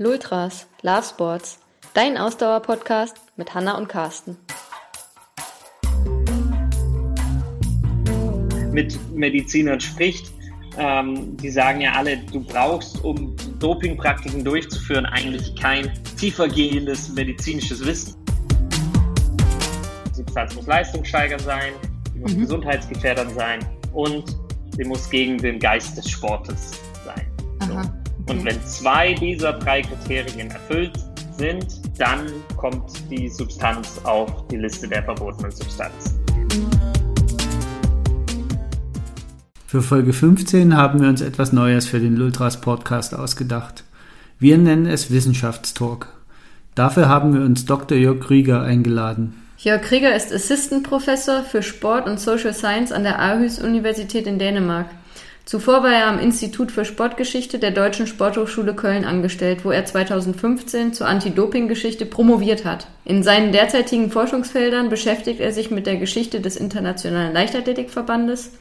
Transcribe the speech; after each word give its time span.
Lultras, 0.00 0.66
Love 0.80 1.02
Sports, 1.02 1.58
dein 1.92 2.16
Ausdauer-Podcast 2.16 3.16
mit 3.36 3.52
Hanna 3.52 3.76
und 3.76 3.86
Carsten. 3.86 4.38
Mit 8.72 8.98
Medizinern 9.14 9.78
spricht, 9.78 10.32
ähm, 10.78 11.36
die 11.36 11.50
sagen 11.50 11.82
ja 11.82 11.92
alle, 11.92 12.16
du 12.16 12.42
brauchst, 12.42 13.04
um 13.04 13.36
Dopingpraktiken 13.58 14.42
durchzuführen, 14.42 15.04
eigentlich 15.04 15.54
kein 15.54 15.92
tiefergehendes 16.16 17.10
medizinisches 17.10 17.84
Wissen. 17.84 18.14
Die 20.06 20.14
Substanz 20.14 20.54
muss 20.54 20.66
leistungssteigernd 20.66 21.42
sein, 21.42 21.74
die 22.14 22.20
muss 22.20 22.34
mhm. 22.34 22.40
gesundheitsgefährdend 22.40 23.32
sein 23.34 23.60
und 23.92 24.34
sie 24.74 24.84
muss 24.84 25.10
gegen 25.10 25.36
den 25.36 25.58
Geist 25.58 25.98
des 25.98 26.08
Sportes. 26.08 26.80
Und 28.30 28.44
wenn 28.44 28.62
zwei 28.62 29.12
dieser 29.14 29.54
drei 29.54 29.82
Kriterien 29.82 30.52
erfüllt 30.52 30.92
sind, 31.36 31.66
dann 31.98 32.26
kommt 32.56 32.92
die 33.10 33.28
Substanz 33.28 34.00
auf 34.04 34.46
die 34.46 34.56
Liste 34.56 34.86
der 34.86 35.02
verbotenen 35.02 35.50
Substanzen. 35.50 36.16
Für 39.66 39.82
Folge 39.82 40.12
15 40.12 40.76
haben 40.76 41.02
wir 41.02 41.08
uns 41.08 41.22
etwas 41.22 41.52
Neues 41.52 41.86
für 41.86 41.98
den 41.98 42.14
Lultras 42.14 42.60
Podcast 42.60 43.16
ausgedacht. 43.16 43.82
Wir 44.38 44.58
nennen 44.58 44.86
es 44.86 45.10
Wissenschaftstalk. 45.10 46.06
Dafür 46.76 47.08
haben 47.08 47.34
wir 47.34 47.40
uns 47.40 47.64
Dr. 47.64 47.98
Jörg 47.98 48.20
Krieger 48.20 48.62
eingeladen. 48.62 49.42
Jörg 49.58 49.82
Krieger 49.82 50.14
ist 50.14 50.32
Assistant 50.32 50.84
Professor 50.84 51.42
für 51.42 51.64
Sport 51.64 52.06
und 52.06 52.20
Social 52.20 52.54
Science 52.54 52.92
an 52.92 53.02
der 53.02 53.18
Aarhus 53.18 53.58
Universität 53.58 54.28
in 54.28 54.38
Dänemark. 54.38 54.86
Zuvor 55.50 55.82
war 55.82 55.90
er 55.90 56.06
am 56.06 56.20
Institut 56.20 56.70
für 56.70 56.84
Sportgeschichte 56.84 57.58
der 57.58 57.72
Deutschen 57.72 58.06
Sporthochschule 58.06 58.72
Köln 58.72 59.04
angestellt, 59.04 59.64
wo 59.64 59.72
er 59.72 59.84
2015 59.84 60.92
zur 60.92 61.08
Anti-Doping-Geschichte 61.08 62.06
promoviert 62.06 62.64
hat. 62.64 62.86
In 63.04 63.24
seinen 63.24 63.50
derzeitigen 63.50 64.12
Forschungsfeldern 64.12 64.90
beschäftigt 64.90 65.40
er 65.40 65.52
sich 65.52 65.72
mit 65.72 65.88
der 65.88 65.96
Geschichte 65.96 66.40
des 66.40 66.56
Internationalen 66.56 67.32
Leichtathletikverbandes, 67.32 68.52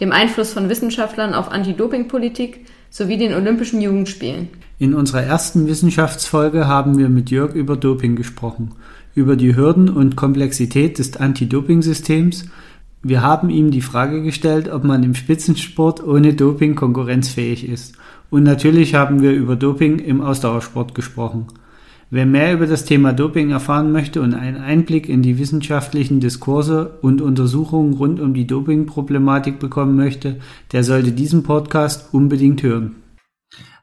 dem 0.00 0.10
Einfluss 0.10 0.54
von 0.54 0.70
Wissenschaftlern 0.70 1.34
auf 1.34 1.50
Anti-Doping-Politik 1.50 2.64
sowie 2.88 3.18
den 3.18 3.34
Olympischen 3.34 3.82
Jugendspielen. 3.82 4.48
In 4.78 4.94
unserer 4.94 5.24
ersten 5.24 5.66
Wissenschaftsfolge 5.66 6.66
haben 6.66 6.96
wir 6.96 7.10
mit 7.10 7.30
Jörg 7.30 7.54
über 7.54 7.76
Doping 7.76 8.16
gesprochen, 8.16 8.70
über 9.14 9.36
die 9.36 9.54
Hürden 9.54 9.90
und 9.90 10.16
Komplexität 10.16 10.98
des 10.98 11.14
Anti-Doping-Systems 11.14 12.46
wir 13.08 13.22
haben 13.22 13.50
ihm 13.50 13.70
die 13.70 13.80
Frage 13.80 14.22
gestellt, 14.22 14.68
ob 14.68 14.84
man 14.84 15.02
im 15.02 15.14
Spitzensport 15.14 16.02
ohne 16.06 16.34
Doping 16.34 16.74
konkurrenzfähig 16.74 17.68
ist. 17.68 17.96
Und 18.30 18.42
natürlich 18.42 18.94
haben 18.94 19.22
wir 19.22 19.32
über 19.32 19.56
Doping 19.56 19.98
im 19.98 20.20
Ausdauersport 20.20 20.94
gesprochen. 20.94 21.46
Wer 22.10 22.24
mehr 22.24 22.54
über 22.54 22.66
das 22.66 22.84
Thema 22.86 23.12
Doping 23.12 23.50
erfahren 23.50 23.92
möchte 23.92 24.22
und 24.22 24.32
einen 24.32 24.56
Einblick 24.56 25.08
in 25.08 25.20
die 25.20 25.38
wissenschaftlichen 25.38 26.20
Diskurse 26.20 26.98
und 27.02 27.20
Untersuchungen 27.20 27.92
rund 27.92 28.18
um 28.18 28.32
die 28.32 28.46
Dopingproblematik 28.46 29.58
bekommen 29.58 29.94
möchte, 29.94 30.40
der 30.72 30.84
sollte 30.84 31.12
diesen 31.12 31.42
Podcast 31.42 32.14
unbedingt 32.14 32.62
hören. 32.62 32.96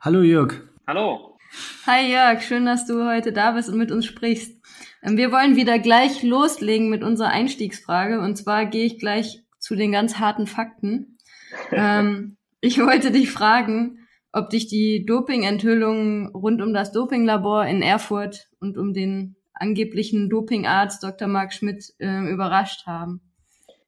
Hallo 0.01 0.21
Jörg. 0.21 0.55
Hallo. 0.87 1.37
Hi 1.85 2.11
Jörg, 2.11 2.41
schön, 2.41 2.65
dass 2.65 2.87
du 2.87 3.07
heute 3.07 3.31
da 3.31 3.51
bist 3.51 3.69
und 3.69 3.77
mit 3.77 3.91
uns 3.91 4.05
sprichst. 4.05 4.64
Ähm, 5.03 5.17
wir 5.17 5.31
wollen 5.31 5.55
wieder 5.55 5.79
gleich 5.79 6.23
loslegen 6.23 6.89
mit 6.89 7.03
unserer 7.03 7.29
Einstiegsfrage. 7.29 8.19
Und 8.19 8.37
zwar 8.37 8.65
gehe 8.65 8.85
ich 8.85 8.99
gleich 8.99 9.43
zu 9.59 9.75
den 9.75 9.91
ganz 9.91 10.19
harten 10.19 10.47
Fakten. 10.47 11.17
ähm, 11.71 12.37
ich 12.61 12.79
wollte 12.79 13.11
dich 13.11 13.31
fragen, 13.31 13.99
ob 14.31 14.49
dich 14.49 14.67
die 14.67 15.05
Doping-Enthüllungen 15.05 16.27
rund 16.27 16.61
um 16.61 16.73
das 16.73 16.91
Dopinglabor 16.91 17.65
in 17.65 17.81
Erfurt 17.81 18.49
und 18.59 18.77
um 18.77 18.93
den 18.93 19.35
angeblichen 19.53 20.29
Dopingarzt 20.29 21.03
Dr. 21.03 21.27
Marc 21.27 21.53
Schmidt 21.53 21.93
äh, 21.99 22.29
überrascht 22.29 22.85
haben. 22.85 23.21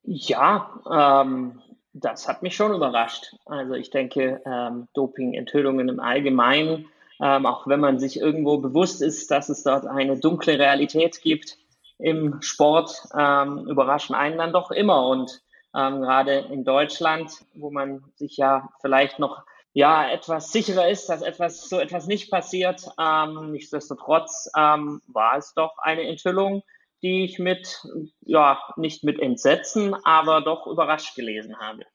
Ja, 0.03 0.81
ähm, 0.89 1.61
das 1.91 2.27
hat 2.27 2.43
mich 2.43 2.55
schon 2.55 2.73
überrascht. 2.73 3.35
Also 3.45 3.73
ich 3.73 3.89
denke, 3.89 4.41
ähm, 4.45 4.87
Doping-Enthüllungen 4.93 5.89
im 5.89 5.99
Allgemeinen 5.99 6.85
ähm, 7.21 7.45
auch 7.45 7.67
wenn 7.67 7.79
man 7.79 7.99
sich 7.99 8.19
irgendwo 8.19 8.57
bewusst 8.57 9.01
ist, 9.01 9.31
dass 9.31 9.49
es 9.49 9.63
dort 9.63 9.85
eine 9.85 10.19
dunkle 10.19 10.59
Realität 10.59 11.21
gibt 11.21 11.57
im 11.97 12.41
Sport, 12.41 13.03
ähm, 13.17 13.67
überraschen 13.67 14.15
einen 14.15 14.37
dann 14.37 14.53
doch 14.53 14.71
immer. 14.71 15.07
Und 15.07 15.41
ähm, 15.75 16.01
gerade 16.01 16.39
in 16.51 16.63
Deutschland, 16.63 17.31
wo 17.55 17.71
man 17.71 18.03
sich 18.15 18.37
ja 18.37 18.69
vielleicht 18.81 19.19
noch 19.19 19.43
ja 19.73 20.09
etwas 20.09 20.51
sicherer 20.51 20.89
ist, 20.89 21.07
dass 21.09 21.21
etwas 21.21 21.69
so 21.69 21.79
etwas 21.79 22.07
nicht 22.07 22.31
passiert, 22.31 22.81
ähm, 22.99 23.51
nichtsdestotrotz 23.51 24.49
ähm, 24.57 25.01
war 25.07 25.37
es 25.37 25.53
doch 25.53 25.77
eine 25.79 26.03
Enthüllung, 26.03 26.63
die 27.03 27.25
ich 27.25 27.37
mit 27.37 27.85
ja 28.21 28.59
nicht 28.75 29.03
mit 29.03 29.19
Entsetzen, 29.19 29.95
aber 30.03 30.41
doch 30.41 30.65
überrascht 30.67 31.15
gelesen 31.15 31.59
habe. 31.59 31.85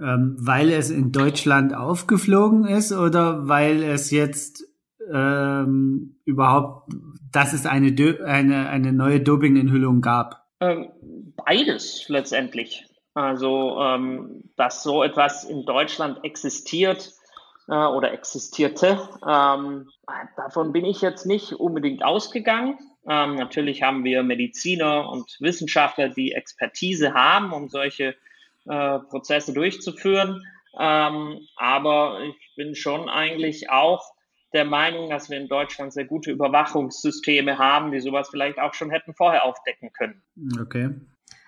Ähm, 0.00 0.36
weil 0.38 0.70
es 0.70 0.90
in 0.90 1.12
Deutschland 1.12 1.74
aufgeflogen 1.74 2.64
ist 2.64 2.90
oder 2.92 3.48
weil 3.48 3.82
es 3.82 4.10
jetzt 4.10 4.64
ähm, 5.12 6.16
überhaupt, 6.24 6.90
dass 7.32 7.52
es 7.52 7.66
eine, 7.66 7.94
eine, 8.24 8.68
eine 8.68 8.92
neue 8.92 9.20
Doping-Enthüllung 9.20 10.00
gab? 10.00 10.46
Ähm, 10.60 10.90
beides 11.36 12.08
letztendlich. 12.08 12.86
Also, 13.14 13.78
ähm, 13.80 14.44
dass 14.56 14.82
so 14.82 15.02
etwas 15.02 15.44
in 15.44 15.64
Deutschland 15.66 16.24
existiert 16.24 17.12
äh, 17.68 17.74
oder 17.74 18.12
existierte, 18.12 19.00
ähm, 19.26 19.88
davon 20.36 20.72
bin 20.72 20.84
ich 20.84 21.02
jetzt 21.02 21.26
nicht 21.26 21.52
unbedingt 21.52 22.04
ausgegangen. 22.04 22.78
Ähm, 23.08 23.34
natürlich 23.34 23.82
haben 23.82 24.04
wir 24.04 24.22
Mediziner 24.22 25.08
und 25.10 25.36
Wissenschaftler, 25.40 26.08
die 26.08 26.32
Expertise 26.32 27.12
haben, 27.14 27.52
um 27.52 27.68
solche 27.68 28.14
äh, 28.66 28.98
Prozesse 28.98 29.52
durchzuführen. 29.52 30.42
Ähm, 30.78 31.40
aber 31.56 32.20
ich 32.22 32.54
bin 32.56 32.74
schon 32.74 33.08
eigentlich 33.08 33.70
auch 33.70 34.02
der 34.52 34.64
Meinung, 34.64 35.10
dass 35.10 35.30
wir 35.30 35.38
in 35.38 35.48
Deutschland 35.48 35.92
sehr 35.92 36.04
gute 36.04 36.30
Überwachungssysteme 36.30 37.58
haben, 37.58 37.92
die 37.92 38.00
sowas 38.00 38.28
vielleicht 38.30 38.58
auch 38.58 38.74
schon 38.74 38.90
hätten 38.90 39.14
vorher 39.14 39.44
aufdecken 39.44 39.92
können. 39.92 40.22
Okay. 40.60 40.90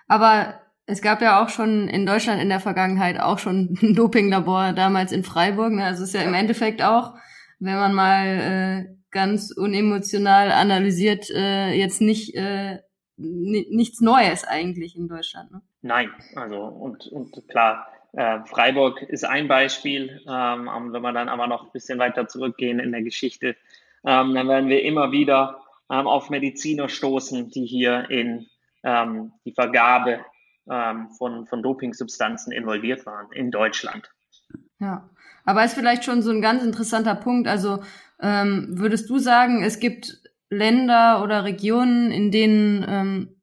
Aber 0.07 0.61
es 0.85 1.01
gab 1.01 1.21
ja 1.21 1.43
auch 1.43 1.49
schon 1.49 1.87
in 1.87 2.05
Deutschland 2.05 2.41
in 2.41 2.49
der 2.49 2.59
Vergangenheit 2.59 3.19
auch 3.19 3.39
schon 3.39 3.77
ein 3.81 3.93
Dopinglabor 3.95 4.73
damals 4.73 5.11
in 5.11 5.23
Freiburg. 5.23 5.73
Ne? 5.73 5.83
Also 5.83 6.03
es 6.03 6.09
ist 6.09 6.15
ja 6.15 6.21
im 6.21 6.33
Endeffekt 6.33 6.81
auch, 6.81 7.13
wenn 7.59 7.75
man 7.75 7.93
mal 7.93 8.25
äh, 8.25 8.95
ganz 9.11 9.51
unemotional 9.51 10.51
analysiert, 10.51 11.29
äh, 11.29 11.73
jetzt 11.73 12.01
nicht 12.01 12.35
äh, 12.35 12.79
nichts 13.15 14.01
Neues 14.01 14.43
eigentlich 14.43 14.95
in 14.97 15.07
Deutschland. 15.07 15.51
Ne? 15.51 15.61
Nein, 15.83 16.11
also 16.35 16.63
und, 16.63 17.07
und 17.07 17.47
klar, 17.49 17.87
äh, 18.13 18.39
Freiburg 18.45 19.01
ist 19.01 19.25
ein 19.25 19.49
Beispiel. 19.49 20.21
Ähm, 20.27 20.69
wenn 20.91 21.01
wir 21.01 21.11
dann 21.11 21.27
aber 21.27 21.47
noch 21.47 21.65
ein 21.65 21.71
bisschen 21.73 21.99
weiter 21.99 22.27
zurückgehen 22.27 22.79
in 22.79 22.93
der 22.93 23.03
Geschichte, 23.03 23.57
ähm, 24.05 24.33
dann 24.33 24.47
werden 24.47 24.69
wir 24.69 24.81
immer 24.83 25.11
wieder 25.11 25.61
ähm, 25.91 26.07
auf 26.07 26.29
Mediziner 26.29 26.87
stoßen, 26.87 27.49
die 27.49 27.65
hier 27.65 28.09
in 28.09 28.47
ähm, 28.83 29.33
die 29.43 29.51
Vergabe 29.51 30.23
ähm, 30.71 31.09
von, 31.17 31.47
von 31.47 31.61
Dopingsubstanzen 31.61 32.53
involviert 32.53 33.05
waren 33.05 33.29
in 33.33 33.51
Deutschland. 33.51 34.09
Ja, 34.79 35.09
aber 35.43 35.65
ist 35.65 35.73
vielleicht 35.73 36.05
schon 36.05 36.21
so 36.21 36.31
ein 36.31 36.41
ganz 36.41 36.63
interessanter 36.63 37.15
Punkt. 37.15 37.49
Also 37.49 37.83
ähm, 38.21 38.67
würdest 38.69 39.09
du 39.09 39.17
sagen, 39.19 39.63
es 39.63 39.79
gibt 39.79 40.21
Länder 40.49 41.21
oder 41.21 41.43
Regionen, 41.43 42.09
in 42.11 42.31
denen 42.31 43.35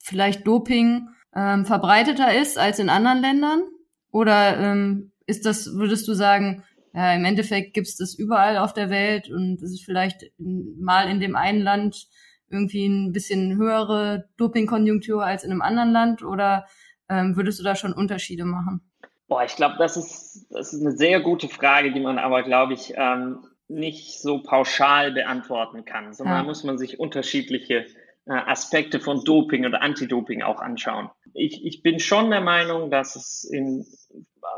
vielleicht 0.00 0.46
Doping 0.46 1.08
ähm, 1.34 1.64
verbreiteter 1.66 2.34
ist 2.34 2.58
als 2.58 2.78
in 2.78 2.88
anderen 2.88 3.20
Ländern? 3.20 3.62
Oder 4.10 4.58
ähm, 4.58 5.12
ist 5.26 5.46
das, 5.46 5.74
würdest 5.74 6.06
du 6.06 6.14
sagen, 6.14 6.62
ja, 6.92 7.12
im 7.14 7.24
Endeffekt 7.24 7.74
gibt 7.74 7.88
es 7.88 7.96
das 7.96 8.14
überall 8.14 8.56
auf 8.58 8.72
der 8.72 8.88
Welt 8.88 9.28
und 9.28 9.60
es 9.60 9.72
ist 9.72 9.84
vielleicht 9.84 10.30
mal 10.38 11.08
in 11.08 11.18
dem 11.18 11.34
einen 11.34 11.60
Land 11.60 12.06
irgendwie 12.48 12.86
ein 12.86 13.12
bisschen 13.12 13.56
höhere 13.56 14.28
Dopingkonjunktur 14.36 15.24
als 15.24 15.42
in 15.42 15.50
einem 15.50 15.62
anderen 15.62 15.90
Land? 15.90 16.22
Oder 16.22 16.66
ähm, 17.08 17.36
würdest 17.36 17.58
du 17.58 17.64
da 17.64 17.74
schon 17.74 17.92
Unterschiede 17.92 18.44
machen? 18.44 18.80
Boah, 19.26 19.42
ich 19.44 19.56
glaube, 19.56 19.76
das 19.78 19.96
ist, 19.96 20.46
das 20.50 20.72
ist 20.72 20.82
eine 20.82 20.96
sehr 20.96 21.20
gute 21.20 21.48
Frage, 21.48 21.92
die 21.92 22.00
man 22.00 22.18
aber, 22.18 22.42
glaube 22.42 22.74
ich, 22.74 22.92
ähm, 22.96 23.44
nicht 23.66 24.20
so 24.20 24.42
pauschal 24.42 25.12
beantworten 25.12 25.84
kann, 25.84 26.12
sondern 26.12 26.38
ja. 26.38 26.42
muss 26.44 26.62
man 26.64 26.78
sich 26.78 27.00
unterschiedliche 27.00 27.78
äh, 27.78 27.86
Aspekte 28.26 29.00
von 29.00 29.22
Doping 29.24 29.66
oder 29.66 29.82
Anti-Doping 29.82 30.42
auch 30.42 30.60
anschauen. 30.60 31.10
Ich, 31.34 31.64
ich 31.64 31.82
bin 31.82 32.00
schon 32.00 32.30
der 32.30 32.40
Meinung, 32.40 32.90
dass 32.90 33.16
es 33.16 33.44
in, 33.44 33.86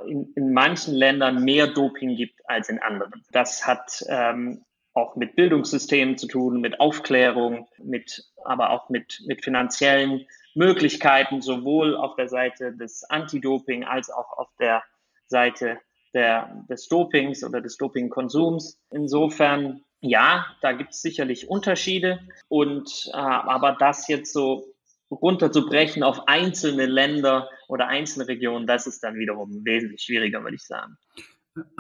in, 0.07 0.33
in 0.37 0.53
manchen 0.53 0.95
Ländern 0.95 1.43
mehr 1.43 1.67
Doping 1.67 2.15
gibt 2.17 2.41
als 2.49 2.69
in 2.69 2.79
anderen. 2.79 3.25
Das 3.33 3.67
hat 3.67 4.05
ähm, 4.09 4.65
auch 4.95 5.17
mit 5.17 5.37
Bildungssystemen 5.37 6.17
zu 6.17 6.27
tun, 6.27 6.61
mit 6.61 6.81
Aufklärung, 6.81 7.69
mit, 7.79 8.25
aber 8.45 8.71
auch 8.71 8.89
mit, 8.89 9.23
mit 9.27 9.45
finanziellen 9.45 10.27
Möglichkeiten, 10.55 11.43
sowohl 11.43 11.97
auf 11.97 12.15
der 12.17 12.29
Seite 12.29 12.73
des 12.73 13.05
Anti-Doping 13.05 13.85
als 13.85 14.11
auch 14.11 14.39
auf 14.39 14.49
der 14.59 14.83
Seite 15.27 15.79
der, 16.15 16.65
des 16.69 16.89
Dopings 16.89 17.45
oder 17.45 17.61
des 17.61 17.77
Dopingkonsums. 17.77 18.81
Insofern 18.91 19.83
ja, 20.01 20.47
da 20.61 20.73
gibt 20.73 20.91
es 20.91 21.03
sicherlich 21.03 21.49
Unterschiede 21.49 22.21
und 22.49 23.11
äh, 23.13 23.17
aber 23.17 23.77
das 23.79 24.09
jetzt 24.09 24.33
so 24.33 24.65
runterzubrechen 25.11 26.03
auf 26.03 26.27
einzelne 26.29 26.87
Länder 26.87 27.49
oder 27.69 27.89
einzelne 27.89 28.29
Regionen, 28.29 28.67
das 28.67 28.87
ist 28.87 29.03
dann 29.03 29.15
wiederum 29.17 29.65
wesentlich 29.65 30.03
schwieriger, 30.03 30.43
würde 30.43 30.57
ich 30.57 30.67
sagen. 30.67 30.97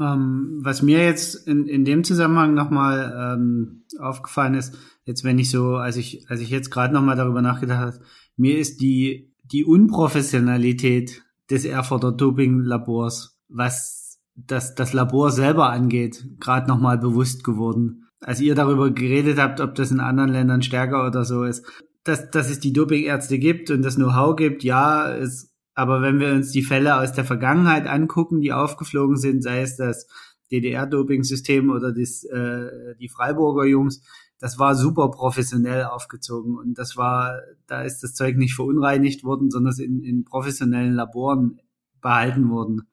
Ähm, 0.00 0.60
was 0.62 0.82
mir 0.82 1.04
jetzt 1.04 1.46
in, 1.46 1.66
in 1.66 1.84
dem 1.84 2.02
Zusammenhang 2.02 2.54
nochmal 2.54 3.34
ähm, 3.36 3.84
aufgefallen 3.98 4.54
ist, 4.54 4.74
jetzt 5.04 5.22
wenn 5.22 5.38
ich 5.38 5.50
so, 5.50 5.76
als 5.76 5.96
ich, 5.96 6.30
als 6.30 6.40
ich 6.40 6.48
jetzt 6.48 6.70
gerade 6.70 6.94
nochmal 6.94 7.16
darüber 7.16 7.42
nachgedacht 7.42 7.78
habe, 7.78 8.00
mir 8.36 8.58
ist 8.58 8.80
die, 8.80 9.34
die 9.44 9.64
Unprofessionalität 9.64 11.22
des 11.50 11.64
Erfurter 11.64 12.12
Doping-Labors, 12.12 13.38
was 13.48 14.20
das, 14.34 14.74
das 14.74 14.92
Labor 14.92 15.30
selber 15.30 15.70
angeht, 15.70 16.24
gerade 16.40 16.68
nochmal 16.68 16.98
bewusst 16.98 17.44
geworden. 17.44 18.05
Als 18.26 18.40
ihr 18.40 18.56
darüber 18.56 18.90
geredet 18.90 19.38
habt, 19.38 19.60
ob 19.60 19.76
das 19.76 19.92
in 19.92 20.00
anderen 20.00 20.32
Ländern 20.32 20.60
stärker 20.60 21.06
oder 21.06 21.24
so 21.24 21.44
ist, 21.44 21.64
dass, 22.02 22.28
dass 22.28 22.50
es 22.50 22.58
die 22.58 22.72
Dopingärzte 22.72 23.38
gibt 23.38 23.70
und 23.70 23.82
das 23.82 23.94
Know-how 23.94 24.34
gibt, 24.34 24.64
ja, 24.64 25.12
ist, 25.12 25.54
aber 25.74 26.02
wenn 26.02 26.18
wir 26.18 26.32
uns 26.32 26.50
die 26.50 26.64
Fälle 26.64 26.96
aus 26.96 27.12
der 27.12 27.24
Vergangenheit 27.24 27.86
angucken, 27.86 28.40
die 28.40 28.52
aufgeflogen 28.52 29.16
sind, 29.16 29.44
sei 29.44 29.60
es 29.60 29.76
das 29.76 30.08
DDR-Doping-System 30.50 31.70
oder 31.70 31.92
das, 31.92 32.24
äh, 32.24 32.96
die 32.98 33.08
Freiburger 33.08 33.64
Jungs, 33.64 34.02
das 34.40 34.58
war 34.58 34.74
super 34.74 35.08
professionell 35.12 35.84
aufgezogen 35.84 36.58
und 36.58 36.76
das 36.76 36.96
war, 36.96 37.38
da 37.68 37.82
ist 37.82 38.00
das 38.00 38.14
Zeug 38.14 38.36
nicht 38.36 38.54
verunreinigt 38.54 39.22
worden, 39.22 39.52
sondern 39.52 39.70
es 39.70 39.78
in, 39.78 40.02
in 40.02 40.24
professionellen 40.24 40.94
Laboren 40.94 41.60
behalten 42.02 42.50
worden. 42.50 42.88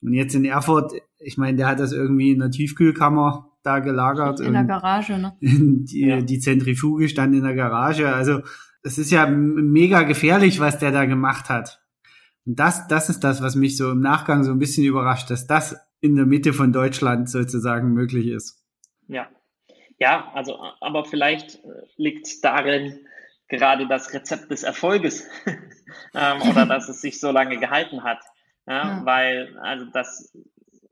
Und 0.00 0.12
jetzt 0.12 0.36
in 0.36 0.44
Erfurt, 0.44 0.92
ich 1.18 1.36
meine, 1.36 1.56
der 1.56 1.66
hat 1.66 1.80
das 1.80 1.90
irgendwie 1.90 2.30
in 2.30 2.38
der 2.38 2.52
Tiefkühlkammer 2.52 3.51
da 3.62 3.78
gelagert. 3.78 4.40
In 4.40 4.52
der 4.52 4.64
Garage, 4.64 5.18
ne? 5.18 5.36
Die, 5.40 6.06
ja. 6.06 6.20
die 6.20 6.38
Zentrifuge 6.38 7.08
stand 7.08 7.34
in 7.34 7.42
der 7.42 7.54
Garage. 7.54 8.12
Also 8.12 8.40
es 8.82 8.98
ist 8.98 9.10
ja 9.10 9.26
mega 9.26 10.02
gefährlich, 10.02 10.60
was 10.60 10.78
der 10.78 10.92
da 10.92 11.04
gemacht 11.04 11.48
hat. 11.48 11.82
Und 12.44 12.58
das, 12.58 12.88
das 12.88 13.08
ist 13.08 13.20
das, 13.20 13.42
was 13.42 13.54
mich 13.54 13.76
so 13.76 13.90
im 13.92 14.00
Nachgang 14.00 14.42
so 14.42 14.50
ein 14.50 14.58
bisschen 14.58 14.84
überrascht, 14.84 15.30
dass 15.30 15.46
das 15.46 15.76
in 16.00 16.16
der 16.16 16.26
Mitte 16.26 16.52
von 16.52 16.72
Deutschland 16.72 17.30
sozusagen 17.30 17.92
möglich 17.92 18.26
ist. 18.26 18.64
Ja. 19.06 19.28
Ja, 19.98 20.32
also, 20.34 20.58
aber 20.80 21.04
vielleicht 21.04 21.56
äh, 21.56 21.68
liegt 21.96 22.44
darin 22.44 22.98
gerade 23.48 23.86
das 23.86 24.12
Rezept 24.12 24.50
des 24.50 24.64
Erfolges 24.64 25.28
ähm, 26.14 26.42
oder 26.50 26.66
dass 26.66 26.88
es 26.88 27.00
sich 27.00 27.20
so 27.20 27.30
lange 27.30 27.58
gehalten 27.58 28.02
hat. 28.02 28.18
Ja, 28.66 28.74
ja. 28.74 29.00
Weil, 29.04 29.56
also 29.58 29.86
das, 29.92 30.36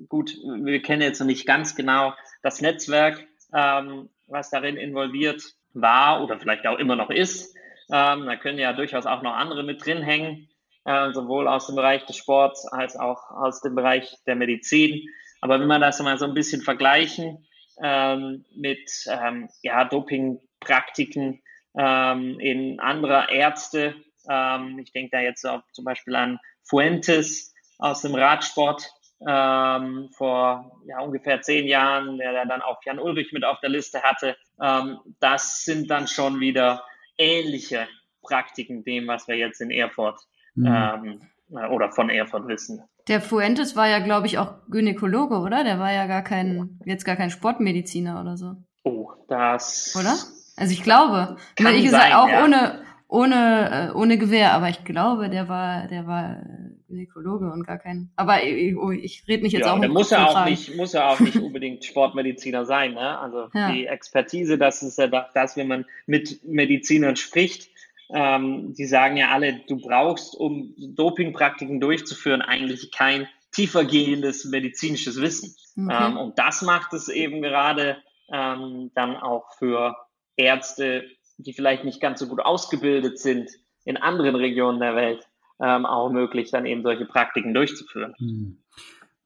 gut, 0.08 0.36
wir 0.42 0.82
kennen 0.82 1.02
jetzt 1.02 1.20
noch 1.20 1.26
nicht 1.26 1.46
ganz 1.46 1.74
genau 1.74 2.14
das 2.42 2.60
Netzwerk, 2.60 3.26
ähm, 3.54 4.08
was 4.26 4.50
darin 4.50 4.76
involviert 4.76 5.42
war 5.72 6.22
oder 6.22 6.38
vielleicht 6.38 6.66
auch 6.66 6.78
immer 6.78 6.96
noch 6.96 7.10
ist. 7.10 7.54
Ähm, 7.92 8.26
da 8.26 8.36
können 8.36 8.58
ja 8.58 8.72
durchaus 8.72 9.06
auch 9.06 9.22
noch 9.22 9.34
andere 9.34 9.62
mit 9.62 9.84
drin 9.84 10.02
hängen, 10.02 10.48
äh, 10.84 11.12
sowohl 11.12 11.48
aus 11.48 11.66
dem 11.66 11.76
Bereich 11.76 12.06
des 12.06 12.16
Sports 12.16 12.66
als 12.66 12.96
auch 12.96 13.30
aus 13.30 13.60
dem 13.60 13.74
Bereich 13.74 14.16
der 14.26 14.36
Medizin. 14.36 15.08
Aber 15.40 15.58
wenn 15.58 15.66
wir 15.66 15.78
das 15.78 16.00
mal 16.00 16.18
so 16.18 16.26
ein 16.26 16.34
bisschen 16.34 16.62
vergleichen 16.62 17.46
ähm, 17.82 18.44
mit 18.54 18.90
ähm, 19.08 19.48
ja, 19.62 19.84
Dopingpraktiken 19.84 21.42
ähm, 21.76 22.38
in 22.38 22.78
anderer 22.78 23.30
Ärzte, 23.30 23.94
ähm, 24.28 24.78
ich 24.78 24.92
denke 24.92 25.10
da 25.12 25.20
jetzt 25.20 25.44
auch 25.46 25.62
zum 25.72 25.84
Beispiel 25.84 26.14
an 26.14 26.38
Fuentes 26.62 27.54
aus 27.78 28.02
dem 28.02 28.14
Radsport, 28.14 28.92
ähm, 29.26 30.08
vor 30.12 30.80
ja, 30.86 31.00
ungefähr 31.00 31.42
zehn 31.42 31.66
Jahren, 31.66 32.18
der 32.18 32.44
dann 32.46 32.62
auch 32.62 32.78
Jan 32.84 32.98
Ulrich 32.98 33.32
mit 33.32 33.44
auf 33.44 33.60
der 33.60 33.70
Liste 33.70 34.02
hatte. 34.02 34.36
Ähm, 34.60 34.98
das 35.20 35.64
sind 35.64 35.90
dann 35.90 36.08
schon 36.08 36.40
wieder 36.40 36.84
ähnliche 37.18 37.86
Praktiken 38.22 38.84
dem, 38.84 39.06
was 39.08 39.28
wir 39.28 39.36
jetzt 39.36 39.60
in 39.60 39.70
Erfurt 39.70 40.20
mhm. 40.54 40.66
ähm, 40.66 41.20
äh, 41.50 41.66
oder 41.68 41.90
von 41.92 42.10
Erfurt 42.10 42.48
wissen. 42.48 42.82
Der 43.08 43.20
Fuentes 43.20 43.76
war 43.76 43.88
ja, 43.88 43.98
glaube 43.98 44.26
ich, 44.26 44.38
auch 44.38 44.54
Gynäkologe, 44.68 45.38
oder? 45.38 45.64
Der 45.64 45.78
war 45.78 45.92
ja 45.92 46.06
gar 46.06 46.22
kein, 46.22 46.78
jetzt 46.84 47.04
gar 47.04 47.16
kein 47.16 47.30
Sportmediziner 47.30 48.20
oder 48.20 48.36
so. 48.36 48.56
Oh, 48.84 49.10
das. 49.28 49.96
Oder? 49.98 50.16
Also 50.56 50.72
ich 50.72 50.82
glaube, 50.82 51.36
kann 51.56 51.74
ich 51.74 51.90
sein, 51.90 52.12
auch 52.12 52.28
ja. 52.28 52.44
ohne, 52.44 52.82
ohne, 53.08 53.90
äh, 53.90 53.96
ohne 53.96 54.18
Gewehr, 54.18 54.52
aber 54.52 54.68
ich 54.68 54.84
glaube, 54.84 55.28
der 55.28 55.48
war, 55.48 55.88
der 55.88 56.06
war 56.06 56.42
Gynäkologe 56.90 57.50
und 57.50 57.66
gar 57.66 57.78
kein. 57.78 58.10
Aber 58.16 58.42
ich, 58.42 58.76
oh, 58.76 58.90
ich 58.90 59.24
rede 59.26 59.42
mich 59.42 59.52
jetzt 59.52 59.66
ja, 59.66 59.74
auch. 59.74 59.80
Der 59.80 59.88
muss 59.88 60.10
ja 60.10 60.26
auch 60.26 60.44
nicht, 60.44 60.76
muss 60.76 60.92
ja 60.92 61.08
auch 61.08 61.20
nicht 61.20 61.36
unbedingt 61.36 61.84
Sportmediziner 61.84 62.66
sein. 62.66 62.94
Ne? 62.94 63.18
Also 63.18 63.48
ja. 63.54 63.72
die 63.72 63.86
Expertise, 63.86 64.58
das 64.58 64.82
ist 64.82 64.98
ja 64.98 65.06
das, 65.06 65.56
wenn 65.56 65.68
man 65.68 65.86
mit 66.06 66.44
Medizinern 66.44 67.16
spricht. 67.16 67.70
Ähm, 68.12 68.74
die 68.74 68.86
sagen 68.86 69.16
ja 69.16 69.30
alle, 69.30 69.60
du 69.68 69.80
brauchst, 69.80 70.34
um 70.34 70.74
Dopingpraktiken 70.76 71.80
durchzuführen, 71.80 72.42
eigentlich 72.42 72.90
kein 72.90 73.28
tiefergehendes 73.52 74.44
medizinisches 74.46 75.20
Wissen. 75.20 75.54
Okay. 75.78 76.06
Ähm, 76.06 76.16
und 76.16 76.38
das 76.38 76.62
macht 76.62 76.92
es 76.92 77.08
eben 77.08 77.40
gerade 77.40 77.98
ähm, 78.32 78.90
dann 78.94 79.16
auch 79.16 79.54
für 79.58 79.96
Ärzte 80.36 81.04
die 81.42 81.52
vielleicht 81.52 81.84
nicht 81.84 82.00
ganz 82.00 82.20
so 82.20 82.26
gut 82.26 82.40
ausgebildet 82.40 83.18
sind 83.18 83.50
in 83.84 83.96
anderen 83.96 84.36
Regionen 84.36 84.80
der 84.80 84.94
Welt, 84.94 85.26
ähm, 85.60 85.86
auch 85.86 86.10
möglich, 86.10 86.50
dann 86.50 86.66
eben 86.66 86.82
solche 86.82 87.04
Praktiken 87.04 87.54
durchzuführen. 87.54 88.14
Hm. 88.18 88.58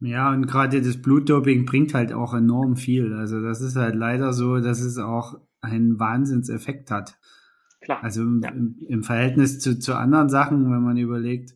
Ja, 0.00 0.32
und 0.32 0.46
gerade 0.46 0.82
das 0.82 1.00
Blutdoping 1.00 1.64
bringt 1.64 1.94
halt 1.94 2.12
auch 2.12 2.34
enorm 2.34 2.76
viel. 2.76 3.14
Also 3.14 3.40
das 3.40 3.60
ist 3.60 3.76
halt 3.76 3.94
leider 3.94 4.32
so, 4.32 4.60
dass 4.60 4.80
es 4.80 4.98
auch 4.98 5.40
einen 5.60 5.98
Wahnsinnseffekt 5.98 6.90
hat. 6.90 7.16
Klar. 7.80 8.02
Also 8.02 8.22
im, 8.22 8.40
ja. 8.42 8.50
im, 8.50 8.76
im 8.86 9.02
Verhältnis 9.02 9.60
zu, 9.60 9.78
zu 9.78 9.94
anderen 9.94 10.28
Sachen, 10.28 10.70
wenn 10.70 10.82
man 10.82 10.96
überlegt, 10.96 11.54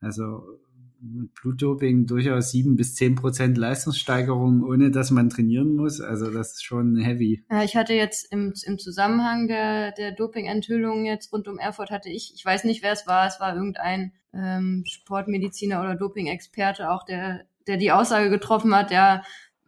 also 0.00 0.55
Blutdoping 1.00 2.06
durchaus 2.06 2.50
sieben 2.50 2.76
bis 2.76 2.94
zehn 2.94 3.14
Prozent 3.14 3.58
Leistungssteigerung, 3.58 4.62
ohne 4.62 4.90
dass 4.90 5.10
man 5.10 5.28
trainieren 5.28 5.76
muss. 5.76 6.00
Also 6.00 6.30
das 6.30 6.52
ist 6.52 6.64
schon 6.64 6.96
heavy. 6.96 7.44
Ja, 7.50 7.62
ich 7.62 7.76
hatte 7.76 7.94
jetzt 7.94 8.32
im, 8.32 8.52
im 8.64 8.78
Zusammenhang 8.78 9.48
der, 9.48 9.92
der 9.92 10.12
Doping-Enthüllungen 10.12 11.04
jetzt 11.04 11.32
rund 11.32 11.48
um 11.48 11.58
Erfurt 11.58 11.90
hatte 11.90 12.08
ich, 12.08 12.32
ich 12.34 12.44
weiß 12.44 12.64
nicht, 12.64 12.82
wer 12.82 12.92
es 12.92 13.06
war, 13.06 13.26
es 13.26 13.40
war 13.40 13.54
irgendein 13.54 14.12
ähm, 14.32 14.84
Sportmediziner 14.86 15.80
oder 15.80 15.94
Doping-Experte 15.94 16.90
auch, 16.90 17.04
der, 17.04 17.44
der 17.66 17.76
die 17.76 17.92
Aussage 17.92 18.30
getroffen 18.30 18.74
hat, 18.74 18.90
ja, 18.90 19.22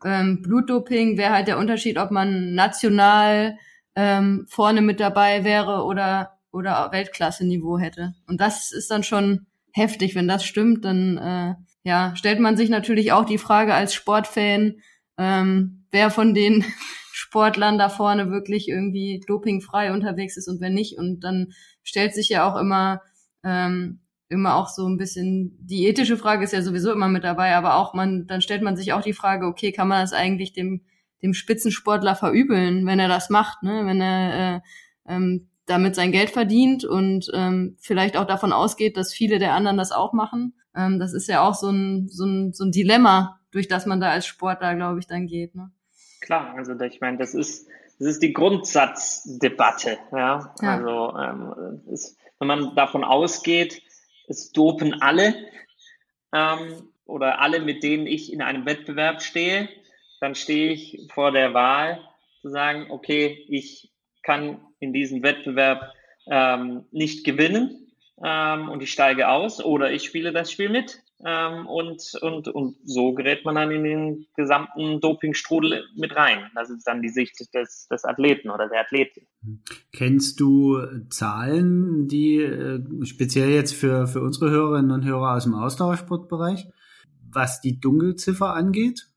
ähm, 0.05 0.43
Blutdoping 0.43 1.19
wäre 1.19 1.33
halt 1.33 1.49
der 1.49 1.59
Unterschied, 1.59 1.99
ob 1.99 2.11
man 2.11 2.55
national 2.55 3.59
ähm, 3.97 4.47
vorne 4.49 4.81
mit 4.81 5.01
dabei 5.01 5.44
wäre 5.44 5.85
oder, 5.85 6.39
oder 6.53 6.91
Weltklasse-Niveau 6.93 7.79
hätte. 7.79 8.15
Und 8.27 8.41
das 8.41 8.70
ist 8.70 8.91
dann 8.91 9.03
schon 9.03 9.47
heftig. 9.72 10.15
Wenn 10.15 10.29
das 10.29 10.44
stimmt, 10.44 10.84
dann 10.84 11.19
äh, 11.19 11.55
ja, 11.82 12.15
stellt 12.17 12.41
man 12.41 12.56
sich 12.56 12.69
natürlich 12.69 13.13
auch 13.13 13.25
die 13.25 13.39
Frage 13.39 13.75
als 13.75 13.94
Sportfan, 13.94 14.81
ähm, 15.17 15.87
wer 15.91 16.10
von 16.10 16.34
den 16.34 16.65
Sportlern 17.13 17.79
da 17.79 17.89
vorne 17.89 18.31
wirklich 18.31 18.69
irgendwie 18.69 19.22
dopingfrei 19.27 19.93
unterwegs 19.93 20.37
ist 20.37 20.48
und 20.48 20.60
wer 20.60 20.70
nicht. 20.70 20.98
Und 20.98 21.20
dann 21.20 21.53
stellt 21.82 22.15
sich 22.15 22.29
ja 22.29 22.51
auch 22.51 22.58
immer 22.58 23.01
ähm, 23.44 24.01
immer 24.29 24.56
auch 24.56 24.69
so 24.69 24.87
ein 24.87 24.98
bisschen 24.98 25.56
die 25.60 25.87
ethische 25.87 26.19
Frage 26.19 26.44
ist 26.44 26.53
ja 26.53 26.63
sowieso 26.63 26.93
immer 26.93 27.08
mit 27.08 27.25
dabei, 27.25 27.55
aber 27.55 27.77
auch 27.77 27.94
man 27.94 28.27
dann 28.27 28.43
stellt 28.43 28.63
man 28.63 28.77
sich 28.77 28.93
auch 28.93 29.03
die 29.03 29.15
Frage, 29.15 29.46
okay, 29.46 29.72
kann 29.72 29.89
man 29.89 30.03
das 30.03 30.13
eigentlich 30.13 30.53
dem 30.53 30.82
dem 31.22 31.34
Spitzensportler 31.34 32.15
verübeln, 32.15 32.87
wenn 32.87 33.01
er 33.01 33.08
das 33.08 33.31
macht, 33.31 33.63
ne? 33.63 33.82
Wenn 33.87 34.01
er 34.01 34.56
äh, 34.56 34.60
ähm, 35.08 35.47
damit 35.69 35.94
sein 35.94 36.13
Geld 36.13 36.31
verdient 36.31 36.84
und 36.84 37.31
ähm, 37.34 37.77
vielleicht 37.81 38.17
auch 38.17 38.27
davon 38.27 38.53
ausgeht, 38.53 38.96
dass 38.96 39.13
viele 39.13 39.39
der 39.39 39.53
anderen 39.55 39.77
das 39.77 39.93
auch 39.93 40.13
machen. 40.13 40.55
Ähm, 40.75 40.98
das 40.98 41.13
ist 41.13 41.29
ja 41.29 41.46
auch 41.46 41.55
so 41.55 41.70
ein, 41.70 42.08
so, 42.08 42.25
ein, 42.25 42.53
so 42.53 42.65
ein 42.65 42.72
Dilemma, 42.72 43.41
durch 43.51 43.69
das 43.69 43.87
man 43.87 44.01
da 44.01 44.10
als 44.10 44.27
Sportler, 44.27 44.75
glaube 44.75 44.98
ich, 44.98 45.06
dann 45.06 45.27
geht. 45.27 45.55
Ne? 45.55 45.70
Klar, 46.20 46.55
also 46.56 46.79
ich 46.81 47.01
meine, 47.01 47.19
das 47.19 47.34
ist, 47.34 47.69
das 47.98 48.08
ist 48.08 48.22
die 48.22 48.32
Grundsatzdebatte. 48.32 49.98
Ja? 50.13 50.55
ja. 50.60 50.77
Also 50.77 51.17
ähm, 51.19 51.82
ist, 51.93 52.17
wenn 52.39 52.48
man 52.48 52.75
davon 52.75 53.05
ausgeht, 53.05 53.82
es 54.29 54.53
dopen 54.53 55.01
alle 55.03 55.34
ähm, 56.32 56.91
oder 57.06 57.41
alle, 57.41 57.60
mit 57.60 57.82
denen 57.82 58.06
ich 58.06 58.32
in 58.32 58.43
einem 58.43 58.67
Wettbewerb 58.67 59.22
stehe, 59.22 59.69
dann 60.20 60.34
stehe 60.34 60.72
ich 60.72 61.08
vor 61.13 61.32
der 61.32 61.55
Wahl 61.55 62.01
zu 62.43 62.51
sagen, 62.51 62.91
okay, 62.91 63.44
ich 63.48 63.93
kann 64.22 64.60
in 64.81 64.93
diesem 64.93 65.23
Wettbewerb 65.23 65.93
ähm, 66.31 66.85
nicht 66.91 67.25
gewinnen 67.25 67.89
ähm, 68.23 68.69
und 68.69 68.82
ich 68.82 68.93
steige 68.93 69.29
aus 69.29 69.65
oder 69.65 69.93
ich 69.93 70.05
spiele 70.05 70.32
das 70.32 70.51
Spiel 70.51 70.69
mit. 70.69 71.01
Ähm, 71.25 71.67
und, 71.67 72.15
und, 72.23 72.47
und 72.47 72.77
so 72.85 73.13
gerät 73.13 73.44
man 73.44 73.56
dann 73.56 73.73
in 73.73 73.82
den 73.82 74.27
gesamten 74.37 75.01
Dopingstrudel 75.01 75.85
mit 75.97 76.15
rein. 76.15 76.49
Das 76.55 76.70
ist 76.70 76.85
dann 76.85 77.03
die 77.03 77.08
Sicht 77.08 77.41
des, 77.55 77.89
des 77.89 78.05
Athleten 78.05 78.51
oder 78.51 78.69
der 78.69 78.82
Athletin. 78.82 79.27
Kennst 79.93 80.39
du 80.39 80.81
Zahlen, 81.11 82.06
die 82.06 82.37
äh, 82.37 82.81
speziell 83.05 83.51
jetzt 83.51 83.75
für, 83.75 84.06
für 84.06 84.20
unsere 84.20 84.51
Hörerinnen 84.51 84.93
und 84.93 85.05
Hörer 85.05 85.35
aus 85.35 85.43
dem 85.43 85.55
Ausdauersportbereich, 85.55 86.69
was 87.32 87.61
die 87.61 87.81
Dunkelziffer 87.81 88.55
angeht? 88.55 89.08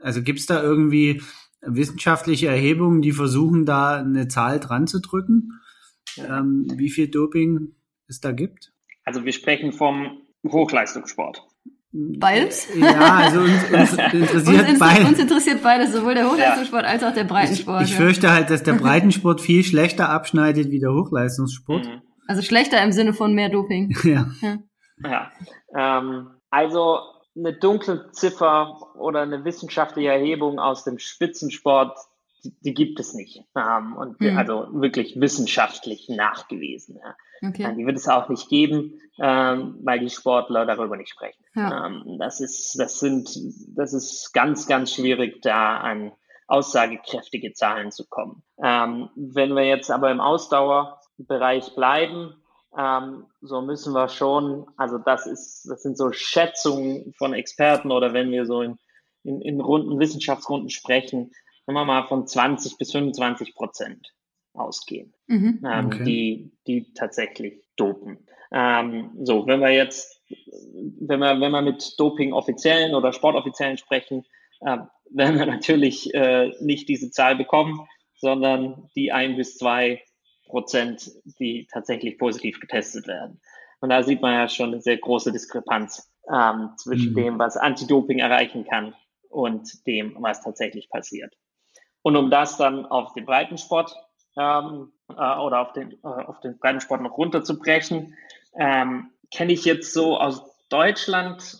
Also 0.00 0.22
gibt 0.22 0.40
es 0.40 0.46
da 0.46 0.60
irgendwie 0.60 1.22
wissenschaftliche 1.66 2.48
Erhebungen, 2.48 3.02
die 3.02 3.12
versuchen, 3.12 3.64
da 3.64 3.98
eine 3.98 4.28
Zahl 4.28 4.60
dran 4.60 4.86
zu 4.86 5.00
drücken, 5.00 5.60
ähm, 6.18 6.66
wie 6.76 6.90
viel 6.90 7.08
Doping 7.08 7.74
es 8.08 8.20
da 8.20 8.32
gibt? 8.32 8.72
Also 9.04 9.24
wir 9.24 9.32
sprechen 9.32 9.72
vom 9.72 10.18
Hochleistungssport. 10.46 11.46
Beides? 11.92 12.68
Ja, 12.76 13.14
also 13.14 13.40
uns, 13.40 13.64
uns 13.72 13.92
interessiert 13.92 14.68
uns, 14.68 14.78
beides. 14.80 15.08
Uns 15.08 15.18
interessiert 15.20 15.62
beides, 15.62 15.92
sowohl 15.92 16.14
der 16.14 16.28
Hochleistungssport 16.28 16.82
ja. 16.82 16.88
als 16.88 17.04
auch 17.04 17.14
der 17.14 17.24
Breitensport. 17.24 17.84
Ich, 17.84 17.90
ich 17.90 17.96
fürchte 17.96 18.32
halt, 18.32 18.50
dass 18.50 18.64
der 18.64 18.72
Breitensport 18.72 19.40
viel 19.40 19.62
schlechter 19.62 20.08
abschneidet 20.08 20.70
wie 20.70 20.80
der 20.80 20.92
Hochleistungssport. 20.92 21.86
Mhm. 21.86 22.02
Also 22.26 22.42
schlechter 22.42 22.82
im 22.82 22.90
Sinne 22.90 23.12
von 23.12 23.34
mehr 23.34 23.48
Doping. 23.48 23.96
Ja. 24.04 24.26
ja. 24.40 24.58
ja. 25.04 25.30
Ähm, 25.76 26.30
also 26.50 26.98
eine 27.36 27.52
dunkle 27.52 28.10
Ziffer 28.12 28.94
oder 28.96 29.22
eine 29.22 29.44
wissenschaftliche 29.44 30.10
Erhebung 30.10 30.58
aus 30.58 30.84
dem 30.84 30.98
Spitzensport, 30.98 31.98
die, 32.44 32.54
die 32.60 32.74
gibt 32.74 33.00
es 33.00 33.14
nicht. 33.14 33.44
Ähm, 33.56 33.96
und 33.96 34.20
mhm. 34.20 34.36
also 34.36 34.68
wirklich 34.72 35.20
wissenschaftlich 35.20 36.08
nachgewiesen. 36.08 37.00
Okay. 37.42 37.74
Die 37.76 37.86
wird 37.86 37.96
es 37.96 38.08
auch 38.08 38.28
nicht 38.28 38.48
geben, 38.48 39.00
ähm, 39.18 39.78
weil 39.82 40.00
die 40.00 40.10
Sportler 40.10 40.66
darüber 40.66 40.96
nicht 40.96 41.10
sprechen. 41.10 41.44
Ja. 41.54 41.86
Ähm, 41.86 42.18
das 42.18 42.40
ist, 42.40 42.78
das 42.78 43.00
sind, 43.00 43.30
das 43.76 43.92
ist 43.92 44.32
ganz, 44.32 44.66
ganz 44.66 44.92
schwierig, 44.92 45.42
da 45.42 45.78
an 45.78 46.12
aussagekräftige 46.46 47.54
Zahlen 47.54 47.90
zu 47.90 48.06
kommen. 48.06 48.42
Wenn 48.58 49.56
wir 49.56 49.64
jetzt 49.64 49.90
aber 49.90 50.10
im 50.10 50.20
Ausdauerbereich 50.20 51.74
bleiben, 51.74 52.34
ähm, 52.76 53.26
so 53.40 53.62
müssen 53.62 53.92
wir 53.92 54.08
schon, 54.08 54.66
also 54.76 54.98
das 54.98 55.26
ist, 55.26 55.68
das 55.68 55.82
sind 55.82 55.96
so 55.96 56.12
Schätzungen 56.12 57.14
von 57.16 57.34
Experten 57.34 57.90
oder 57.90 58.12
wenn 58.12 58.30
wir 58.30 58.46
so 58.46 58.62
in, 58.62 58.78
in, 59.22 59.40
in 59.40 59.60
Runden, 59.60 59.98
Wissenschaftsrunden 59.98 60.70
sprechen, 60.70 61.32
wenn 61.66 61.74
wir 61.74 61.84
mal 61.84 62.06
von 62.08 62.26
20 62.26 62.76
bis 62.76 62.92
25 62.92 63.54
Prozent 63.54 64.12
ausgehen, 64.54 65.14
mhm. 65.26 65.62
ähm, 65.64 65.86
okay. 65.86 66.04
die, 66.04 66.52
die 66.66 66.92
tatsächlich 66.94 67.62
dopen. 67.76 68.26
Ähm, 68.52 69.10
so, 69.22 69.46
wenn 69.46 69.60
wir 69.60 69.70
jetzt, 69.70 70.22
wenn 71.00 71.20
wir, 71.20 71.40
wenn 71.40 71.50
wir 71.50 71.62
mit 71.62 71.94
Doping-Offiziellen 71.98 72.94
oder 72.94 73.12
Sportoffiziellen 73.12 73.78
sprechen, 73.78 74.24
äh, 74.60 74.78
werden 75.10 75.38
wir 75.38 75.46
natürlich 75.46 76.12
äh, 76.14 76.52
nicht 76.60 76.88
diese 76.88 77.10
Zahl 77.10 77.36
bekommen, 77.36 77.86
sondern 78.16 78.88
die 78.94 79.12
ein 79.12 79.36
bis 79.36 79.58
zwei 79.58 80.02
Prozent, 80.46 81.10
die 81.38 81.66
tatsächlich 81.72 82.18
positiv 82.18 82.60
getestet 82.60 83.06
werden. 83.06 83.40
Und 83.80 83.90
da 83.90 84.02
sieht 84.02 84.22
man 84.22 84.32
ja 84.32 84.48
schon 84.48 84.72
eine 84.72 84.80
sehr 84.80 84.96
große 84.96 85.32
Diskrepanz 85.32 86.10
ähm, 86.32 86.70
zwischen 86.76 87.12
mhm. 87.12 87.16
dem, 87.16 87.38
was 87.38 87.56
Anti-Doping 87.56 88.18
erreichen 88.18 88.64
kann 88.64 88.94
und 89.28 89.86
dem, 89.86 90.16
was 90.20 90.42
tatsächlich 90.42 90.88
passiert. 90.88 91.34
Und 92.02 92.16
um 92.16 92.30
das 92.30 92.56
dann 92.56 92.86
auf 92.86 93.12
den 93.14 93.26
Breitensport 93.26 93.96
ähm, 94.38 94.92
äh, 95.10 95.14
oder 95.14 95.60
auf 95.60 95.72
den, 95.72 95.92
äh, 95.92 96.06
auf 96.06 96.40
den 96.40 96.58
Breitensport 96.58 97.02
noch 97.02 97.16
runterzubrechen, 97.16 98.16
ähm, 98.58 99.10
kenne 99.30 99.52
ich 99.52 99.64
jetzt 99.64 99.92
so 99.92 100.18
aus 100.18 100.42
Deutschland 100.68 101.58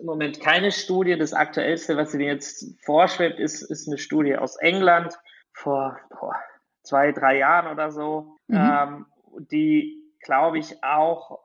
im 0.00 0.06
Moment 0.06 0.40
keine 0.40 0.72
Studie. 0.72 1.16
Das 1.16 1.32
aktuellste, 1.32 1.96
was 1.96 2.14
mir 2.14 2.26
jetzt 2.26 2.66
vorschwebt, 2.84 3.38
ist, 3.38 3.62
ist 3.62 3.88
eine 3.88 3.98
Studie 3.98 4.36
aus 4.36 4.56
England 4.56 5.14
vor 5.52 5.98
boah, 6.10 6.36
zwei, 6.84 7.12
drei 7.12 7.38
Jahren 7.38 7.72
oder 7.72 7.90
so, 7.90 8.38
mhm. 8.46 8.56
ähm, 8.56 9.06
die, 9.50 10.02
glaube 10.20 10.58
ich, 10.58 10.82
auch, 10.84 11.40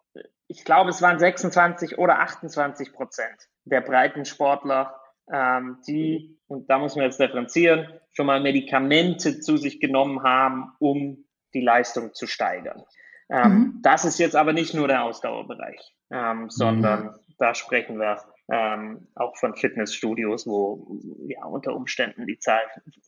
ich 0.48 0.63
glaube, 0.63 0.91
es 0.91 1.01
waren 1.01 1.17
26 1.17 1.98
oder 1.98 2.19
28 2.19 2.93
Prozent 2.93 3.50
der 3.65 3.81
Breitensportler, 3.81 4.96
ähm, 5.31 5.77
die, 5.88 6.39
und 6.48 6.69
da 6.69 6.77
muss 6.77 6.96
man 6.96 7.05
jetzt 7.05 7.19
differenzieren, 7.19 7.88
schon 8.12 8.25
mal 8.25 8.41
Medikamente 8.41 9.39
zu 9.39 9.58
sich 9.58 9.79
genommen 9.79 10.24
haben, 10.24 10.74
um 10.79 11.25
die 11.53 11.62
Leistung 11.62 12.13
zu 12.13 12.27
steigern. 12.27 12.84
Ähm, 13.29 13.51
mhm. 13.51 13.79
Das 13.84 14.05
ist 14.05 14.19
jetzt 14.19 14.36
aber 14.36 14.53
nicht 14.53 14.74
nur 14.74 14.88
der 14.88 15.03
Ausdauerbereich, 15.03 15.96
ähm, 16.12 16.50
sondern 16.50 17.05
mhm. 17.05 17.15
da 17.38 17.53
sprechen 17.53 18.00
wir 18.00 18.17
ähm, 18.51 19.08
auch 19.15 19.38
von 19.38 19.55
Fitnessstudios, 19.55 20.48
wo 20.48 21.00
ja 21.27 21.46
unter 21.46 21.75
Umständen 21.75 22.25
die 22.25 22.39
Zahl 22.39 22.62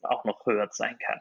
auch 0.03 0.23
noch 0.25 0.45
höher 0.45 0.67
sein 0.71 0.97
kann. 1.03 1.19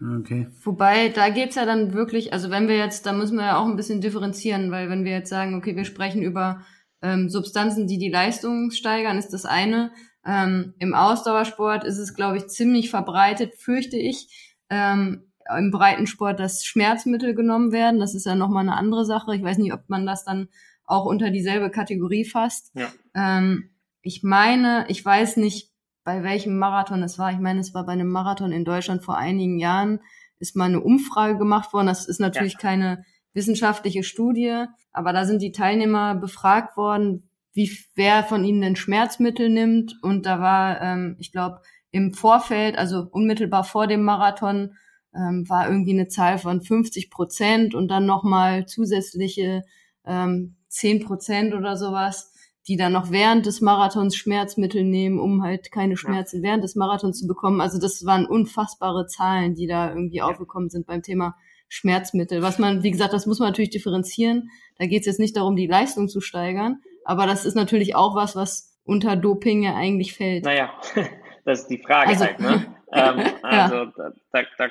Okay. 0.00 0.48
Wobei, 0.62 1.08
da 1.08 1.30
geht's 1.30 1.56
ja 1.56 1.64
dann 1.64 1.94
wirklich, 1.94 2.32
also 2.32 2.50
wenn 2.50 2.68
wir 2.68 2.76
jetzt, 2.76 3.06
da 3.06 3.12
müssen 3.12 3.36
wir 3.36 3.44
ja 3.44 3.58
auch 3.58 3.66
ein 3.66 3.76
bisschen 3.76 4.00
differenzieren, 4.00 4.70
weil 4.70 4.90
wenn 4.90 5.04
wir 5.04 5.12
jetzt 5.12 5.30
sagen, 5.30 5.54
okay, 5.54 5.74
wir 5.74 5.84
sprechen 5.84 6.22
über 6.22 6.60
ähm, 7.02 7.30
Substanzen, 7.30 7.86
die 7.86 7.98
die 7.98 8.10
Leistung 8.10 8.70
steigern, 8.70 9.16
ist 9.18 9.32
das 9.32 9.46
eine. 9.46 9.90
Ähm, 10.24 10.74
Im 10.78 10.94
Ausdauersport 10.94 11.84
ist 11.84 11.98
es, 11.98 12.14
glaube 12.14 12.36
ich, 12.36 12.48
ziemlich 12.48 12.90
verbreitet, 12.90 13.54
fürchte 13.54 13.96
ich, 13.96 14.54
ähm, 14.68 15.22
im 15.56 15.70
Breitensport, 15.70 16.40
dass 16.40 16.64
Schmerzmittel 16.64 17.34
genommen 17.34 17.72
werden. 17.72 18.00
Das 18.00 18.14
ist 18.14 18.26
ja 18.26 18.34
nochmal 18.34 18.62
eine 18.62 18.76
andere 18.76 19.04
Sache. 19.04 19.34
Ich 19.36 19.42
weiß 19.42 19.58
nicht, 19.58 19.72
ob 19.72 19.88
man 19.88 20.04
das 20.04 20.24
dann 20.24 20.48
auch 20.84 21.04
unter 21.04 21.30
dieselbe 21.30 21.70
Kategorie 21.70 22.24
fasst. 22.24 22.72
Ja. 22.74 22.88
Ähm, 23.14 23.70
ich 24.02 24.22
meine, 24.22 24.86
ich 24.88 25.04
weiß 25.04 25.36
nicht, 25.36 25.70
bei 26.06 26.22
welchem 26.22 26.56
Marathon 26.56 27.02
es 27.02 27.18
war. 27.18 27.32
Ich 27.32 27.40
meine, 27.40 27.58
es 27.58 27.74
war 27.74 27.84
bei 27.84 27.92
einem 27.92 28.08
Marathon 28.08 28.52
in 28.52 28.64
Deutschland 28.64 29.02
vor 29.04 29.16
einigen 29.16 29.58
Jahren, 29.58 29.98
ist 30.38 30.54
mal 30.54 30.66
eine 30.66 30.80
Umfrage 30.80 31.36
gemacht 31.36 31.72
worden. 31.72 31.88
Das 31.88 32.06
ist 32.06 32.20
natürlich 32.20 32.52
ja. 32.52 32.60
keine 32.60 33.04
wissenschaftliche 33.34 34.04
Studie, 34.04 34.66
aber 34.92 35.12
da 35.12 35.24
sind 35.24 35.42
die 35.42 35.50
Teilnehmer 35.50 36.14
befragt 36.14 36.76
worden, 36.76 37.28
wie 37.54 37.76
wer 37.96 38.22
von 38.22 38.44
ihnen 38.44 38.60
denn 38.60 38.76
Schmerzmittel 38.76 39.50
nimmt. 39.50 39.96
Und 40.00 40.26
da 40.26 40.40
war, 40.40 40.80
ähm, 40.80 41.16
ich 41.18 41.32
glaube, 41.32 41.60
im 41.90 42.14
Vorfeld, 42.14 42.78
also 42.78 43.08
unmittelbar 43.10 43.64
vor 43.64 43.88
dem 43.88 44.04
Marathon, 44.04 44.76
ähm, 45.12 45.48
war 45.48 45.68
irgendwie 45.68 45.92
eine 45.92 46.06
Zahl 46.06 46.38
von 46.38 46.62
50 46.62 47.10
Prozent 47.10 47.74
und 47.74 47.88
dann 47.88 48.06
nochmal 48.06 48.66
zusätzliche 48.66 49.64
ähm, 50.04 50.54
10 50.68 51.04
Prozent 51.04 51.52
oder 51.52 51.76
sowas 51.76 52.32
die 52.68 52.76
dann 52.76 52.92
noch 52.92 53.10
während 53.10 53.46
des 53.46 53.60
Marathons 53.60 54.16
Schmerzmittel 54.16 54.82
nehmen, 54.82 55.20
um 55.20 55.42
halt 55.42 55.70
keine 55.70 55.96
Schmerzen 55.96 56.42
ja. 56.42 56.48
während 56.48 56.64
des 56.64 56.74
Marathons 56.74 57.20
zu 57.20 57.26
bekommen. 57.26 57.60
Also 57.60 57.78
das 57.78 58.04
waren 58.04 58.26
unfassbare 58.26 59.06
Zahlen, 59.06 59.54
die 59.54 59.66
da 59.66 59.90
irgendwie 59.90 60.16
ja. 60.16 60.26
aufgekommen 60.26 60.68
sind 60.68 60.86
beim 60.86 61.02
Thema 61.02 61.36
Schmerzmittel. 61.68 62.42
Was 62.42 62.58
man, 62.58 62.82
wie 62.82 62.90
gesagt, 62.90 63.12
das 63.12 63.26
muss 63.26 63.38
man 63.38 63.48
natürlich 63.48 63.70
differenzieren. 63.70 64.50
Da 64.78 64.86
geht 64.86 65.00
es 65.00 65.06
jetzt 65.06 65.20
nicht 65.20 65.36
darum, 65.36 65.56
die 65.56 65.66
Leistung 65.66 66.08
zu 66.08 66.20
steigern, 66.20 66.80
aber 67.04 67.26
das 67.26 67.44
ist 67.44 67.54
natürlich 67.54 67.94
auch 67.94 68.16
was, 68.16 68.34
was 68.34 68.76
unter 68.84 69.16
Doping 69.16 69.62
ja 69.62 69.74
eigentlich 69.74 70.14
fällt. 70.14 70.44
Naja, 70.44 70.70
das 71.44 71.62
ist 71.62 71.68
die 71.68 71.78
Frage 71.78 72.10
also, 72.10 72.24
halt. 72.24 72.40
Ne? 72.40 72.76
ähm, 72.92 73.20
also 73.42 73.74
ja. 73.74 73.92
da, 73.96 74.12
da, 74.32 74.42
da 74.58 74.68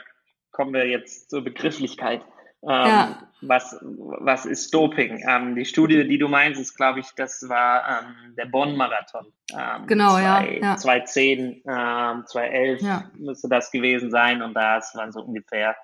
kommen 0.51 0.73
wir 0.73 0.87
jetzt 0.87 1.29
zur 1.29 1.43
Begrifflichkeit. 1.43 2.21
Ähm, 2.67 2.87
ja. 2.87 3.17
was, 3.41 3.77
was 3.81 4.45
ist 4.45 4.73
Doping? 4.73 5.23
Ähm, 5.27 5.55
die 5.55 5.65
Studie, 5.65 6.07
die 6.07 6.17
du 6.17 6.27
meinst, 6.27 6.59
ist, 6.59 6.75
glaube 6.75 6.99
ich, 6.99 7.07
das 7.15 7.47
war 7.47 8.01
ähm, 8.01 8.35
der 8.35 8.45
Bonn-Marathon. 8.45 9.27
Ähm, 9.53 9.85
genau, 9.85 10.13
zwei, 10.13 10.23
ja, 10.23 10.69
ja. 10.69 10.75
2010, 10.75 11.63
ähm, 11.67 12.23
2011 12.25 12.81
ja. 12.81 13.11
müsste 13.17 13.49
das 13.49 13.69
gewesen 13.69 14.09
sein 14.09 14.41
und 14.41 14.55
da 14.55 14.81
waren 14.95 15.11
so 15.11 15.21
ungefähr 15.21 15.75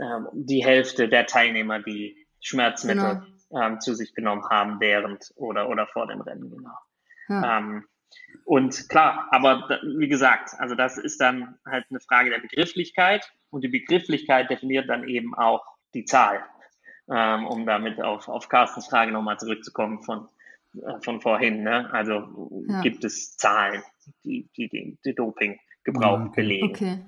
ähm, 0.00 0.28
die 0.32 0.64
Hälfte 0.64 1.08
der 1.08 1.26
Teilnehmer, 1.26 1.80
die 1.80 2.16
Schmerzmittel 2.40 3.22
genau. 3.50 3.60
ähm, 3.60 3.80
zu 3.80 3.94
sich 3.94 4.14
genommen 4.14 4.44
haben 4.48 4.78
während 4.78 5.32
oder, 5.34 5.68
oder 5.68 5.88
vor 5.88 6.06
dem 6.06 6.20
Rennen, 6.20 6.50
genau. 6.50 6.76
Ähm, 7.28 7.84
und 8.44 8.88
klar, 8.88 9.26
aber 9.32 9.68
wie 9.98 10.06
gesagt, 10.06 10.50
also 10.58 10.76
das 10.76 10.98
ist 10.98 11.20
dann 11.20 11.58
halt 11.66 11.86
eine 11.90 11.98
Frage 11.98 12.30
der 12.30 12.38
Begrifflichkeit 12.38 13.32
und 13.50 13.62
die 13.62 13.68
Begrifflichkeit 13.68 14.48
definiert 14.50 14.88
dann 14.88 15.08
eben 15.08 15.34
auch 15.34 15.75
die 15.96 16.04
Zahl, 16.04 16.44
ähm, 17.10 17.46
um 17.46 17.66
damit 17.66 18.00
auf, 18.00 18.28
auf 18.28 18.48
Carstens 18.48 18.86
Frage 18.86 19.12
nochmal 19.12 19.38
zurückzukommen 19.38 20.02
von, 20.02 20.28
äh, 20.74 21.00
von 21.02 21.20
vorhin. 21.20 21.62
Ne? 21.62 21.88
Also 21.92 22.64
ja. 22.68 22.82
gibt 22.82 23.04
es 23.04 23.36
Zahlen, 23.36 23.82
die, 24.24 24.48
die 24.56 24.68
den 24.68 24.98
die 25.04 25.14
Dopinggebrauch 25.14 26.20
okay. 26.20 26.32
belegen. 26.34 26.68
Okay. 26.68 26.98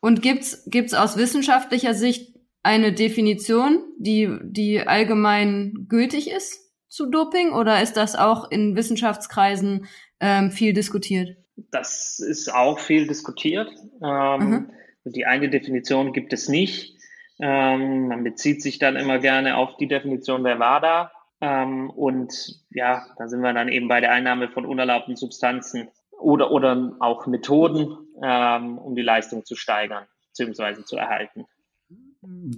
Und 0.00 0.22
gibt's 0.22 0.64
gibt's 0.66 0.94
aus 0.94 1.16
wissenschaftlicher 1.16 1.94
Sicht 1.94 2.34
eine 2.62 2.92
Definition, 2.92 3.84
die, 3.98 4.38
die 4.42 4.80
allgemein 4.80 5.86
gültig 5.88 6.30
ist 6.30 6.72
zu 6.88 7.10
Doping 7.10 7.52
oder 7.52 7.82
ist 7.82 7.96
das 7.96 8.16
auch 8.16 8.50
in 8.50 8.74
Wissenschaftskreisen 8.74 9.86
ähm, 10.20 10.50
viel 10.50 10.72
diskutiert? 10.72 11.36
Das 11.70 12.18
ist 12.20 12.52
auch 12.52 12.78
viel 12.78 13.06
diskutiert. 13.06 13.68
Ähm, 14.02 14.38
mhm. 14.40 14.70
Die 15.04 15.26
eine 15.26 15.50
Definition 15.50 16.12
gibt 16.12 16.32
es 16.32 16.48
nicht. 16.48 16.94
Ähm, 17.40 18.08
man 18.08 18.24
bezieht 18.24 18.62
sich 18.62 18.78
dann 18.78 18.96
immer 18.96 19.18
gerne 19.18 19.56
auf 19.56 19.76
die 19.76 19.88
Definition 19.88 20.44
der 20.44 20.58
WADA. 20.58 21.10
Ähm, 21.40 21.90
und 21.90 22.32
ja, 22.70 23.06
da 23.18 23.28
sind 23.28 23.40
wir 23.40 23.52
dann 23.52 23.68
eben 23.68 23.88
bei 23.88 24.00
der 24.00 24.12
Einnahme 24.12 24.48
von 24.48 24.64
unerlaubten 24.64 25.16
Substanzen 25.16 25.88
oder, 26.18 26.50
oder 26.50 26.96
auch 27.00 27.26
Methoden, 27.26 27.98
ähm, 28.22 28.78
um 28.78 28.94
die 28.94 29.02
Leistung 29.02 29.44
zu 29.44 29.56
steigern 29.56 30.04
bzw. 30.36 30.84
zu 30.84 30.96
erhalten. 30.96 31.44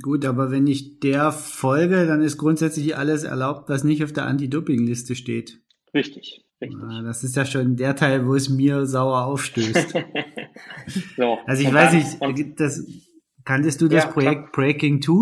Gut, 0.03 0.25
aber 0.25 0.53
wenn 0.53 0.67
ich 0.67 1.01
der 1.01 1.33
folge, 1.33 2.07
dann 2.07 2.23
ist 2.23 2.39
grundsätzlich 2.39 2.97
alles 2.97 3.25
erlaubt, 3.25 3.69
was 3.69 3.83
nicht 3.83 4.05
auf 4.05 4.13
der 4.13 4.27
Anti-Doping-Liste 4.27 5.17
steht. 5.17 5.61
Richtig, 5.93 6.45
richtig. 6.61 6.81
Ah, 6.81 7.03
das 7.03 7.25
ist 7.25 7.35
ja 7.35 7.45
schon 7.45 7.77
der 7.77 7.97
Teil, 7.97 8.27
wo 8.27 8.35
es 8.37 8.49
mir 8.49 8.87
sauer 8.87 9.25
aufstößt. 9.25 9.95
so. 11.17 11.39
Also 11.47 11.63
ich 11.63 11.75
weiß 11.75 12.19
dann, 12.21 12.33
nicht, 12.35 12.61
das, 12.61 12.87
kanntest 13.47 13.81
du 13.81 13.89
das 13.89 14.05
ja, 14.05 14.11
Projekt 14.11 14.53
klar. 14.53 14.67
Breaking 14.67 15.01
2? 15.01 15.13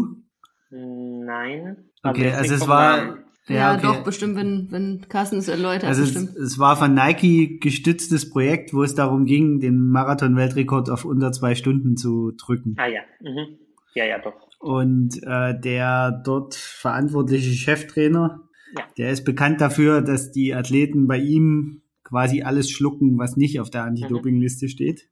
Nein. 0.71 1.77
Okay, 2.03 2.33
also 2.33 2.55
es 2.55 2.67
war, 2.67 3.19
ja, 3.47 3.55
ja 3.55 3.75
okay. 3.75 3.83
doch, 3.83 4.05
bestimmt, 4.05 4.37
wenn, 4.37 4.69
wenn 4.71 5.07
Carsten 5.09 5.39
es 5.39 5.49
erläutert. 5.49 5.85
Also 5.85 6.03
bestimmt. 6.03 6.31
Es, 6.31 6.53
es 6.53 6.59
war 6.59 6.77
von 6.77 6.95
Nike 6.95 7.61
gestütztes 7.61 8.29
Projekt, 8.31 8.75
wo 8.75 8.83
es 8.83 8.95
darum 8.95 9.27
ging, 9.27 9.61
den 9.61 9.89
Marathon-Weltrekord 9.89 10.91
auf 10.91 11.05
unter 11.05 11.31
zwei 11.33 11.55
Stunden 11.55 11.97
zu 11.97 12.33
drücken. 12.33 12.75
Ah 12.79 12.89
ja, 12.89 13.01
mhm. 13.21 13.59
ja, 13.95 14.05
ja, 14.05 14.19
doch. 14.19 14.35
Und 14.59 15.23
äh, 15.23 15.59
der 15.59 16.11
dort 16.25 16.55
verantwortliche 16.55 17.53
Cheftrainer, 17.53 18.41
ja. 18.77 18.85
der 18.97 19.11
ist 19.11 19.25
bekannt 19.25 19.61
dafür, 19.61 20.01
dass 20.01 20.33
die 20.33 20.55
Athleten 20.55 21.07
bei 21.07 21.19
ihm 21.19 21.83
quasi 22.03 22.43
alles 22.43 22.71
schlucken, 22.71 23.19
was 23.19 23.37
nicht 23.37 23.61
auf 23.61 23.71
der 23.71 23.85
Anti-Doping-Liste 23.85 24.69
steht. 24.69 25.09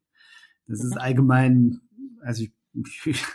Das 0.67 0.83
ist 0.83 0.97
allgemein, 0.99 1.81
also 2.23 2.45
ich, 2.45 2.53
ich 2.75 3.03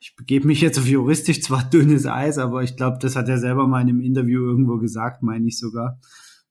ich 0.00 0.14
begebe 0.16 0.46
mich 0.46 0.60
jetzt 0.60 0.78
auf 0.78 0.86
juristisch 0.86 1.42
zwar 1.42 1.64
dünnes 1.64 2.06
Eis, 2.06 2.38
aber 2.38 2.62
ich 2.62 2.76
glaube, 2.76 2.98
das 3.00 3.16
hat 3.16 3.28
er 3.28 3.38
selber 3.38 3.66
mal 3.66 3.80
in 3.80 3.88
einem 3.88 4.00
Interview 4.00 4.44
irgendwo 4.44 4.78
gesagt, 4.78 5.22
meine 5.22 5.46
ich 5.46 5.58
sogar. 5.58 5.98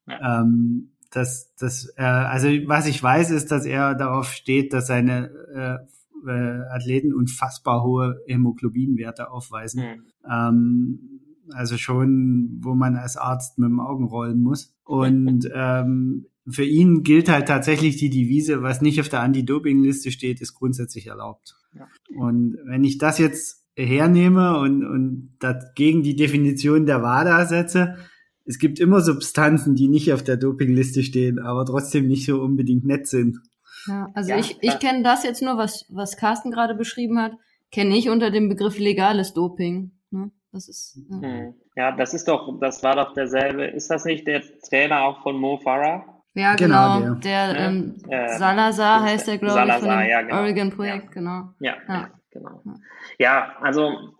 Ja. 0.08 0.42
Ähm, 0.42 0.92
dass, 1.12 1.56
dass 1.56 1.86
er, 1.86 2.30
also 2.30 2.50
was 2.66 2.88
ich 2.88 3.02
weiß, 3.02 3.32
ist, 3.32 3.52
dass 3.52 3.66
er 3.66 3.96
darauf 3.96 4.34
steht, 4.34 4.74
dass 4.74 4.88
seine 4.88 5.30
äh, 5.56 6.30
äh, 6.30 6.62
Athleten 6.70 7.14
unfassbar 7.14 7.84
hohe 7.84 8.20
Hämoglobinwerte 8.28 9.32
aufweisen. 9.32 9.84
Mhm. 9.84 10.04
Ähm, 10.30 11.00
also 11.52 11.78
schon, 11.78 12.60
wo 12.62 12.74
man 12.74 12.98
als 12.98 13.18
Arzt 13.18 13.58
mit 13.58 13.70
dem 13.70 13.80
Augen 13.80 14.06
rollen 14.06 14.42
muss. 14.42 14.76
Und 14.84 15.50
ähm, 15.54 16.26
für 16.48 16.66
ihn 16.66 17.04
gilt 17.04 17.30
halt 17.30 17.48
tatsächlich 17.48 17.98
die 17.98 18.10
Devise, 18.10 18.62
was 18.62 18.82
nicht 18.82 19.00
auf 19.00 19.10
der 19.10 19.22
Anti-Doping-Liste 19.22 20.12
steht, 20.12 20.42
ist 20.42 20.54
grundsätzlich 20.54 21.08
erlaubt. 21.08 21.56
Ja. 21.76 21.88
Und 22.18 22.58
wenn 22.66 22.84
ich 22.84 22.98
das 22.98 23.18
jetzt 23.18 23.66
hernehme 23.76 24.58
und, 24.60 24.86
und 24.86 25.36
das 25.40 25.74
gegen 25.76 26.02
die 26.02 26.16
Definition 26.16 26.86
der 26.86 27.02
WADA 27.02 27.46
setze, 27.46 27.96
es 28.46 28.60
gibt 28.60 28.80
immer 28.80 29.02
Substanzen, 29.02 29.76
die 29.76 29.88
nicht 29.88 30.14
auf 30.14 30.24
der 30.24 30.38
Dopingliste 30.38 31.04
stehen, 31.04 31.40
aber 31.40 31.66
trotzdem 31.66 32.08
nicht 32.08 32.26
so 32.26 32.42
unbedingt 32.42 32.86
nett 32.86 33.08
sind. 33.08 33.40
Ja, 33.88 34.10
also 34.14 34.32
ja, 34.32 34.38
ich, 34.38 34.58
ich 34.62 34.80
kenne 34.80 35.04
das 35.04 35.24
jetzt 35.24 35.42
nur, 35.42 35.58
was, 35.58 35.86
was 35.90 36.18
Carsten 36.18 36.52
gerade 36.52 36.76
beschrieben 36.76 37.20
hat, 37.20 37.34
kenne 37.72 37.98
ich 37.98 38.10
unter 38.10 38.32
dem 38.32 38.50
Begriff 38.50 38.78
legales 38.78 39.34
Doping. 39.34 39.92
Ne? 40.12 40.32
Das 40.52 40.70
ist, 40.70 41.00
ja. 41.10 41.22
Hm. 41.22 41.54
ja, 41.76 41.92
das 41.96 42.14
ist 42.14 42.28
doch, 42.28 42.60
das 42.60 42.82
war 42.84 42.96
doch 42.96 43.14
derselbe. 43.14 43.66
Ist 43.66 43.90
das 43.90 44.06
nicht 44.06 44.26
der 44.28 44.42
Trainer 44.68 45.04
auch 45.04 45.22
von 45.22 45.38
Mo 45.38 45.58
Farah? 45.58 46.15
Ja, 46.36 46.56
genau. 46.56 47.00
genau 47.00 47.16
der, 47.16 47.54
der 47.54 47.66
ähm, 47.66 47.96
äh, 48.10 48.38
Salazar 48.38 49.04
heißt 49.04 49.28
der, 49.28 49.38
glaube 49.38 49.68
ich, 49.68 49.74
von 49.74 49.90
dem 49.90 50.10
ja, 50.10 50.22
genau. 50.22 50.42
Oregon-Projekt, 50.42 51.06
ja. 51.06 51.12
genau. 51.12 51.50
Ja, 51.60 51.78
ja. 51.88 52.12
genau. 52.30 52.62
Ja, 53.18 53.56
also 53.62 54.14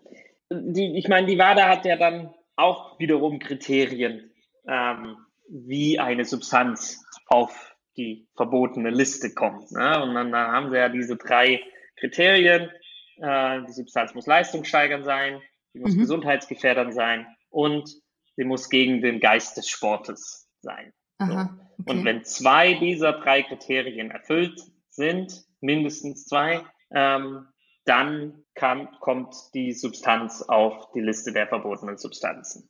die, 0.50 0.96
ich 0.96 1.08
meine, 1.08 1.26
die 1.26 1.38
WADA 1.38 1.68
hat 1.68 1.84
ja 1.84 1.96
dann 1.96 2.34
auch 2.56 2.98
wiederum 2.98 3.38
Kriterien, 3.38 4.32
ähm, 4.66 5.18
wie 5.48 5.98
eine 5.98 6.24
Substanz 6.24 7.04
auf 7.26 7.76
die 7.98 8.26
verbotene 8.34 8.90
Liste 8.90 9.34
kommt. 9.34 9.70
Ne? 9.72 10.02
Und 10.02 10.14
dann, 10.14 10.32
dann 10.32 10.52
haben 10.52 10.70
sie 10.70 10.76
ja 10.76 10.88
diese 10.88 11.16
drei 11.16 11.62
Kriterien. 11.98 12.70
Äh, 13.18 13.62
die 13.66 13.72
Substanz 13.72 14.14
muss 14.14 14.26
leistungssteigernd 14.26 15.04
sein, 15.04 15.42
sie 15.74 15.80
muss 15.80 15.94
mhm. 15.94 16.00
gesundheitsgefährdend 16.00 16.94
sein 16.94 17.26
und 17.50 17.90
sie 18.36 18.44
muss 18.44 18.70
gegen 18.70 19.02
den 19.02 19.20
Geist 19.20 19.56
des 19.58 19.68
Sportes 19.68 20.48
sein. 20.62 20.92
Aha, 21.18 21.58
okay. 21.78 21.90
Und 21.90 22.04
wenn 22.04 22.24
zwei 22.24 22.74
dieser 22.74 23.12
drei 23.12 23.42
Kriterien 23.42 24.10
erfüllt 24.10 24.60
sind, 24.88 25.44
mindestens 25.60 26.26
zwei, 26.26 26.62
ähm, 26.92 27.46
dann 27.84 28.44
kann, 28.54 28.88
kommt 29.00 29.34
die 29.54 29.72
Substanz 29.72 30.42
auf 30.42 30.90
die 30.92 31.00
Liste 31.00 31.32
der 31.32 31.46
verbotenen 31.46 31.98
Substanzen. 31.98 32.68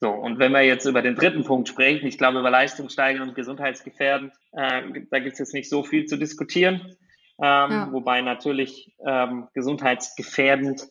So, 0.00 0.10
und 0.10 0.38
wenn 0.38 0.52
wir 0.52 0.62
jetzt 0.62 0.86
über 0.86 1.02
den 1.02 1.14
dritten 1.14 1.44
Punkt 1.44 1.68
sprechen, 1.68 2.06
ich 2.06 2.18
glaube 2.18 2.38
über 2.38 2.50
leistungssteigend 2.50 3.22
und 3.22 3.34
gesundheitsgefährdend, 3.34 4.32
äh, 4.52 4.82
da 5.10 5.18
gibt 5.18 5.34
es 5.34 5.38
jetzt 5.38 5.54
nicht 5.54 5.70
so 5.70 5.82
viel 5.82 6.06
zu 6.06 6.16
diskutieren, 6.16 6.96
ähm, 7.38 7.70
ja. 7.70 7.88
wobei 7.90 8.20
natürlich 8.20 8.94
ähm, 9.06 9.48
gesundheitsgefährdend 9.54 10.88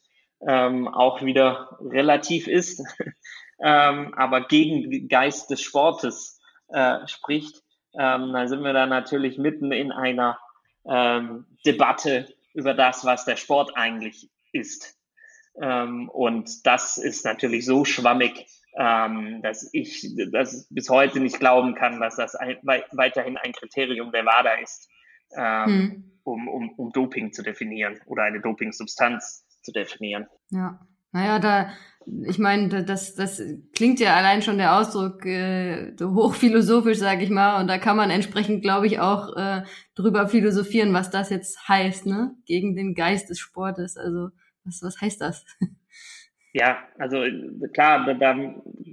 ähm, 0.48 0.88
auch 0.88 1.22
wieder 1.22 1.78
relativ 1.82 2.48
ist, 2.48 2.84
ähm, 3.64 4.14
aber 4.16 4.42
gegen 4.48 5.08
Geist 5.08 5.50
des 5.50 5.62
Sportes 5.62 6.33
äh, 6.74 7.08
spricht, 7.08 7.62
ähm, 7.98 8.34
dann 8.34 8.48
sind 8.48 8.64
wir 8.64 8.74
da 8.74 8.86
natürlich 8.86 9.38
mitten 9.38 9.72
in 9.72 9.92
einer 9.92 10.40
ähm, 10.86 11.46
Debatte 11.66 12.28
über 12.54 12.74
das, 12.74 13.06
was 13.06 13.26
der 13.26 13.38
Sport 13.38 13.78
eigentlich 13.78 14.30
ist. 14.52 14.98
Ähm, 15.62 16.10
und 16.10 16.66
das 16.66 16.98
ist 16.98 17.26
natürlich 17.26 17.66
so 17.66 17.86
schwammig, 17.86 18.48
ähm, 18.76 19.42
dass 19.44 19.70
ich 19.72 20.16
das 20.32 20.68
bis 20.70 20.90
heute 20.90 21.20
nicht 21.20 21.40
glauben 21.40 21.76
kann, 21.76 22.00
dass 22.00 22.16
das 22.16 22.36
ein, 22.36 22.58
weiterhin 22.64 23.38
ein 23.38 23.54
Kriterium 23.54 24.12
der 24.12 24.26
WADA 24.26 24.54
ist, 24.56 24.90
ähm, 25.38 25.66
hm. 25.66 26.12
um, 26.24 26.48
um, 26.48 26.70
um 26.72 26.92
Doping 26.92 27.34
zu 27.34 27.44
definieren 27.44 28.00
oder 28.08 28.24
eine 28.24 28.42
Dopingsubstanz 28.42 29.46
zu 29.62 29.72
definieren. 29.72 30.28
Ja. 30.50 30.80
Naja, 31.14 31.40
da, 31.40 31.70
ich 32.28 32.40
meine, 32.40 32.84
das, 32.84 33.16
das 33.16 33.42
klingt 33.74 34.00
ja 34.00 34.16
allein 34.16 34.42
schon 34.42 34.58
der 34.58 34.78
Ausdruck 34.78 35.26
äh, 35.26 35.94
hochphilosophisch, 36.02 36.98
sage 36.98 37.24
ich 37.24 37.30
mal, 37.30 37.62
und 37.62 37.68
da 37.68 37.78
kann 37.78 37.96
man 37.96 38.10
entsprechend, 38.10 38.62
glaube 38.64 38.88
ich, 38.88 39.00
auch 39.00 39.36
äh, 39.38 39.62
drüber 39.96 40.28
philosophieren, 40.28 40.94
was 40.94 41.12
das 41.12 41.30
jetzt 41.30 41.68
heißt, 41.70 42.06
ne? 42.06 42.36
Gegen 42.46 42.76
den 42.76 42.96
Geist 42.96 43.30
des 43.30 43.40
Sportes. 43.40 43.96
Also, 43.96 44.30
was, 44.66 44.82
was 44.82 45.00
heißt 45.00 45.22
das? 45.22 45.46
Ja, 46.56 46.78
also 47.00 47.24
klar, 47.74 48.06
da, 48.06 48.14
da 48.14 48.36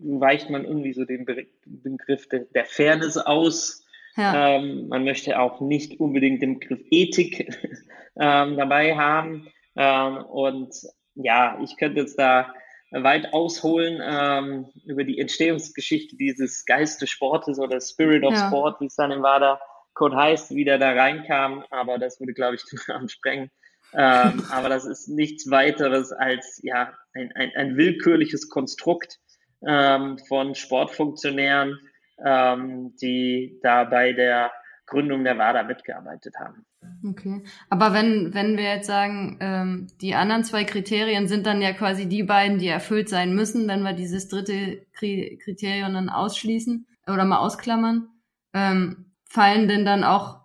weicht 0.02 0.48
man 0.48 0.64
irgendwie 0.64 0.94
so 0.94 1.04
den 1.04 1.26
Begriff 1.26 2.26
der, 2.28 2.46
der 2.54 2.64
Fairness 2.64 3.18
aus. 3.18 3.84
Ja. 4.16 4.56
Ähm, 4.56 4.88
man 4.88 5.04
möchte 5.04 5.38
auch 5.38 5.60
nicht 5.60 6.00
unbedingt 6.00 6.40
den 6.40 6.58
Begriff 6.58 6.80
Ethik 6.90 7.54
ähm, 8.18 8.56
dabei 8.56 8.96
haben. 8.96 9.48
Ähm, 9.76 10.16
und 10.24 10.74
ja, 11.14 11.58
ich 11.62 11.76
könnte 11.76 12.00
jetzt 12.00 12.18
da 12.18 12.52
weit 12.90 13.32
ausholen 13.32 14.00
ähm, 14.02 14.66
über 14.84 15.04
die 15.04 15.18
Entstehungsgeschichte 15.18 16.16
dieses 16.16 16.64
Geist 16.64 17.00
des 17.00 17.10
Sportes 17.10 17.58
oder 17.58 17.80
Spirit 17.80 18.24
of 18.24 18.34
ja. 18.34 18.48
Sport, 18.48 18.80
wie 18.80 18.86
es 18.86 18.96
dann 18.96 19.12
im 19.12 19.22
WADA 19.22 19.60
Code 19.94 20.16
heißt, 20.16 20.54
wie 20.54 20.64
der 20.64 20.78
da 20.78 20.92
reinkam, 20.92 21.64
aber 21.70 21.98
das 21.98 22.20
würde, 22.20 22.32
glaube 22.32 22.56
ich, 22.56 22.64
den 22.70 22.78
Rahmen 22.88 23.08
sprengen. 23.08 23.50
Ähm, 23.92 24.44
aber 24.50 24.68
das 24.68 24.84
ist 24.84 25.08
nichts 25.08 25.50
weiteres 25.50 26.12
als 26.12 26.60
ja 26.62 26.94
ein, 27.12 27.32
ein, 27.34 27.50
ein 27.56 27.76
willkürliches 27.76 28.48
Konstrukt 28.48 29.18
ähm, 29.66 30.18
von 30.28 30.54
Sportfunktionären, 30.54 31.78
ähm, 32.24 32.94
die 33.02 33.58
da 33.62 33.84
bei 33.84 34.12
der 34.12 34.52
Gründung 34.90 35.24
der 35.24 35.38
WADA 35.38 35.62
mitgearbeitet 35.62 36.34
haben. 36.38 36.66
Okay. 37.08 37.42
Aber 37.70 37.94
wenn, 37.94 38.34
wenn 38.34 38.56
wir 38.56 38.64
jetzt 38.64 38.86
sagen, 38.86 39.38
ähm, 39.40 39.86
die 40.00 40.14
anderen 40.14 40.44
zwei 40.44 40.64
Kriterien 40.64 41.28
sind 41.28 41.46
dann 41.46 41.62
ja 41.62 41.72
quasi 41.72 42.06
die 42.06 42.24
beiden, 42.24 42.58
die 42.58 42.68
erfüllt 42.68 43.08
sein 43.08 43.34
müssen, 43.34 43.66
wenn 43.68 43.82
wir 43.82 43.94
dieses 43.94 44.28
dritte 44.28 44.84
Kriterium 44.92 45.94
dann 45.94 46.10
ausschließen 46.10 46.86
oder 47.06 47.24
mal 47.24 47.38
ausklammern, 47.38 48.08
ähm, 48.52 49.12
fallen 49.24 49.68
denn 49.68 49.84
dann 49.84 50.04
auch 50.04 50.40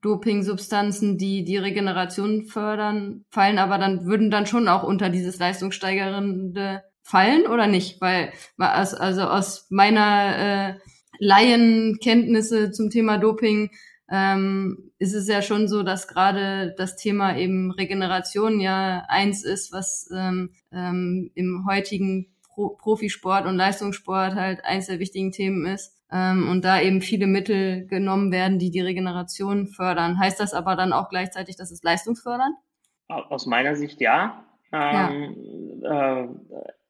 Doping-Substanzen, 0.00 1.18
die 1.18 1.44
die 1.44 1.56
Regeneration 1.56 2.44
fördern, 2.44 3.24
fallen 3.30 3.58
aber 3.58 3.78
dann, 3.78 4.06
würden 4.06 4.30
dann 4.30 4.46
schon 4.46 4.68
auch 4.68 4.84
unter 4.84 5.08
dieses 5.08 5.38
leistungssteigernde 5.38 6.84
fallen 7.02 7.46
oder 7.46 7.66
nicht? 7.66 8.00
Weil, 8.00 8.32
also 8.58 9.24
aus 9.24 9.66
meiner 9.70 10.38
äh, 10.38 10.78
Laienkenntnisse 11.18 12.70
zum 12.70 12.90
Thema 12.90 13.18
Doping 13.18 13.70
ähm, 14.10 14.90
ist 14.98 15.14
es 15.14 15.28
ja 15.28 15.42
schon 15.42 15.68
so, 15.68 15.82
dass 15.82 16.08
gerade 16.08 16.74
das 16.76 16.96
Thema 16.96 17.36
eben 17.36 17.70
Regeneration 17.70 18.60
ja 18.60 19.04
eins 19.08 19.44
ist, 19.44 19.72
was 19.72 20.10
ähm, 20.14 20.50
ähm, 20.72 21.30
im 21.34 21.66
heutigen 21.68 22.34
Pro 22.42 22.70
Profisport 22.70 23.46
und 23.46 23.56
Leistungssport 23.56 24.34
halt 24.34 24.64
eins 24.64 24.86
der 24.86 24.98
wichtigen 24.98 25.30
Themen 25.30 25.66
ist. 25.66 25.94
Ähm, 26.10 26.48
und 26.48 26.64
da 26.64 26.80
eben 26.80 27.02
viele 27.02 27.26
Mittel 27.26 27.86
genommen 27.86 28.32
werden, 28.32 28.58
die 28.58 28.70
die 28.70 28.80
Regeneration 28.80 29.66
fördern. 29.66 30.18
Heißt 30.18 30.40
das 30.40 30.54
aber 30.54 30.74
dann 30.74 30.92
auch 30.92 31.10
gleichzeitig, 31.10 31.56
dass 31.56 31.70
es 31.70 31.82
leistungsfördernd? 31.82 32.56
Aus 33.08 33.46
meiner 33.46 33.76
Sicht 33.76 34.00
ja. 34.00 34.44
Ähm, 34.72 35.80
ja. 35.82 36.22
Äh, 36.22 36.28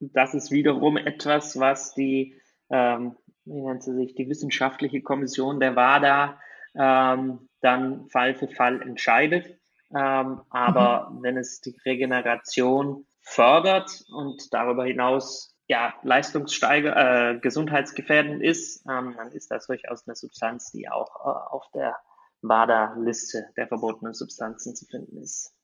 das 0.01 0.35
ist 0.35 0.51
wiederum 0.51 0.97
etwas, 0.97 1.59
was 1.59 1.95
die, 1.95 2.35
ähm, 2.71 3.17
wie 3.49 3.63
nennt 3.63 3.83
sie 3.83 3.95
sich, 3.95 4.15
die 4.15 4.29
wissenschaftliche 4.29 5.03
Kommission 5.03 5.61
der 5.61 5.77
WADA 5.77 6.39
ähm, 6.75 7.49
dann 7.61 8.09
Fall 8.09 8.35
für 8.35 8.49
Fall 8.49 8.83
entscheidet. 8.83 9.59
Ähm, 9.91 10.43
aber 10.51 11.11
mhm. 11.11 11.23
wenn 11.23 11.37
es 11.39 11.61
die 11.61 11.77
Regeneration 11.85 13.07
fördert 13.23 14.05
und 14.15 14.53
darüber 14.53 14.85
hinaus 14.85 15.55
ja, 15.67 15.95
leistungssteiger, 16.03 17.33
äh, 17.33 17.39
gesundheitsgefährdend 17.39 18.43
ist, 18.43 18.87
ähm, 18.89 19.15
dann 19.17 19.33
ist 19.33 19.51
das 19.51 19.67
durchaus 19.67 20.07
eine 20.07 20.17
Substanz, 20.17 20.71
die 20.73 20.89
auch 20.89 21.15
äh, 21.17 21.55
auf 21.55 21.71
der 21.75 21.97
WADA-Liste 22.41 23.51
der 23.57 23.69
verbotenen 23.69 24.15
Substanzen 24.15 24.75
zu 24.75 24.87
finden 24.87 25.19
ist. 25.19 25.55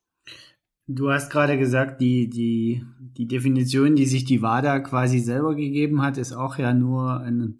Du 0.86 1.10
hast 1.10 1.30
gerade 1.30 1.58
gesagt, 1.58 2.00
die, 2.00 2.28
die, 2.28 2.84
die 2.98 3.26
Definition, 3.26 3.96
die 3.96 4.04
sich 4.04 4.24
die 4.24 4.42
WADA 4.42 4.80
quasi 4.80 5.18
selber 5.18 5.54
gegeben 5.54 6.02
hat, 6.02 6.18
ist 6.18 6.32
auch 6.32 6.58
ja 6.58 6.74
nur 6.74 7.20
eine 7.20 7.54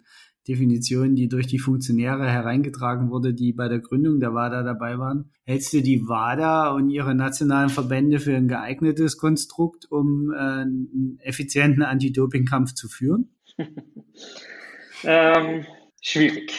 Definition, 0.47 1.15
die 1.15 1.27
durch 1.27 1.47
die 1.47 1.57
Funktionäre 1.57 2.29
hereingetragen 2.29 3.09
wurde, 3.09 3.33
die 3.33 3.51
bei 3.51 3.67
der 3.67 3.79
Gründung 3.79 4.19
der 4.19 4.35
WADA 4.35 4.61
dabei 4.61 4.99
waren. 4.99 5.31
Hältst 5.43 5.73
du 5.73 5.81
die 5.81 6.07
WADA 6.07 6.69
und 6.69 6.91
ihre 6.91 7.15
nationalen 7.15 7.69
Verbände 7.69 8.19
für 8.19 8.35
ein 8.35 8.47
geeignetes 8.47 9.17
Konstrukt, 9.17 9.87
um 9.89 10.31
äh, 10.31 10.37
einen 10.37 11.19
effizienten 11.23 11.81
Anti-Doping-Kampf 11.81 12.75
zu 12.75 12.87
führen? 12.87 13.35
ähm, 15.03 15.65
schwierig. 15.99 16.51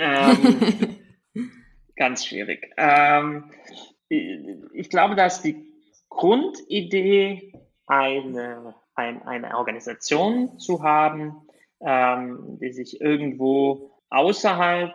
Ähm, 0.00 0.38
ganz 1.96 2.24
schwierig. 2.24 2.70
Ähm, 2.78 3.44
ich 4.08 4.88
glaube, 4.88 5.14
dass 5.14 5.42
die 5.42 5.65
Grundidee, 6.16 7.52
eine, 7.86 8.74
ein, 8.94 9.22
eine 9.22 9.56
Organisation 9.56 10.58
zu 10.58 10.82
haben, 10.82 11.46
ähm, 11.80 12.58
die 12.60 12.72
sich 12.72 13.00
irgendwo 13.00 13.92
außerhalb 14.10 14.94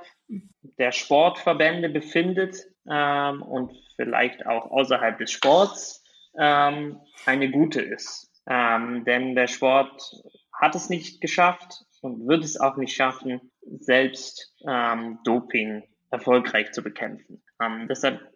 der 0.78 0.92
Sportverbände 0.92 1.90
befindet 1.90 2.66
ähm, 2.90 3.42
und 3.44 3.72
vielleicht 3.96 4.46
auch 4.46 4.72
außerhalb 4.72 5.18
des 5.18 5.32
Sports, 5.32 6.04
ähm, 6.38 7.00
eine 7.26 7.52
gute 7.52 7.82
ist. 7.82 8.32
Ähm, 8.48 9.06
denn 9.06 9.36
der 9.36 9.48
Sport 9.48 10.24
hat 10.60 10.76
es 10.76 10.90
nicht 10.90 11.22
geschafft 11.22 11.86
und 12.02 12.28
wird 12.28 12.44
es 12.44 12.60
auch 12.60 12.78
nicht 12.78 12.96
schaffen, 12.96 13.52
selbst 13.80 14.56
ähm, 14.68 15.20
Doping 15.24 15.84
erfolgreich 16.10 16.72
zu 16.72 16.82
bekämpfen. 16.82 17.44
Ähm, 17.62 17.88
deshalb 17.88 18.31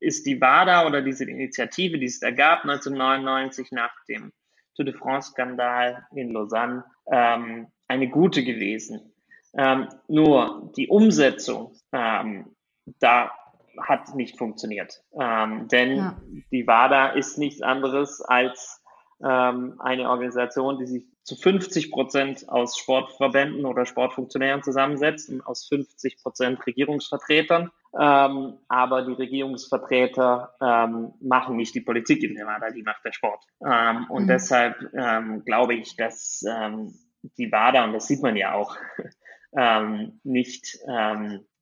ist 0.00 0.26
die 0.26 0.40
WADA 0.40 0.86
oder 0.86 1.02
diese 1.02 1.24
Initiative, 1.24 1.98
die 1.98 2.06
es 2.06 2.20
da 2.20 2.30
gab 2.30 2.62
1999 2.62 3.72
nach 3.72 3.92
dem 4.08 4.32
Tour 4.74 4.84
de 4.84 4.94
France-Skandal 4.94 6.06
in 6.14 6.32
Lausanne, 6.32 6.84
ähm, 7.10 7.68
eine 7.88 8.08
gute 8.08 8.44
gewesen. 8.44 9.12
Ähm, 9.54 9.88
nur 10.08 10.72
die 10.76 10.88
Umsetzung, 10.88 11.74
ähm, 11.92 12.54
da 13.00 13.32
hat 13.78 14.14
nicht 14.14 14.38
funktioniert. 14.38 15.02
Ähm, 15.18 15.68
denn 15.68 15.96
ja. 15.96 16.16
die 16.50 16.66
WADA 16.66 17.10
ist 17.10 17.38
nichts 17.38 17.62
anderes 17.62 18.20
als 18.20 18.82
ähm, 19.22 19.74
eine 19.80 20.08
Organisation, 20.08 20.78
die 20.78 20.86
sich 20.86 21.04
zu 21.24 21.36
50 21.36 21.90
Prozent 21.90 22.48
aus 22.48 22.78
Sportverbänden 22.78 23.64
oder 23.64 23.86
Sportfunktionären 23.86 24.62
zusammensetzt 24.62 25.30
und 25.30 25.46
aus 25.46 25.66
50 25.68 26.22
Prozent 26.22 26.66
Regierungsvertretern. 26.66 27.70
Ähm, 27.98 28.58
aber 28.68 29.02
die 29.02 29.14
Regierungsvertreter 29.14 30.54
ähm, 30.60 31.12
machen 31.20 31.56
nicht 31.56 31.74
die 31.74 31.80
Politik 31.80 32.22
in 32.22 32.34
der 32.34 32.46
WADA, 32.46 32.70
die 32.70 32.82
macht 32.82 33.04
der 33.04 33.12
Sport. 33.12 33.44
Ähm, 33.64 34.06
und 34.08 34.24
mhm. 34.24 34.28
deshalb 34.28 34.76
ähm, 34.94 35.42
glaube 35.44 35.74
ich, 35.74 35.96
dass 35.96 36.42
ähm, 36.48 36.94
die 37.36 37.50
WADA, 37.50 37.84
und 37.84 37.92
das 37.92 38.06
sieht 38.06 38.22
man 38.22 38.36
ja 38.36 38.54
auch, 38.54 38.76
ähm, 39.56 40.20
nicht 40.22 40.78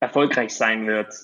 erfolgreich 0.00 0.54
sein 0.54 0.86
wird, 0.86 1.14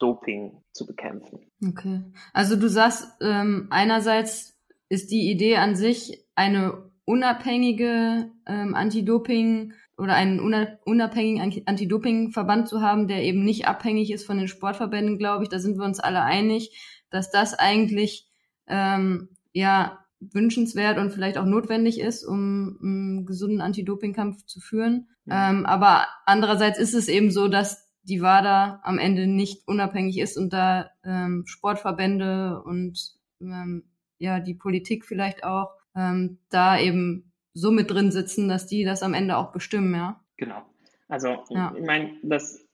Doping 0.00 0.60
zu 0.72 0.84
bekämpfen. 0.84 1.38
Okay. 1.64 2.02
Also 2.32 2.56
du 2.56 2.68
sagst, 2.68 3.06
einerseits 3.22 4.58
ist 4.88 5.12
die 5.12 5.30
Idee 5.30 5.58
an 5.58 5.76
sich 5.76 6.26
eine 6.34 6.90
unabhängige 7.04 8.30
ähm, 8.46 8.74
Anti-Doping 8.74 9.72
oder 9.98 10.14
einen 10.14 10.38
unabhängigen 10.40 11.66
Anti-Doping-Verband 11.66 12.68
zu 12.68 12.80
haben, 12.80 13.08
der 13.08 13.24
eben 13.24 13.44
nicht 13.44 13.66
abhängig 13.66 14.12
ist 14.12 14.24
von 14.24 14.38
den 14.38 14.48
Sportverbänden, 14.48 15.18
glaube 15.18 15.42
ich, 15.42 15.48
da 15.48 15.58
sind 15.58 15.76
wir 15.76 15.84
uns 15.84 15.98
alle 15.98 16.22
einig, 16.22 16.70
dass 17.10 17.30
das 17.30 17.54
eigentlich 17.54 18.28
ähm, 18.68 19.30
ja 19.52 19.98
wünschenswert 20.20 20.98
und 20.98 21.10
vielleicht 21.10 21.36
auch 21.36 21.44
notwendig 21.44 22.00
ist, 22.00 22.24
um 22.24 22.78
einen 22.82 23.26
gesunden 23.26 23.60
Anti-Doping-Kampf 23.60 24.44
zu 24.46 24.60
führen. 24.60 25.08
Ja. 25.26 25.50
Ähm, 25.50 25.66
aber 25.66 26.06
andererseits 26.26 26.78
ist 26.78 26.94
es 26.94 27.08
eben 27.08 27.30
so, 27.30 27.48
dass 27.48 27.88
die 28.02 28.22
WADA 28.22 28.80
am 28.84 28.98
Ende 28.98 29.26
nicht 29.26 29.66
unabhängig 29.66 30.18
ist 30.18 30.36
und 30.38 30.52
da 30.52 30.90
ähm, 31.04 31.42
Sportverbände 31.46 32.62
und 32.62 33.14
ähm, 33.40 33.84
ja 34.18 34.40
die 34.40 34.54
Politik 34.54 35.04
vielleicht 35.04 35.44
auch 35.44 35.70
ähm, 35.94 36.38
da 36.50 36.78
eben 36.78 37.27
so 37.58 37.70
mit 37.70 37.90
drin 37.90 38.12
sitzen, 38.12 38.48
dass 38.48 38.66
die 38.66 38.84
das 38.84 39.02
am 39.02 39.14
Ende 39.14 39.36
auch 39.36 39.52
bestimmen, 39.52 39.94
ja. 39.94 40.20
Genau. 40.36 40.62
Also 41.08 41.44
ja. 41.50 41.74
ich 41.76 41.84
meine, 41.84 42.16
das 42.22 42.64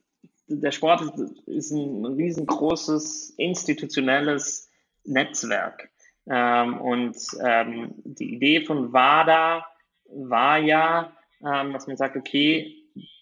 der 0.47 0.71
Sport 0.71 1.01
ist, 1.01 1.47
ist 1.47 1.71
ein 1.71 2.05
riesengroßes 2.05 3.33
institutionelles 3.37 4.69
Netzwerk. 5.03 5.89
Ähm, 6.29 6.79
und 6.79 7.17
ähm, 7.43 7.93
die 8.03 8.35
Idee 8.35 8.61
von 8.61 8.93
WADA 8.93 9.65
war 10.05 10.57
ja, 10.59 11.15
ähm, 11.43 11.73
dass 11.73 11.87
man 11.87 11.97
sagt, 11.97 12.15
okay, 12.15 12.75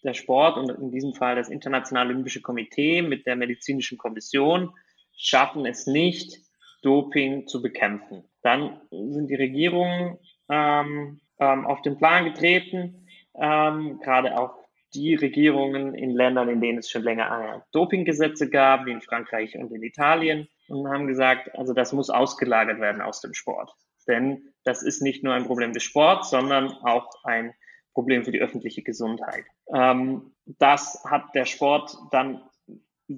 der 0.04 0.14
Sport 0.14 0.58
und 0.58 0.70
in 0.70 0.92
diesem 0.92 1.14
Fall 1.14 1.36
das 1.36 1.50
Internationale 1.50 2.10
Olympische 2.10 2.42
Komitee 2.42 3.02
mit 3.02 3.26
der 3.26 3.36
medizinischen 3.36 3.98
Kommission 3.98 4.72
schaffen 5.16 5.66
es 5.66 5.88
nicht, 5.88 6.40
Doping 6.82 7.48
zu 7.48 7.62
bekämpfen. 7.62 8.26
Dann 8.42 8.82
sind 8.92 9.30
die 9.30 9.36
Regierungen 9.36 10.18
ähm, 10.50 11.22
ähm, 11.40 11.66
auf 11.66 11.82
den 11.82 11.98
Plan 11.98 12.26
getreten, 12.26 13.08
ähm, 13.36 14.00
gerade 14.04 14.38
auch 14.38 14.64
die 14.94 15.16
Regierungen 15.16 15.96
in 15.96 16.12
Ländern, 16.12 16.50
in 16.50 16.62
denen 16.62 16.80
es 16.80 16.90
schon 16.90 17.04
länger 17.04 17.66
Dopinggesetze 17.72 18.50
gab, 18.50 18.86
wie 18.86 18.92
in 18.92 19.02
Frankreich 19.02 19.58
und 19.58 19.72
in 19.72 19.84
Italien, 19.84 20.48
und 20.68 20.88
haben 20.88 21.08
gesagt, 21.08 21.56
also 21.58 21.74
das 21.74 21.94
muss 21.94 22.10
ausgelagert 22.10 22.80
werden 22.80 23.02
aus 23.02 23.22
dem 23.22 23.34
Sport. 23.34 23.72
Denn 24.08 24.54
das 24.64 24.84
ist 24.84 25.02
nicht 25.02 25.24
nur 25.24 25.34
ein 25.34 25.46
Problem 25.46 25.74
des 25.74 25.84
Sports, 25.84 26.30
sondern 26.30 26.72
auch 26.84 27.10
ein 27.24 27.54
Problem 27.94 28.24
für 28.24 28.32
die 28.32 28.42
öffentliche 28.42 28.84
Gesundheit. 28.84 29.46
Ähm, 29.74 30.34
das 30.46 31.04
hat 31.06 31.34
der 31.36 31.46
Sport 31.46 31.96
dann 32.12 32.42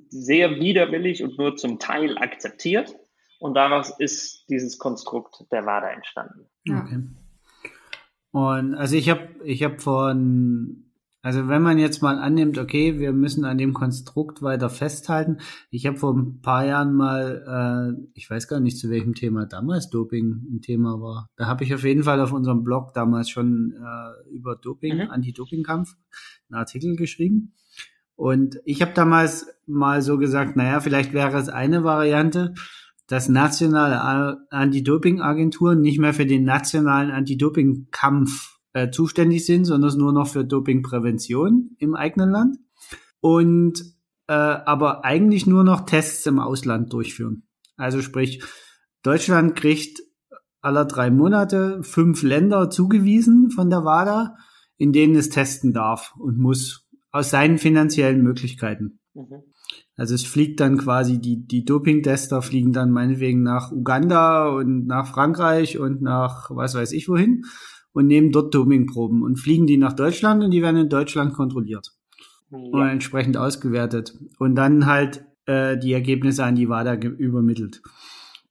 sehr 0.09 0.55
widerwillig 0.55 1.23
und 1.23 1.37
nur 1.37 1.55
zum 1.55 1.79
Teil 1.79 2.17
akzeptiert. 2.17 2.95
Und 3.39 3.55
daraus 3.55 3.89
ist 3.99 4.45
dieses 4.49 4.77
Konstrukt 4.77 5.45
der 5.51 5.65
WADA 5.65 5.91
entstanden. 5.91 6.47
Okay. 6.69 6.99
Und 8.35 8.75
also 8.75 8.97
ich 8.97 9.09
habe 9.09 9.29
ich 9.45 9.63
hab 9.63 9.81
von 9.81 10.83
also 11.21 11.47
wenn 11.47 11.61
man 11.61 11.79
jetzt 11.79 12.01
mal 12.01 12.19
annimmt, 12.19 12.57
okay, 12.57 12.99
wir 12.99 13.13
müssen 13.13 13.45
an 13.45 13.57
dem 13.57 13.73
Konstrukt 13.73 14.41
weiter 14.41 14.69
festhalten. 14.69 15.37
Ich 15.71 15.85
habe 15.85 15.95
vor 15.95 16.13
ein 16.13 16.41
paar 16.41 16.65
Jahren 16.65 16.93
mal, 16.93 17.95
äh, 17.97 18.09
ich 18.13 18.29
weiß 18.29 18.49
gar 18.49 18.59
nicht, 18.59 18.77
zu 18.77 18.89
welchem 18.89 19.15
Thema 19.15 19.45
damals 19.45 19.89
Doping 19.89 20.47
ein 20.51 20.61
Thema 20.61 20.99
war. 20.99 21.29
Da 21.37 21.47
habe 21.47 21.63
ich 21.63 21.73
auf 21.73 21.85
jeden 21.85 22.03
Fall 22.03 22.19
auf 22.19 22.33
unserem 22.33 22.65
Blog 22.65 22.93
damals 22.93 23.29
schon 23.29 23.71
äh, 23.71 24.29
über 24.35 24.57
Doping, 24.57 24.97
mhm. 24.97 25.11
Anti-Doping-Kampf, 25.11 25.95
einen 26.49 26.59
Artikel 26.59 26.97
geschrieben. 26.97 27.53
Und 28.15 28.59
ich 28.65 28.81
habe 28.81 28.91
damals 28.93 29.47
mal 29.65 30.01
so 30.01 30.17
gesagt, 30.17 30.57
naja, 30.57 30.81
vielleicht 30.81 31.13
wäre 31.13 31.37
es 31.37 31.47
eine 31.47 31.85
Variante, 31.85 32.53
dass 33.07 33.29
nationale 33.29 34.39
Anti-Doping-Agenturen 34.49 35.81
nicht 35.81 35.99
mehr 35.99 36.13
für 36.13 36.25
den 36.25 36.43
nationalen 36.43 37.11
Anti-Doping-Kampf 37.11 38.59
äh, 38.73 38.89
zuständig 38.89 39.45
sind, 39.45 39.65
sondern 39.65 39.97
nur 39.97 40.11
noch 40.11 40.27
für 40.27 40.43
Dopingprävention 40.43 41.75
im 41.77 41.95
eigenen 41.95 42.31
Land 42.31 42.57
und 43.21 43.79
äh, 44.27 44.33
aber 44.33 45.05
eigentlich 45.05 45.45
nur 45.45 45.63
noch 45.63 45.85
Tests 45.85 46.25
im 46.25 46.39
Ausland 46.39 46.91
durchführen. 46.91 47.43
Also 47.77 48.01
sprich, 48.01 48.43
Deutschland 49.03 49.55
kriegt 49.55 50.01
aller 50.61 50.85
drei 50.85 51.11
Monate 51.11 51.83
fünf 51.83 52.23
Länder 52.23 52.69
zugewiesen 52.69 53.51
von 53.51 53.69
der 53.69 53.85
WADA, 53.85 54.35
in 54.77 54.91
denen 54.91 55.15
es 55.15 55.29
testen 55.29 55.73
darf 55.73 56.13
und 56.17 56.39
muss 56.39 56.87
aus 57.11 57.29
seinen 57.29 57.59
finanziellen 57.59 58.23
Möglichkeiten. 58.23 58.99
Mhm. 59.13 59.43
Also 59.97 60.13
es 60.13 60.25
fliegt 60.25 60.59
dann 60.59 60.77
quasi, 60.77 61.19
die, 61.19 61.47
die 61.47 61.63
Doping-Tester 61.63 62.41
fliegen 62.41 62.73
dann 62.73 62.91
meinetwegen 62.91 63.43
nach 63.43 63.71
Uganda 63.71 64.49
und 64.49 64.87
nach 64.87 65.07
Frankreich 65.07 65.79
und 65.79 66.01
nach 66.01 66.49
was 66.51 66.75
weiß 66.75 66.91
ich 66.91 67.07
wohin 67.07 67.45
und 67.93 68.07
nehmen 68.07 68.31
dort 68.31 68.53
Dopingproben 68.53 69.23
und 69.23 69.37
fliegen 69.39 69.67
die 69.67 69.77
nach 69.77 69.93
Deutschland 69.93 70.43
und 70.43 70.51
die 70.51 70.61
werden 70.61 70.77
in 70.77 70.89
Deutschland 70.89 71.33
kontrolliert 71.33 71.93
ja. 72.51 72.57
und 72.57 72.87
entsprechend 72.87 73.37
ausgewertet 73.37 74.17
und 74.37 74.55
dann 74.55 74.85
halt 74.85 75.23
äh, 75.45 75.77
die 75.77 75.93
Ergebnisse 75.93 76.43
an 76.43 76.55
die 76.55 76.67
WADA 76.67 76.95
übermittelt. 76.95 77.81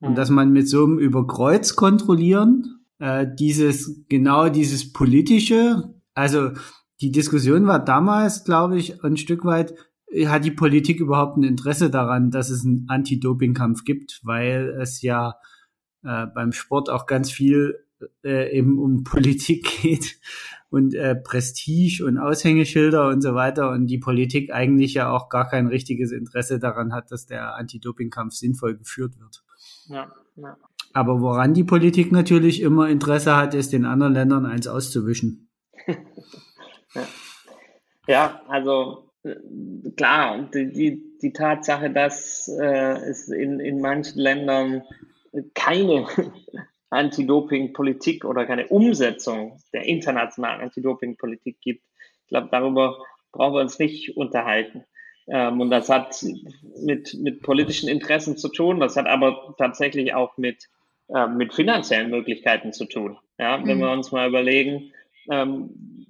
Ja. 0.01 0.09
Und 0.09 0.17
dass 0.17 0.31
man 0.31 0.51
mit 0.51 0.67
so 0.69 0.85
einem 0.85 0.99
Überkreuz 0.99 1.77
kontrollieren 1.77 2.81
äh, 2.99 3.27
dieses 3.39 4.07
genau 4.09 4.49
dieses 4.49 4.93
politische, 4.93 5.95
also 6.15 6.53
die 7.03 7.13
Diskussion 7.13 7.67
war 7.67 7.85
damals, 7.85 8.45
glaube 8.45 8.79
ich, 8.79 9.05
ein 9.05 9.19
Stück 9.19 9.45
weit 9.45 9.75
hat 10.27 10.45
die 10.45 10.51
Politik 10.51 11.01
überhaupt 11.01 11.37
ein 11.37 11.43
Interesse 11.43 11.91
daran, 11.91 12.31
dass 12.31 12.51
es 12.51 12.65
einen 12.65 12.87
Anti-Doping-Kampf 12.89 13.85
gibt, 13.85 14.21
weil 14.23 14.77
es 14.81 15.03
ja 15.03 15.37
äh, 16.05 16.27
beim 16.27 16.53
Sport 16.53 16.91
auch 16.91 17.07
ganz 17.07 17.31
viel 17.31 17.85
äh, 18.23 18.57
eben 18.57 18.79
um 18.79 19.05
Politik 19.05 19.65
geht 19.83 20.19
und 20.71 20.95
äh, 20.95 21.15
Prestige 21.17 22.05
und 22.05 22.19
Aushängeschilder 22.19 23.09
und 23.09 23.23
so 23.23 23.35
weiter 23.35 23.71
und 23.71 23.87
die 23.87 23.99
Politik 23.99 24.53
eigentlich 24.53 24.95
ja 24.95 25.11
auch 25.11 25.29
gar 25.29 25.49
kein 25.49 25.67
richtiges 25.67 26.13
Interesse 26.13 26.59
daran 26.59 26.93
hat, 26.93 27.11
dass 27.11 27.27
der 27.27 27.57
Anti-Doping-Kampf 27.57 28.35
sinnvoll 28.35 28.77
geführt 28.77 29.19
wird. 29.19 29.45
Ja, 29.87 30.13
ja. 30.37 30.57
Aber 30.93 31.21
woran 31.21 31.55
die 31.55 31.65
Politik 31.65 32.13
natürlich 32.13 32.61
immer 32.61 32.89
Interesse 32.89 33.37
hat, 33.37 33.55
ist 33.55 33.73
den 33.73 33.85
anderen 33.85 34.15
Ländern 34.15 34.47
eins 34.47 34.69
auszuwischen. 34.69 35.49
ja. 36.95 37.03
ja, 38.07 38.43
also 38.49 39.11
klar, 39.97 40.49
die, 40.53 40.73
die, 40.73 41.03
die 41.23 41.33
Tatsache, 41.33 41.91
dass 41.91 42.49
äh, 42.49 42.97
es 43.09 43.29
in, 43.29 43.61
in 43.61 43.81
manchen 43.81 44.19
Ländern 44.19 44.83
keine 45.55 46.07
Anti-Doping-Politik 46.91 48.25
oder 48.25 48.47
keine 48.47 48.69
Umsetzung 48.69 49.61
der 49.73 49.85
internationalen 49.85 50.61
Anti-Doping-Politik 50.61 51.61
gibt. 51.61 51.85
Ich 52.23 52.29
glaube, 52.29 52.49
darüber 52.51 52.99
brauchen 53.33 53.55
wir 53.55 53.61
uns 53.61 53.79
nicht 53.79 54.17
unterhalten. 54.17 54.85
Ähm, 55.27 55.61
und 55.61 55.71
das 55.71 55.89
hat 55.89 56.25
mit, 56.83 57.15
mit 57.15 57.43
politischen 57.43 57.89
Interessen 57.89 58.37
zu 58.37 58.49
tun, 58.49 58.81
das 58.81 58.97
hat 58.97 59.07
aber 59.07 59.55
tatsächlich 59.57 60.15
auch 60.15 60.37
mit, 60.37 60.69
äh, 61.09 61.27
mit 61.27 61.55
finanziellen 61.55 62.11
Möglichkeiten 62.11 62.73
zu 62.73 62.85
tun. 62.85 63.19
Ja, 63.39 63.65
wenn 63.65 63.79
mhm. 63.79 63.83
wir 63.83 63.91
uns 63.91 64.13
mal 64.13 64.29
überlegen, 64.29 64.93
ähm, 65.31 66.07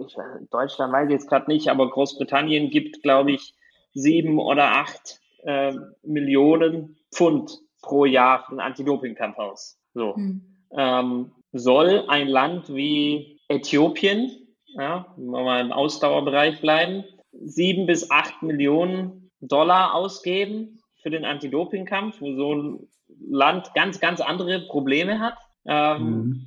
ich, 0.00 0.16
Deutschland 0.50 0.92
weiß 0.92 1.08
ich 1.08 1.12
jetzt 1.12 1.28
gerade 1.28 1.50
nicht, 1.50 1.68
aber 1.68 1.90
Großbritannien 1.90 2.70
gibt, 2.70 3.02
glaube 3.02 3.32
ich, 3.32 3.54
sieben 3.94 4.38
oder 4.38 4.76
acht 4.76 5.20
äh, 5.44 5.74
Millionen 6.02 6.96
Pfund 7.12 7.58
pro 7.82 8.04
Jahr 8.04 8.48
einen 8.48 8.60
Anti-Doping-Kampf 8.60 9.38
aus. 9.38 9.78
So. 9.94 10.14
Mhm. 10.16 10.42
Ähm, 10.72 11.32
soll 11.52 12.04
ein 12.08 12.28
Land 12.28 12.74
wie 12.74 13.40
Äthiopien, 13.48 14.30
ja, 14.74 15.06
wenn 15.16 15.30
wir 15.30 15.42
mal 15.42 15.60
im 15.60 15.72
Ausdauerbereich 15.72 16.60
bleiben, 16.60 17.04
sieben 17.32 17.86
bis 17.86 18.10
acht 18.10 18.42
Millionen 18.42 19.30
Dollar 19.40 19.94
ausgeben 19.94 20.80
für 21.02 21.10
den 21.10 21.24
Anti-Doping-Kampf, 21.24 22.20
wo 22.20 22.34
so 22.34 22.54
ein 22.54 22.88
Land 23.28 23.74
ganz, 23.74 24.00
ganz 24.00 24.20
andere 24.20 24.60
Probleme 24.68 25.20
hat, 25.20 25.36
ähm, 25.66 26.04
mhm. 26.04 26.46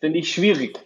finde 0.00 0.20
ich 0.20 0.32
schwierig. 0.32 0.78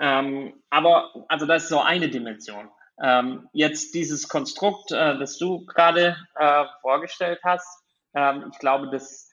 Ähm, 0.00 0.54
aber 0.70 1.12
also 1.28 1.46
das 1.46 1.64
ist 1.64 1.68
so 1.68 1.80
eine 1.80 2.08
Dimension. 2.08 2.68
Ähm, 3.02 3.48
jetzt 3.52 3.94
dieses 3.94 4.28
Konstrukt, 4.28 4.92
äh, 4.92 5.18
das 5.18 5.38
du 5.38 5.64
gerade 5.64 6.16
äh, 6.36 6.64
vorgestellt 6.80 7.40
hast, 7.44 7.84
ähm, 8.14 8.46
ich 8.52 8.58
glaube, 8.58 8.90
das 8.90 9.30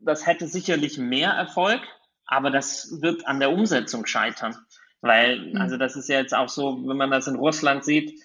das 0.00 0.26
hätte 0.26 0.46
sicherlich 0.46 0.98
mehr 0.98 1.30
Erfolg, 1.30 1.80
aber 2.26 2.50
das 2.50 3.00
wird 3.00 3.26
an 3.26 3.40
der 3.40 3.52
Umsetzung 3.52 4.06
scheitern. 4.06 4.56
Weil, 5.00 5.52
mhm. 5.52 5.60
also 5.60 5.76
das 5.76 5.96
ist 5.96 6.08
ja 6.08 6.18
jetzt 6.18 6.34
auch 6.34 6.48
so, 6.48 6.76
wenn 6.86 6.96
man 6.96 7.10
das 7.10 7.26
in 7.26 7.36
Russland 7.36 7.84
sieht, 7.84 8.20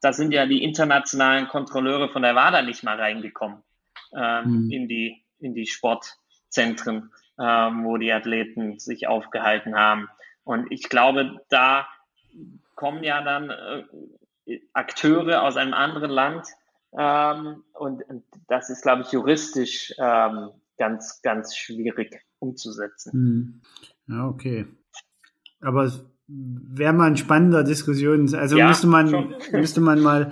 da 0.00 0.12
sind 0.12 0.32
ja 0.32 0.46
die 0.46 0.62
internationalen 0.62 1.48
Kontrolleure 1.48 2.08
von 2.08 2.22
der 2.22 2.34
WADA 2.34 2.62
nicht 2.62 2.82
mal 2.82 3.00
reingekommen 3.00 3.62
ähm, 4.16 4.64
mhm. 4.64 4.70
in 4.70 4.88
die 4.88 5.22
in 5.38 5.54
die 5.54 5.66
Sportzentren, 5.66 7.12
ähm, 7.38 7.84
wo 7.84 7.98
die 7.98 8.12
Athleten 8.12 8.78
sich 8.78 9.06
aufgehalten 9.06 9.76
haben. 9.76 10.08
Und 10.46 10.70
ich 10.70 10.88
glaube, 10.88 11.40
da 11.48 11.88
kommen 12.76 13.02
ja 13.02 13.20
dann 13.20 13.50
äh, 13.50 14.60
Akteure 14.72 15.42
aus 15.42 15.56
einem 15.56 15.74
anderen 15.74 16.10
Land 16.10 16.46
ähm, 16.96 17.64
und, 17.72 18.08
und, 18.08 18.22
das 18.46 18.70
ist, 18.70 18.82
glaube 18.82 19.02
ich, 19.02 19.10
juristisch 19.10 19.92
ähm, 19.98 20.50
ganz, 20.78 21.20
ganz 21.22 21.56
schwierig 21.56 22.20
umzusetzen. 22.38 23.12
Hm. 23.12 23.60
Ja, 24.06 24.28
okay. 24.28 24.66
Aber 25.60 25.90
wäre 26.28 26.92
mal 26.92 27.08
ein 27.08 27.16
spannender 27.16 27.64
Diskussion. 27.64 28.32
Also 28.32 28.56
ja, 28.56 28.68
müsste 28.68 28.86
man, 28.86 29.34
müsste 29.52 29.80
man 29.80 30.00
mal, 30.00 30.30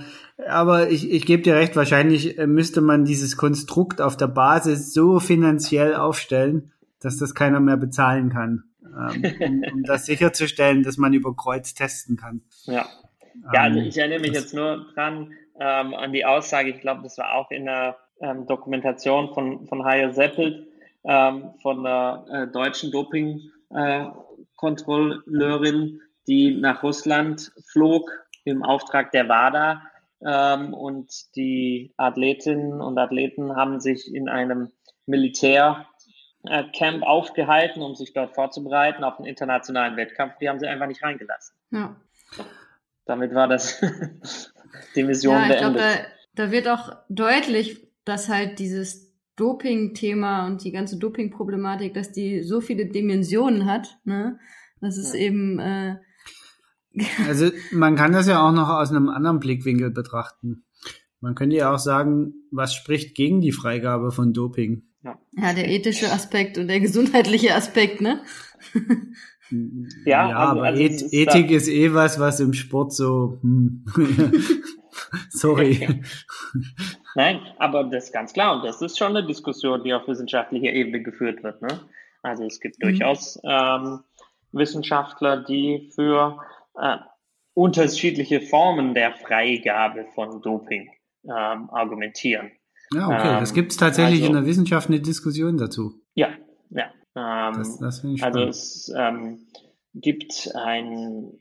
aber 0.48 0.90
ich, 0.90 1.10
ich 1.10 1.26
gebe 1.26 1.42
dir 1.42 1.56
recht, 1.56 1.74
wahrscheinlich 1.74 2.38
äh, 2.38 2.46
müsste 2.46 2.82
man 2.82 3.04
dieses 3.04 3.36
Konstrukt 3.36 4.00
auf 4.00 4.16
der 4.16 4.28
Basis 4.28 4.92
so 4.92 5.18
finanziell 5.18 5.96
aufstellen, 5.96 6.72
dass 7.00 7.16
das 7.16 7.34
keiner 7.34 7.58
mehr 7.58 7.76
bezahlen 7.76 8.30
kann. 8.30 8.62
Ähm, 8.96 9.34
um, 9.40 9.64
um 9.72 9.82
das 9.82 10.06
sicherzustellen, 10.06 10.82
dass 10.82 10.96
man 10.96 11.12
über 11.12 11.34
Kreuz 11.34 11.74
testen 11.74 12.16
kann. 12.16 12.42
Ja. 12.64 12.86
Ja, 13.52 13.62
also 13.62 13.80
ähm, 13.80 13.86
ich 13.86 13.98
erinnere 13.98 14.20
mich 14.20 14.32
jetzt 14.32 14.54
nur 14.54 14.86
dran 14.94 15.32
ähm, 15.58 15.94
an 15.94 16.12
die 16.12 16.24
Aussage, 16.24 16.70
ich 16.70 16.80
glaube, 16.80 17.02
das 17.02 17.18
war 17.18 17.34
auch 17.34 17.50
in 17.50 17.64
der 17.66 17.98
ähm, 18.20 18.46
Dokumentation 18.46 19.34
von, 19.34 19.66
von 19.66 19.84
Hajo 19.84 20.12
Seppelt, 20.12 20.68
ähm, 21.04 21.50
von 21.62 21.82
der 21.82 22.24
äh, 22.30 22.46
deutschen 22.48 22.90
Doping-Kontrolleurin, 22.90 25.76
äh, 25.76 25.98
die 26.26 26.56
nach 26.56 26.82
Russland 26.82 27.52
flog 27.66 28.10
im 28.44 28.62
Auftrag 28.62 29.12
der 29.12 29.28
WADA. 29.28 29.82
Ähm, 30.26 30.72
und 30.72 31.36
die 31.36 31.92
Athletinnen 31.96 32.80
und 32.80 32.96
Athleten 32.98 33.56
haben 33.56 33.80
sich 33.80 34.14
in 34.14 34.28
einem 34.28 34.70
Militärcamp 35.06 35.86
äh, 36.46 37.00
aufgehalten, 37.02 37.82
um 37.82 37.94
sich 37.94 38.12
dort 38.12 38.34
vorzubereiten 38.34 39.04
auf 39.04 39.18
einen 39.18 39.26
internationalen 39.26 39.96
Wettkampf. 39.96 40.34
Die 40.40 40.48
haben 40.48 40.58
sie 40.58 40.66
einfach 40.66 40.86
nicht 40.86 41.02
reingelassen. 41.02 41.56
Ja. 41.70 41.96
Damit 43.06 43.34
war 43.34 43.48
das 43.48 43.80
die 44.96 45.04
Mission 45.04 45.34
ja, 45.34 45.42
ich 45.42 45.48
beendet. 45.48 45.82
Glaub, 45.82 46.06
da, 46.34 46.44
da 46.44 46.50
wird 46.50 46.68
auch 46.68 46.96
deutlich, 47.08 47.88
dass 48.04 48.28
halt 48.28 48.58
dieses 48.58 49.12
Doping-Thema 49.36 50.46
und 50.46 50.62
die 50.64 50.72
ganze 50.72 50.98
Doping-Problematik, 50.98 51.94
dass 51.94 52.12
die 52.12 52.42
so 52.42 52.60
viele 52.60 52.86
Dimensionen 52.86 53.66
hat, 53.66 53.98
ne? 54.04 54.38
Das 54.80 54.98
ist 54.98 55.14
ja. 55.14 55.20
eben 55.20 55.58
äh, 55.58 55.96
Also 57.26 57.50
man 57.72 57.96
kann 57.96 58.12
das 58.12 58.26
ja 58.26 58.46
auch 58.46 58.52
noch 58.52 58.68
aus 58.68 58.90
einem 58.90 59.08
anderen 59.08 59.40
Blickwinkel 59.40 59.90
betrachten. 59.90 60.64
Man 61.20 61.34
könnte 61.34 61.56
ja 61.56 61.72
auch 61.72 61.78
sagen, 61.78 62.34
was 62.50 62.74
spricht 62.74 63.14
gegen 63.14 63.40
die 63.40 63.52
Freigabe 63.52 64.12
von 64.12 64.32
Doping? 64.32 64.82
Ja, 65.04 65.18
ja 65.32 65.52
der 65.52 65.68
ethische 65.68 66.10
Aspekt 66.10 66.58
und 66.58 66.68
der 66.68 66.80
gesundheitliche 66.80 67.54
Aspekt, 67.54 68.00
ne? 68.00 68.22
Ja, 69.50 70.28
ja 70.30 70.38
also, 70.38 70.50
aber 70.52 70.62
also 70.64 70.82
Eth 70.82 71.12
Ethik 71.12 71.50
ist 71.50 71.68
eh 71.68 71.92
was, 71.92 72.18
was 72.18 72.40
im 72.40 72.54
Sport 72.54 72.92
so. 72.92 73.38
Hm. 73.42 73.84
Sorry. 75.28 76.02
Nein, 77.14 77.40
aber 77.58 77.84
das 77.84 78.04
ist 78.04 78.12
ganz 78.12 78.32
klar 78.32 78.56
und 78.56 78.64
das 78.64 78.80
ist 78.80 78.98
schon 78.98 79.16
eine 79.16 79.26
Diskussion, 79.26 79.84
die 79.84 79.92
auf 79.92 80.08
wissenschaftlicher 80.08 80.72
Ebene 80.72 81.02
geführt 81.02 81.42
wird. 81.42 81.60
Ne? 81.62 81.80
Also 82.22 82.44
es 82.44 82.58
gibt 82.58 82.78
mhm. 82.78 82.88
durchaus 82.88 83.38
ähm, 83.44 84.00
Wissenschaftler, 84.52 85.44
die 85.44 85.90
für 85.94 86.38
äh, 86.80 86.96
unterschiedliche 87.52 88.40
Formen 88.40 88.94
der 88.94 89.12
Freigabe 89.12 90.06
von 90.14 90.40
Doping 90.42 90.90
ähm, 91.24 91.70
argumentieren. 91.70 92.50
Ja, 92.94 93.06
okay. 93.06 93.38
Ähm, 93.38 93.54
gibt 93.54 93.72
es 93.72 93.78
tatsächlich 93.78 94.22
also, 94.22 94.26
in 94.26 94.32
der 94.34 94.46
Wissenschaft 94.46 94.88
eine 94.88 95.00
Diskussion 95.00 95.56
dazu. 95.56 96.00
Ja, 96.14 96.28
ja. 96.70 96.84
Ähm, 97.16 97.54
das, 97.58 97.78
das 97.78 98.04
ich 98.04 98.22
also 98.22 98.40
es 98.40 98.92
ähm, 98.96 99.46
gibt 99.94 100.50
ein, 100.54 101.32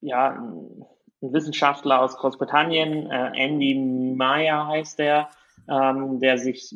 ja, 0.00 0.30
ein 0.30 0.84
Wissenschaftler 1.20 2.00
aus 2.00 2.16
Großbritannien, 2.16 3.10
äh, 3.10 3.32
Andy 3.34 3.74
Meyer 4.16 4.66
heißt 4.66 4.98
der, 4.98 5.30
ähm, 5.68 6.18
der 6.20 6.38
sich, 6.38 6.74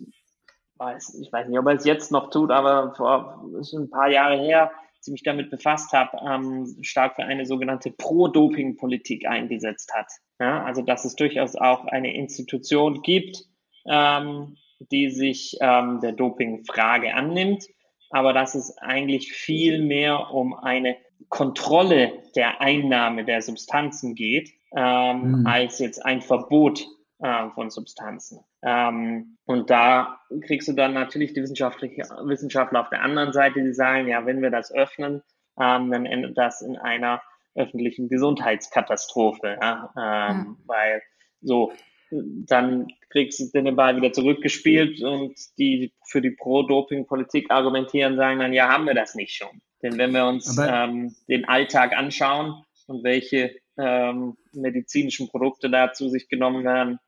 weiß, 0.78 1.18
ich 1.20 1.32
weiß 1.32 1.48
nicht, 1.48 1.58
ob 1.58 1.66
er 1.66 1.74
es 1.74 1.84
jetzt 1.84 2.12
noch 2.12 2.30
tut, 2.30 2.50
aber 2.50 2.94
vor 2.94 3.48
ist 3.58 3.72
ein 3.72 3.90
paar 3.90 4.08
Jahre 4.08 4.36
her, 4.36 4.70
ziemlich 5.00 5.22
damit 5.22 5.50
befasst 5.50 5.92
habe, 5.92 6.18
ähm, 6.28 6.76
stark 6.82 7.16
für 7.16 7.24
eine 7.24 7.46
sogenannte 7.46 7.90
Pro-Doping-Politik 7.90 9.26
eingesetzt 9.26 9.92
hat. 9.94 10.06
Ja, 10.38 10.64
also 10.64 10.82
dass 10.82 11.04
es 11.04 11.16
durchaus 11.16 11.56
auch 11.56 11.86
eine 11.86 12.14
Institution 12.14 13.02
gibt, 13.02 13.44
ähm, 13.88 14.57
die 14.90 15.11
sich 15.11 15.57
ähm, 15.61 16.01
der 16.01 16.12
Doping-Frage 16.12 17.14
annimmt 17.14 17.64
aber 18.11 18.33
dass 18.33 18.55
es 18.55 18.77
eigentlich 18.79 19.33
viel 19.33 19.83
mehr 19.83 20.31
um 20.33 20.55
eine 20.55 20.96
Kontrolle 21.29 22.22
der 22.35 22.61
Einnahme 22.61 23.25
der 23.25 23.42
Substanzen 23.42 24.14
geht, 24.14 24.51
ähm, 24.77 25.40
mhm. 25.40 25.46
als 25.46 25.79
jetzt 25.79 26.05
ein 26.05 26.22
Verbot 26.22 26.87
äh, 27.18 27.49
von 27.51 27.70
Substanzen. 27.70 28.40
Ähm, 28.62 29.38
und 29.44 29.70
da 29.70 30.20
kriegst 30.42 30.68
du 30.68 30.72
dann 30.72 30.92
natürlich 30.94 31.33
die 31.33 31.42
wissenschaftliche 31.42 32.03
Wissenschaftler 32.25 32.81
auf 32.81 32.90
der 32.90 33.03
anderen 33.03 33.33
Seite, 33.33 33.62
die 33.62 33.72
sagen, 33.72 34.09
ja, 34.09 34.25
wenn 34.27 34.42
wir 34.42 34.51
das 34.51 34.72
öffnen, 34.72 35.22
ähm, 35.59 35.90
dann 35.90 36.07
endet 36.07 36.37
das 36.37 36.62
in 36.62 36.77
einer 36.77 37.22
öffentlichen 37.55 38.09
Gesundheitskatastrophe, 38.09 39.57
ja? 39.61 39.92
Ähm, 39.96 40.37
mhm. 40.37 40.57
weil 40.66 41.03
so 41.40 41.72
dann 42.10 42.88
kriegst 43.10 43.40
du 43.40 43.62
den 43.62 43.76
Ball 43.76 43.96
wieder 43.96 44.12
zurückgespielt 44.12 45.02
und 45.02 45.34
die 45.58 45.92
für 46.04 46.20
die 46.20 46.30
Pro-Doping-Politik 46.30 47.50
argumentieren, 47.50 48.16
sagen 48.16 48.38
dann, 48.38 48.52
ja, 48.52 48.68
haben 48.68 48.86
wir 48.86 48.94
das 48.94 49.14
nicht 49.14 49.34
schon. 49.34 49.60
Denn 49.82 49.98
wenn 49.98 50.12
wir 50.12 50.26
uns 50.26 50.58
ähm, 50.58 51.14
den 51.28 51.44
Alltag 51.46 51.96
anschauen 51.96 52.64
und 52.86 53.04
welche 53.04 53.56
ähm, 53.78 54.36
medizinischen 54.52 55.28
Produkte 55.28 55.70
da 55.70 55.92
zu 55.92 56.08
sich 56.08 56.28
genommen 56.28 56.64
werden, 56.64 56.98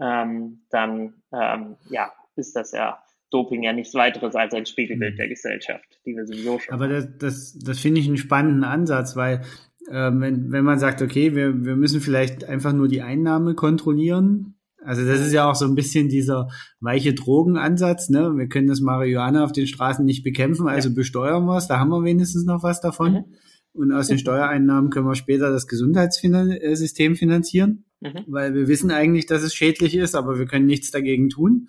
ähm, 0.00 0.62
dann 0.70 1.22
ähm, 1.32 1.76
ja, 1.90 2.12
ist 2.36 2.56
das 2.56 2.72
ja 2.72 3.02
Doping 3.30 3.62
ja 3.62 3.72
nichts 3.72 3.94
weiteres 3.94 4.34
als 4.34 4.54
ein 4.54 4.66
Spiegelbild 4.66 5.14
mhm. 5.14 5.16
der 5.18 5.28
Gesellschaft, 5.28 6.00
die 6.04 6.16
wir 6.16 6.26
sowieso 6.26 6.58
schon. 6.58 6.74
Aber 6.74 6.88
das, 6.88 7.08
das, 7.18 7.58
das 7.58 7.80
finde 7.80 8.00
ich 8.00 8.06
einen 8.06 8.16
spannenden 8.16 8.64
Ansatz, 8.64 9.16
weil 9.16 9.42
äh, 9.88 10.10
wenn, 10.12 10.52
wenn 10.52 10.64
man 10.64 10.78
sagt, 10.78 11.02
okay, 11.02 11.34
wir, 11.34 11.64
wir 11.64 11.76
müssen 11.76 12.00
vielleicht 12.00 12.44
einfach 12.44 12.72
nur 12.72 12.88
die 12.88 13.02
Einnahme 13.02 13.54
kontrollieren. 13.54 14.54
Also 14.84 15.04
das 15.04 15.20
ist 15.20 15.32
ja 15.32 15.50
auch 15.50 15.56
so 15.56 15.64
ein 15.64 15.74
bisschen 15.74 16.08
dieser 16.08 16.48
weiche 16.80 17.12
Drogenansatz. 17.12 18.08
Ne? 18.08 18.34
Wir 18.36 18.48
können 18.48 18.68
das 18.68 18.80
Marihuana 18.80 19.42
auf 19.42 19.52
den 19.52 19.66
Straßen 19.66 20.04
nicht 20.04 20.22
bekämpfen, 20.22 20.68
also 20.68 20.94
besteuern 20.94 21.44
wir 21.44 21.56
es. 21.56 21.66
Da 21.66 21.80
haben 21.80 21.90
wir 21.90 22.04
wenigstens 22.04 22.44
noch 22.44 22.62
was 22.62 22.80
davon. 22.80 23.12
Mhm. 23.12 23.24
Und 23.72 23.92
aus 23.92 24.06
den 24.08 24.18
Steuereinnahmen 24.18 24.90
können 24.90 25.06
wir 25.06 25.14
später 25.14 25.50
das 25.50 25.66
Gesundheitssystem 25.66 27.14
finanzieren, 27.14 27.84
mhm. 28.00 28.24
weil 28.26 28.54
wir 28.54 28.68
wissen 28.68 28.90
eigentlich, 28.90 29.26
dass 29.26 29.42
es 29.42 29.54
schädlich 29.54 29.94
ist, 29.96 30.14
aber 30.14 30.38
wir 30.38 30.46
können 30.46 30.66
nichts 30.66 30.90
dagegen 30.90 31.28
tun. 31.28 31.68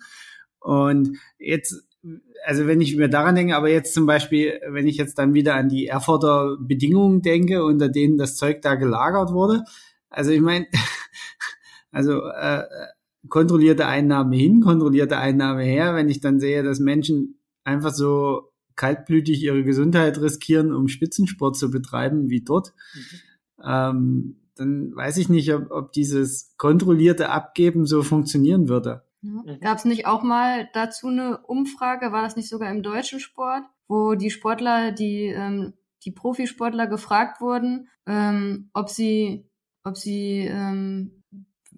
Und 0.60 1.18
jetzt, 1.38 1.87
also 2.44 2.66
wenn 2.66 2.80
ich 2.80 2.96
mir 2.96 3.08
daran 3.08 3.34
denke, 3.34 3.56
aber 3.56 3.68
jetzt 3.68 3.94
zum 3.94 4.06
Beispiel, 4.06 4.60
wenn 4.68 4.86
ich 4.86 4.96
jetzt 4.96 5.18
dann 5.18 5.34
wieder 5.34 5.54
an 5.54 5.68
die 5.68 5.86
Erfurter 5.86 6.56
Bedingungen 6.60 7.22
denke, 7.22 7.64
unter 7.64 7.88
denen 7.88 8.18
das 8.18 8.36
Zeug 8.36 8.62
da 8.62 8.74
gelagert 8.74 9.32
wurde, 9.32 9.64
also 10.10 10.30
ich 10.30 10.40
meine, 10.40 10.66
also 11.92 12.22
äh, 12.28 12.64
kontrollierte 13.28 13.86
Einnahme 13.86 14.36
hin, 14.36 14.60
kontrollierte 14.60 15.18
Einnahme 15.18 15.64
her, 15.64 15.94
wenn 15.94 16.08
ich 16.08 16.20
dann 16.20 16.40
sehe, 16.40 16.62
dass 16.62 16.78
Menschen 16.78 17.38
einfach 17.64 17.92
so 17.92 18.52
kaltblütig 18.76 19.42
ihre 19.42 19.64
Gesundheit 19.64 20.20
riskieren, 20.20 20.72
um 20.72 20.88
Spitzensport 20.88 21.56
zu 21.56 21.70
betreiben, 21.70 22.30
wie 22.30 22.42
dort, 22.42 22.72
mhm. 22.94 23.64
ähm, 23.64 24.36
dann 24.54 24.94
weiß 24.94 25.18
ich 25.18 25.28
nicht, 25.28 25.52
ob, 25.52 25.70
ob 25.70 25.92
dieses 25.92 26.54
kontrollierte 26.56 27.30
Abgeben 27.30 27.86
so 27.86 28.02
funktionieren 28.02 28.68
würde. 28.68 29.02
Ja. 29.22 29.30
Mhm. 29.30 29.60
Gab 29.60 29.78
es 29.78 29.84
nicht 29.84 30.06
auch 30.06 30.22
mal 30.22 30.68
dazu 30.72 31.08
eine 31.08 31.38
Umfrage, 31.38 32.12
war 32.12 32.22
das 32.22 32.36
nicht 32.36 32.48
sogar 32.48 32.70
im 32.70 32.82
deutschen 32.82 33.20
Sport, 33.20 33.64
wo 33.88 34.14
die 34.14 34.30
Sportler, 34.30 34.92
die, 34.92 35.26
ähm, 35.26 35.74
die 36.04 36.12
Profisportler 36.12 36.86
gefragt 36.86 37.40
wurden, 37.40 37.88
ähm, 38.06 38.70
ob 38.72 38.88
sie, 38.90 39.50
ob 39.84 39.96
sie 39.96 40.48
ähm, 40.50 41.18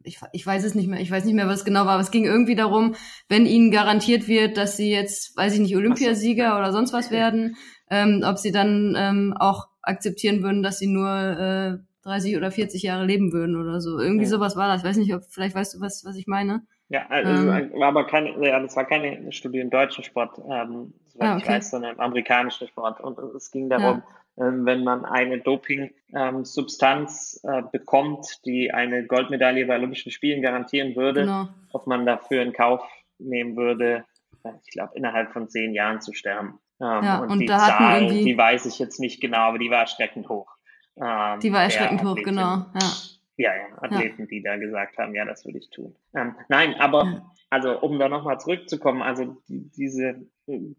ich, 0.03 0.18
ich 0.33 0.46
weiß 0.46 0.64
es 0.64 0.74
nicht 0.74 0.88
mehr, 0.88 1.00
ich 1.00 1.11
weiß 1.11 1.24
nicht 1.24 1.35
mehr, 1.35 1.48
was 1.48 1.64
genau 1.64 1.81
war, 1.85 1.92
aber 1.92 2.03
es 2.03 2.11
ging 2.11 2.24
irgendwie 2.24 2.55
darum, 2.55 2.94
wenn 3.29 3.46
ihnen 3.46 3.70
garantiert 3.70 4.29
wird, 4.29 4.57
dass 4.57 4.76
sie 4.76 4.90
jetzt, 4.90 5.37
weiß 5.37 5.55
ich 5.55 5.61
nicht, 5.61 5.76
Olympiasieger 5.76 6.59
oder 6.59 6.72
sonst 6.72 6.92
was 6.92 7.11
werden, 7.11 7.57
ähm, 7.90 8.22
ob 8.24 8.38
sie 8.38 8.53
dann 8.53 8.94
ähm, 8.96 9.35
auch 9.38 9.68
akzeptieren 9.83 10.42
würden, 10.42 10.62
dass 10.62 10.79
sie 10.79 10.87
nur 10.87 11.09
äh, 11.09 11.79
30 12.03 12.37
oder 12.37 12.50
40 12.50 12.83
Jahre 12.83 13.05
leben 13.05 13.33
würden 13.33 13.57
oder 13.57 13.81
so. 13.81 13.98
Irgendwie 13.98 14.24
ja. 14.24 14.31
sowas 14.31 14.57
war 14.57 14.68
das. 14.68 14.81
Ich 14.81 14.88
weiß 14.88 14.96
nicht, 14.96 15.14
ob 15.14 15.22
vielleicht 15.29 15.55
weißt 15.55 15.74
du 15.74 15.81
was, 15.81 16.05
was 16.05 16.16
ich 16.16 16.26
meine. 16.26 16.62
Ja, 16.90 17.07
also 17.09 17.50
ähm, 17.50 17.72
war 17.74 17.88
aber 17.88 18.07
keine, 18.07 18.46
ja, 18.46 18.61
das 18.61 18.76
war 18.76 18.85
keine 18.85 19.33
Studie 19.33 19.61
im 19.61 19.70
deutschen 19.70 20.05
Sport, 20.05 20.38
ähm, 20.38 20.92
soweit 21.07 21.29
ah, 21.29 21.35
okay. 21.35 21.42
ich 21.42 21.48
weiß, 21.48 21.70
sondern 21.70 21.94
im 21.94 22.00
amerikanischen 22.00 22.68
Sport. 22.68 23.00
Und 23.00 23.18
es 23.35 23.50
ging 23.50 23.70
darum, 23.70 23.98
ja 23.98 24.03
ähm, 24.40 24.64
wenn 24.64 24.85
man 24.85 25.05
eine 25.05 25.38
Doping-Substanz 25.38 27.40
äh, 27.42 27.62
bekommt, 27.70 28.40
die 28.46 28.72
eine 28.72 29.07
Goldmedaille 29.07 29.66
bei 29.66 29.76
Olympischen 29.76 30.12
Spielen 30.12 30.40
garantieren 30.40 30.96
würde, 30.96 31.20
genau. 31.22 31.48
ob 31.72 31.87
man 31.87 32.07
dafür 32.07 32.40
in 32.42 32.55
Kauf 32.55 32.83
nehmen 33.18 33.57
würde, 33.57 34.05
äh, 34.44 34.53
ich 34.64 34.70
glaube, 34.72 34.92
innerhalb 34.94 35.33
von 35.33 35.50
zehn 35.50 35.74
Jahren 35.74 36.00
zu 36.00 36.14
sterben. 36.14 36.59
Ähm, 36.81 37.05
ja, 37.05 37.18
und, 37.18 37.31
und 37.31 37.40
die 37.40 37.46
Zahl, 37.46 38.09
die 38.09 38.38
weiß 38.38 38.66
ich 38.66 38.79
jetzt 38.79 39.00
nicht 39.00 39.20
genau, 39.20 39.48
aber 39.48 39.59
die 39.59 39.70
war 39.70 39.81
erschreckend 39.81 40.31
hoch. 40.31 40.57
Ähm, 40.96 41.40
die 41.40 41.53
war 41.53 41.64
erschreckend 41.64 42.03
hoch, 42.03 42.16
genau. 42.16 42.64
Ja. 42.81 42.92
Ja, 43.40 43.57
ja, 43.57 43.83
Athleten, 43.83 44.22
ja. 44.22 44.26
die 44.26 44.42
da 44.42 44.57
gesagt 44.57 44.98
haben, 44.98 45.14
ja, 45.14 45.24
das 45.24 45.46
würde 45.46 45.59
ich 45.59 45.70
tun. 45.70 45.96
Ähm, 46.14 46.35
nein, 46.50 46.74
aber 46.74 47.33
also 47.48 47.81
um 47.81 47.98
da 47.98 48.11
nochmal 48.11 48.38
zurückzukommen, 48.38 49.00
also 49.00 49.38
die, 49.48 49.70
diese 49.70 50.26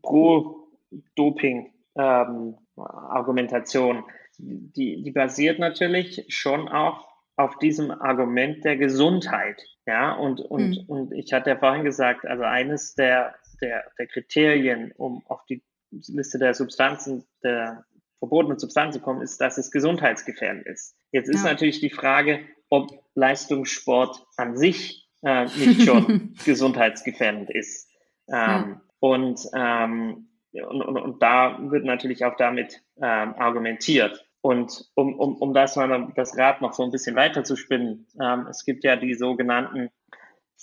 Pro-Doping 0.03 1.73
ähm, 1.95 2.55
Argumentation, 2.77 4.03
die, 4.37 5.01
die 5.01 5.11
basiert 5.11 5.57
natürlich 5.57 6.25
schon 6.29 6.69
auch 6.69 7.07
auf 7.35 7.57
diesem 7.57 7.89
Argument 7.89 8.63
der 8.63 8.77
Gesundheit. 8.77 9.59
Ja, 9.87 10.13
und, 10.13 10.39
und, 10.39 10.69
mhm. 10.69 10.85
und 10.85 11.13
ich 11.13 11.33
hatte 11.33 11.49
ja 11.49 11.57
vorhin 11.57 11.83
gesagt, 11.83 12.27
also 12.27 12.43
eines 12.43 12.93
der, 12.93 13.33
der, 13.59 13.85
der 13.97 14.05
Kriterien, 14.05 14.91
um 14.97 15.23
auf 15.25 15.43
die 15.45 15.63
Liste 15.89 16.37
der 16.37 16.53
Substanzen, 16.53 17.25
der 17.43 17.85
verbotenen 18.21 18.59
Substanzen 18.59 18.99
zu 18.99 19.03
kommen, 19.03 19.21
ist, 19.21 19.41
dass 19.41 19.57
es 19.57 19.71
gesundheitsgefährdend 19.71 20.65
ist. 20.67 20.95
Jetzt 21.11 21.29
ist 21.29 21.43
ja. 21.43 21.51
natürlich 21.51 21.79
die 21.79 21.89
Frage, 21.89 22.39
ob 22.69 22.91
Leistungssport 23.15 24.23
an 24.37 24.55
sich 24.55 25.09
äh, 25.23 25.45
nicht 25.45 25.83
schon 25.83 26.35
gesundheitsgefährdend 26.45 27.49
ist. 27.49 27.89
Ähm, 28.27 28.35
ja. 28.35 28.81
Und 28.99 29.41
ähm, 29.55 30.27
und, 30.53 30.81
und, 30.81 30.97
und 30.97 31.21
da 31.21 31.57
wird 31.71 31.85
natürlich 31.85 32.25
auch 32.25 32.35
damit 32.35 32.81
ähm, 32.97 33.35
argumentiert. 33.37 34.25
Und 34.41 34.89
um, 34.95 35.17
um, 35.19 35.35
um 35.37 35.53
das 35.53 35.75
mal 35.75 36.11
das 36.15 36.37
Rad 36.37 36.61
noch 36.61 36.73
so 36.73 36.83
ein 36.83 36.91
bisschen 36.91 37.15
weiter 37.15 37.43
zu 37.43 37.55
spinnen, 37.55 38.07
ähm, 38.21 38.47
es 38.49 38.65
gibt 38.65 38.83
ja 38.83 38.95
die 38.95 39.13
sogenannten 39.13 39.89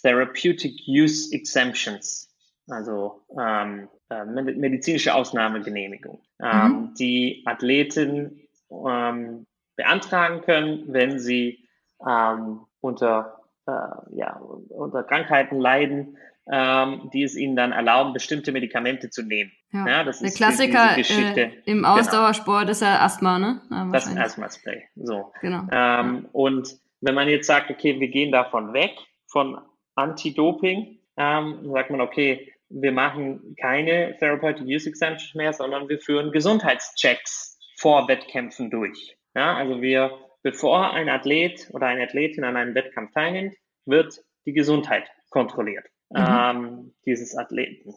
Therapeutic 0.03 0.83
Use 0.87 1.35
Exemptions, 1.35 2.28
also 2.68 3.22
ähm, 3.38 3.88
äh, 4.11 4.24
medizinische 4.24 5.14
Ausnahmegenehmigung, 5.14 6.20
ähm, 6.40 6.62
mhm. 6.62 6.94
die 6.94 7.42
Athleten 7.46 8.40
ähm, 8.70 9.46
beantragen 9.76 10.42
können, 10.42 10.85
wenn 10.88 11.18
sie 11.18 11.68
ähm, 12.07 12.61
unter, 12.81 13.40
äh, 13.66 14.16
ja, 14.16 14.40
unter 14.70 15.02
Krankheiten 15.04 15.61
leiden, 15.61 16.16
ähm, 16.50 17.11
die 17.12 17.22
es 17.22 17.37
ihnen 17.37 17.57
dann 17.57 17.72
erlauben, 17.72 18.12
bestimmte 18.12 18.52
Medikamente 18.52 19.11
zu 19.11 19.22
nehmen. 19.22 19.52
Ja, 19.72 19.87
ja 19.87 20.04
das 20.04 20.20
der 20.20 20.28
ist 20.28 20.37
Klassiker 20.37 20.96
äh, 20.96 21.50
im 21.64 21.78
genau. 21.78 21.98
Ausdauersport 21.98 22.62
genau. 22.62 22.70
ist 22.70 22.83
ja 22.83 23.00
Asthma, 23.00 23.38
ne? 23.38 23.61
Ja, 23.70 23.90
das 23.92 24.16
Asthma-Spray. 24.16 24.85
So. 24.96 25.33
Genau. 25.40 25.61
Ähm, 25.70 25.70
ja. 25.70 26.28
Und 26.33 26.76
wenn 27.00 27.14
man 27.14 27.28
jetzt 27.28 27.46
sagt, 27.46 27.70
okay, 27.70 28.00
wir 28.00 28.09
gehen 28.09 28.33
davon 28.33 28.72
weg, 28.72 28.92
von 29.26 29.61
Anti-Doping, 29.94 30.98
ähm, 31.18 31.70
sagt 31.70 31.90
man, 31.90 32.00
okay, 32.00 32.52
wir 32.70 32.92
machen 32.92 33.57
keine 33.61 34.16
Therapeutic 34.18 34.66
Use 34.66 34.88
Exemptions 34.88 35.35
mehr, 35.35 35.52
sondern 35.52 35.88
wir 35.88 35.98
führen 35.98 36.33
Gesundheitschecks 36.33 37.59
vor 37.78 38.09
Wettkämpfen 38.09 38.70
durch. 38.70 39.16
Ja, 39.35 39.57
also 39.57 39.81
wir, 39.81 40.18
bevor 40.42 40.92
ein 40.92 41.09
Athlet 41.09 41.70
oder 41.72 41.87
eine 41.87 42.04
Athletin 42.04 42.44
an 42.44 42.57
einem 42.57 42.74
Wettkampf 42.74 43.12
teilnimmt, 43.12 43.54
wird 43.87 44.20
die 44.46 44.52
Gesundheit 44.52 45.11
kontrolliert 45.31 45.87
mhm. 46.11 46.16
ähm, 46.18 46.94
dieses 47.07 47.37
Athleten. 47.37 47.94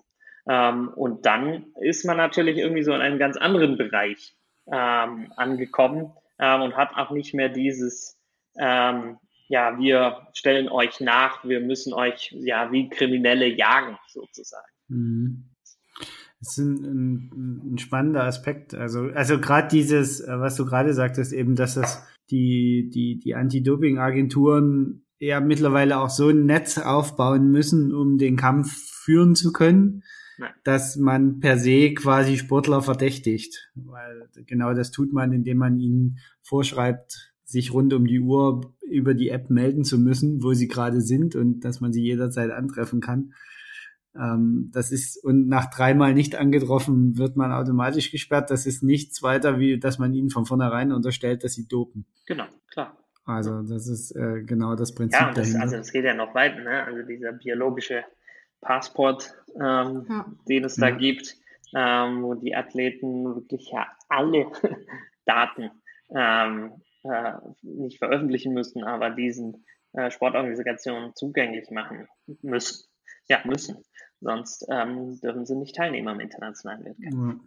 Ähm, 0.50 0.90
und 0.96 1.26
dann 1.26 1.68
ist 1.80 2.06
man 2.06 2.18
natürlich 2.18 2.58
irgendwie 2.58 2.84
so 2.84 2.94
in 2.94 3.02
einem 3.02 3.20
ganz 3.20 3.38
anderen 3.38 3.78
Bereich 3.78 4.36
ähm, 4.72 5.32
angekommen 5.36 6.14
ähm, 6.40 6.62
und 6.62 6.78
hat 6.78 6.96
auch 6.96 7.12
nicht 7.12 7.34
mehr 7.34 7.50
dieses, 7.50 8.20
ähm, 8.58 9.18
ja, 9.52 9.78
wir 9.78 10.28
stellen 10.34 10.70
euch 10.70 11.02
nach, 11.02 11.44
wir 11.44 11.60
müssen 11.60 11.94
euch 11.94 12.34
ja 12.40 12.72
wie 12.72 12.88
Kriminelle 12.88 13.48
jagen, 13.48 13.98
sozusagen. 14.08 14.72
Mhm. 14.88 15.50
Das 16.40 16.58
ist 16.58 16.58
ein, 16.58 16.86
ein, 16.86 17.74
ein, 17.74 17.78
spannender 17.78 18.24
Aspekt. 18.24 18.74
Also, 18.74 19.10
also 19.14 19.40
gerade 19.40 19.68
dieses, 19.68 20.22
äh, 20.22 20.40
was 20.40 20.56
du 20.56 20.66
gerade 20.66 20.94
sagtest, 20.94 21.34
eben, 21.34 21.56
dass 21.56 21.76
das 21.76 22.02
die, 22.32 22.90
die, 22.92 23.20
die 23.20 23.36
Anti-Doping-Agenturen 23.36 25.06
ja 25.20 25.42
mittlerweile 25.42 26.00
auch 26.00 26.10
so 26.10 26.30
ein 26.30 26.46
Netz 26.46 26.78
aufbauen 26.78 27.52
müssen, 27.52 27.94
um 27.94 28.18
den 28.18 28.38
Kampf 28.38 28.72
führen 29.04 29.36
zu 29.36 29.52
können, 29.52 30.02
Nein. 30.40 30.54
dass 30.64 30.96
man 30.96 31.42
per 31.42 31.60
se 31.60 31.94
quasi 31.94 32.38
Sportler 32.38 32.82
verdächtigt. 32.82 33.70
Weil 33.76 34.30
genau 34.48 34.74
das 34.74 34.92
tut 34.92 35.12
man, 35.12 35.34
indem 35.34 35.58
man 35.58 35.78
ihnen 35.78 36.20
vorschreibt, 36.42 37.31
sich 37.52 37.74
rund 37.74 37.94
um 37.94 38.06
die 38.06 38.20
Uhr 38.20 38.74
über 38.82 39.14
die 39.14 39.30
App 39.30 39.50
melden 39.50 39.84
zu 39.84 40.00
müssen, 40.00 40.44
wo 40.44 40.54
sie 40.54 40.68
gerade 40.68 41.02
sind 41.02 41.36
und 41.36 41.62
dass 41.62 41.82
man 41.82 41.94
sie 41.94 42.04
jederzeit 42.04 42.52
antreffen 42.52 43.02
kann. 43.02 43.34
Ähm, 44.16 44.72
das 44.74 44.92
ist, 44.92 45.24
und 45.24 45.48
nach 45.48 45.70
dreimal 45.70 46.14
nicht 46.14 46.36
angetroffen 46.36 47.18
wird 47.18 47.38
man 47.38 47.52
automatisch 47.52 48.12
gesperrt. 48.12 48.52
Das 48.52 48.66
ist 48.66 48.84
nichts 48.84 49.24
weiter, 49.24 49.60
wie 49.60 49.80
dass 49.80 50.00
man 50.00 50.14
ihnen 50.14 50.30
von 50.30 50.46
vornherein 50.46 50.92
unterstellt, 50.92 51.44
dass 51.44 51.54
sie 51.54 51.68
dopen. 51.68 52.06
Genau, 52.26 52.46
klar. 52.70 52.98
Also 53.24 53.62
das 53.62 53.88
ist 53.88 54.12
äh, 54.16 54.42
genau 54.44 54.76
das 54.76 54.94
Prinzip 54.94 55.20
ja, 55.20 55.28
das, 55.28 55.36
dahinter. 55.36 55.62
Also 55.62 55.76
es 55.78 55.92
geht 55.92 56.04
ja 56.04 56.14
noch 56.14 56.34
weiter, 56.36 56.60
ne? 56.60 56.84
Also 56.84 57.04
dieser 57.04 57.34
biologische 57.34 58.04
Passport, 58.60 59.34
ähm, 59.56 60.06
ja. 60.10 60.26
den 60.50 60.66
es 60.66 60.76
da 60.76 60.90
ja. 60.90 60.96
gibt, 60.96 61.36
ähm, 61.74 62.24
wo 62.24 62.34
die 62.34 62.56
Athleten 62.56 63.24
wirklich 63.24 63.72
ja 63.72 63.88
alle 64.10 64.48
Daten 65.26 65.72
ähm, 66.14 66.74
äh, 67.04 67.34
nicht 67.62 68.00
veröffentlichen 68.00 68.54
müssen, 68.54 68.84
aber 68.84 69.10
diesen 69.10 69.66
äh, 69.94 70.12
Sportorganisationen 70.12 71.16
zugänglich 71.16 71.70
machen 71.72 72.08
müssen. 72.42 72.86
Ja, 73.28 73.40
müssen. 73.46 73.84
Sonst 74.20 74.68
ähm, 74.70 75.20
dürfen 75.20 75.46
sie 75.46 75.56
nicht 75.56 75.76
teilnehmen 75.76 76.08
am 76.08 76.20
internationalen 76.20 76.86
Wettkampf. 76.86 77.42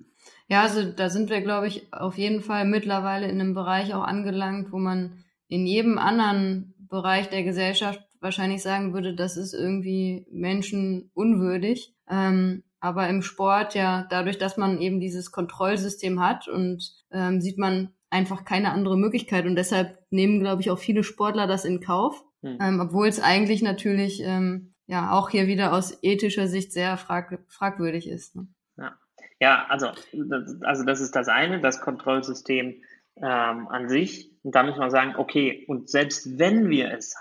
Ja, 0.48 0.62
also 0.62 0.90
da 0.90 1.08
sind 1.08 1.30
wir, 1.30 1.40
glaube 1.40 1.68
ich, 1.68 1.92
auf 1.92 2.18
jeden 2.18 2.40
Fall 2.40 2.64
mittlerweile 2.64 3.28
in 3.28 3.40
einem 3.40 3.54
Bereich 3.54 3.94
auch 3.94 4.02
angelangt, 4.02 4.72
wo 4.72 4.78
man 4.78 5.24
in 5.46 5.66
jedem 5.66 5.98
anderen 5.98 6.74
Bereich 6.78 7.28
der 7.28 7.44
Gesellschaft 7.44 8.00
wahrscheinlich 8.20 8.62
sagen 8.62 8.92
würde, 8.92 9.14
das 9.14 9.36
ist 9.36 9.54
irgendwie 9.54 10.26
menschenunwürdig. 10.30 11.94
Ähm, 12.10 12.64
aber 12.80 13.08
im 13.08 13.22
Sport 13.22 13.74
ja, 13.74 14.06
dadurch, 14.10 14.36
dass 14.36 14.56
man 14.56 14.78
eben 14.78 15.00
dieses 15.00 15.30
Kontrollsystem 15.30 16.20
hat 16.20 16.48
und 16.48 17.04
ähm, 17.12 17.40
sieht 17.40 17.56
man 17.56 17.93
einfach 18.10 18.44
keine 18.44 18.70
andere 18.70 18.96
Möglichkeit 18.96 19.46
und 19.46 19.56
deshalb 19.56 19.98
nehmen, 20.10 20.40
glaube 20.40 20.62
ich, 20.62 20.70
auch 20.70 20.78
viele 20.78 21.02
Sportler 21.02 21.46
das 21.46 21.64
in 21.64 21.80
Kauf, 21.80 22.22
mhm. 22.42 22.58
ähm, 22.60 22.80
obwohl 22.80 23.08
es 23.08 23.20
eigentlich 23.20 23.62
natürlich 23.62 24.20
ähm, 24.22 24.74
ja 24.86 25.12
auch 25.12 25.30
hier 25.30 25.46
wieder 25.46 25.72
aus 25.72 25.98
ethischer 26.02 26.46
Sicht 26.46 26.72
sehr 26.72 26.96
frag 26.96 27.38
fragwürdig 27.48 28.08
ist. 28.08 28.36
Ne? 28.36 28.48
Ja. 28.76 28.98
ja, 29.40 29.66
also, 29.68 29.88
das, 30.12 30.62
also 30.62 30.84
das 30.84 31.00
ist 31.00 31.16
das 31.16 31.28
eine, 31.28 31.60
das 31.60 31.80
Kontrollsystem 31.80 32.82
ähm, 33.16 33.68
an 33.68 33.88
sich. 33.88 34.30
Und 34.42 34.54
da 34.54 34.62
muss 34.62 34.76
man 34.76 34.90
sagen, 34.90 35.14
okay, 35.16 35.64
und 35.68 35.88
selbst 35.88 36.38
wenn 36.38 36.68
wir 36.68 36.92
es 36.92 37.16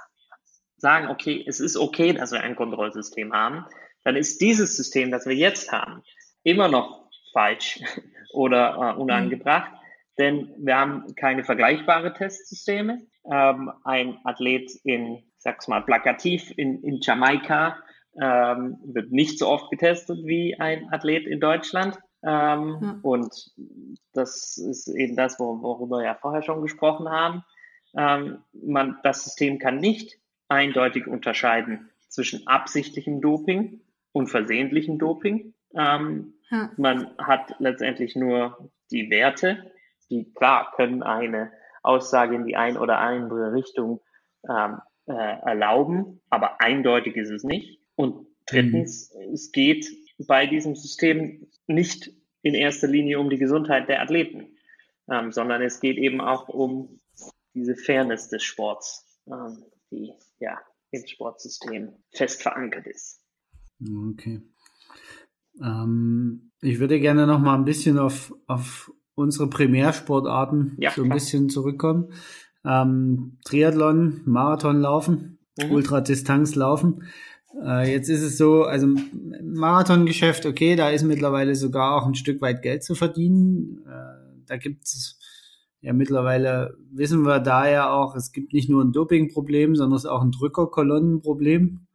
sagen, 0.78 1.08
okay, 1.08 1.44
es 1.48 1.60
ist 1.60 1.78
okay, 1.78 2.14
dass 2.14 2.32
wir 2.32 2.42
ein 2.42 2.56
Kontrollsystem 2.56 3.34
haben, 3.34 3.66
dann 4.04 4.16
ist 4.16 4.42
dieses 4.42 4.76
System, 4.76 5.12
das 5.12 5.26
wir 5.26 5.36
jetzt 5.36 5.72
haben, 5.72 6.04
immer 6.44 6.68
noch 6.68 7.10
falsch 7.32 7.80
oder 8.34 8.96
äh, 8.96 9.00
unangebracht, 9.00 9.72
mhm. 9.72 9.78
Denn 10.18 10.54
wir 10.58 10.78
haben 10.78 11.16
keine 11.16 11.44
vergleichbare 11.44 12.14
Testsysteme. 12.14 13.02
Ähm, 13.32 13.72
ein 13.84 14.18
Athlet 14.24 14.72
in, 14.84 15.24
sag's 15.38 15.68
mal, 15.68 15.82
plakativ 15.82 16.52
in, 16.58 16.84
in 16.84 17.00
Jamaika 17.02 17.78
ähm, 18.22 18.78
wird 18.86 19.12
nicht 19.12 19.40
so 19.40 19.48
oft 19.48 19.72
getestet 19.72 20.20
wie 20.26 20.60
ein 20.60 20.92
Athlet 20.92 21.26
in 21.26 21.40
Deutschland. 21.40 21.98
Ähm, 22.26 22.78
ja. 22.82 23.00
Und 23.02 23.34
das 24.14 24.58
ist 24.58 24.88
eben 24.88 25.16
das, 25.16 25.40
worüber 25.40 25.98
wir 25.98 26.06
ja 26.06 26.16
vorher 26.16 26.44
schon 26.44 26.62
gesprochen 26.62 27.10
haben. 27.10 27.44
Ähm, 27.98 28.40
man, 28.54 28.98
das 29.04 29.24
System 29.24 29.60
kann 29.60 29.78
nicht 29.78 30.20
eindeutig 30.48 31.08
unterscheiden 31.08 31.90
zwischen 32.10 32.46
absichtlichem 32.48 33.22
Doping 33.22 33.82
und 34.12 34.28
versehentlichem 34.28 35.00
Doping. 35.00 35.54
Ähm, 35.76 36.36
ja. 36.50 36.72
Man 36.78 37.18
hat 37.18 37.56
letztendlich 37.60 38.16
nur 38.16 38.72
die 38.92 39.10
Werte, 39.10 39.72
die 40.14 40.32
klar 40.34 40.72
können 40.76 41.04
eine 41.04 41.52
Aussage 41.82 42.36
in 42.36 42.46
die 42.46 42.56
ein 42.56 42.78
oder 42.78 43.00
andere 43.00 43.54
Richtung 43.54 44.02
ähm, 44.50 44.78
äh, 45.06 45.14
erlauben, 45.14 46.22
aber 46.30 46.62
eindeutig 46.62 47.16
ist 47.16 47.30
es 47.30 47.44
nicht. 47.44 47.80
Und 47.96 48.28
drittens, 48.46 49.14
mhm. 49.14 49.34
es 49.34 49.52
geht 49.52 49.86
bei 50.28 50.46
diesem 50.46 50.76
System 50.76 51.48
nicht 51.68 52.12
in 52.42 52.54
erster 52.54 52.88
Linie 52.88 53.20
um 53.20 53.30
die 53.30 53.38
Gesundheit 53.38 53.90
der 53.90 54.02
Athleten, 54.02 54.56
ähm, 55.10 55.32
sondern 55.32 55.62
es 55.62 55.80
geht 55.80 55.98
eben 55.98 56.22
auch 56.22 56.48
um 56.48 57.00
diese 57.54 57.76
Fairness 57.76 58.30
des 58.30 58.44
Sports, 58.44 59.06
ähm, 59.28 59.66
die 59.92 60.14
ja 60.40 60.60
im 60.92 61.06
Sportsystem 61.08 61.94
fest 62.12 62.42
verankert 62.42 62.88
ist. 62.88 63.22
Okay. 64.12 64.42
Ähm, 65.62 66.52
ich 66.62 66.80
würde 66.80 67.00
gerne 67.00 67.28
noch 67.28 67.40
mal 67.40 67.56
ein 67.56 67.66
bisschen 67.66 67.98
auf, 68.00 68.34
auf 68.48 68.92
unsere 69.16 69.50
Primärsportarten 69.50 70.76
ja, 70.78 70.92
so 70.92 71.02
ein 71.02 71.08
klar. 71.08 71.18
bisschen 71.18 71.50
zurückkommen. 71.50 72.14
Ähm, 72.66 73.38
Triathlon, 73.46 74.22
Marathon 74.26 74.80
laufen, 74.80 75.40
mhm. 75.58 75.72
Ultradistanz 75.72 76.56
laufen. 76.56 77.04
Äh, 77.64 77.92
jetzt 77.92 78.10
ist 78.10 78.22
es 78.22 78.38
so, 78.38 78.64
also 78.64 78.88
Marathongeschäft, 79.44 80.46
okay, 80.46 80.76
da 80.76 80.90
ist 80.90 81.04
mittlerweile 81.04 81.56
sogar 81.56 81.96
auch 81.96 82.08
ein 82.08 82.16
Stück 82.16 82.42
weit 82.42 82.62
Geld 82.62 82.84
zu 82.84 82.96
verdienen. 82.96 83.84
Äh, 83.86 84.44
da 84.48 84.58
gibt 84.58 84.86
es 84.86 85.20
ja 85.82 85.94
mittlerweile, 85.94 86.76
wissen 86.92 87.24
wir 87.24 87.40
da 87.40 87.70
ja 87.70 87.92
auch, 87.92 88.16
es 88.16 88.32
gibt 88.32 88.54
nicht 88.54 88.70
nur 88.70 88.84
ein 88.84 88.94
Dopingproblem, 88.94 89.76
sondern 89.76 89.98
es 89.98 90.06
ist 90.06 90.10
auch 90.10 90.22
ein 90.22 90.32
Drückerkolonnenproblem. 90.32 91.88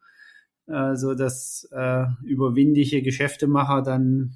Äh, 0.68 0.96
so 0.96 1.14
dass 1.14 1.66
äh, 1.72 2.04
überwindige 2.22 3.02
Geschäftemacher 3.02 3.80
dann 3.82 4.34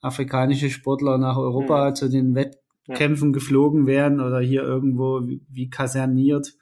afrikanische 0.00 0.70
Sportler 0.70 1.18
nach 1.18 1.36
Europa 1.36 1.90
mhm. 1.90 1.94
zu 1.94 2.08
den 2.08 2.34
Wettkämpfen 2.34 3.28
ja. 3.28 3.32
geflogen 3.32 3.86
werden 3.86 4.20
oder 4.20 4.40
hier 4.40 4.62
irgendwo 4.62 5.26
wie, 5.26 5.42
wie 5.48 5.70
kaserniert 5.70 6.54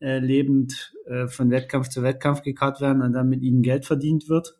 äh, 0.00 0.18
lebend 0.18 0.94
äh, 1.06 1.26
von 1.26 1.50
Wettkampf 1.50 1.88
zu 1.88 2.02
Wettkampf 2.02 2.42
gekarrt 2.42 2.80
werden 2.80 3.02
und 3.02 3.12
dann 3.12 3.28
mit 3.28 3.42
ihnen 3.42 3.62
Geld 3.62 3.84
verdient 3.84 4.28
wird. 4.28 4.58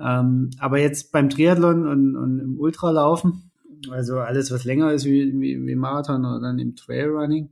Ähm, 0.00 0.50
aber 0.58 0.78
jetzt 0.78 1.12
beim 1.12 1.28
Triathlon 1.28 1.86
und, 1.86 2.16
und 2.16 2.38
im 2.38 2.58
Ultralaufen, 2.58 3.50
also 3.90 4.18
alles, 4.18 4.50
was 4.50 4.64
länger 4.64 4.92
ist 4.92 5.04
wie, 5.04 5.32
wie, 5.38 5.66
wie 5.66 5.74
Marathon 5.74 6.24
oder 6.24 6.40
dann 6.40 6.58
im 6.58 6.76
Trailrunning, 6.76 7.50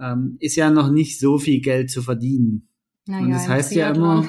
ähm, 0.00 0.36
ist 0.40 0.56
ja 0.56 0.70
noch 0.70 0.90
nicht 0.90 1.18
so 1.18 1.38
viel 1.38 1.60
Geld 1.60 1.90
zu 1.90 2.02
verdienen. 2.02 2.68
Naja, 3.06 3.24
und 3.24 3.30
das 3.32 3.48
heißt 3.48 3.74
ja 3.74 3.90
immer, 3.90 4.26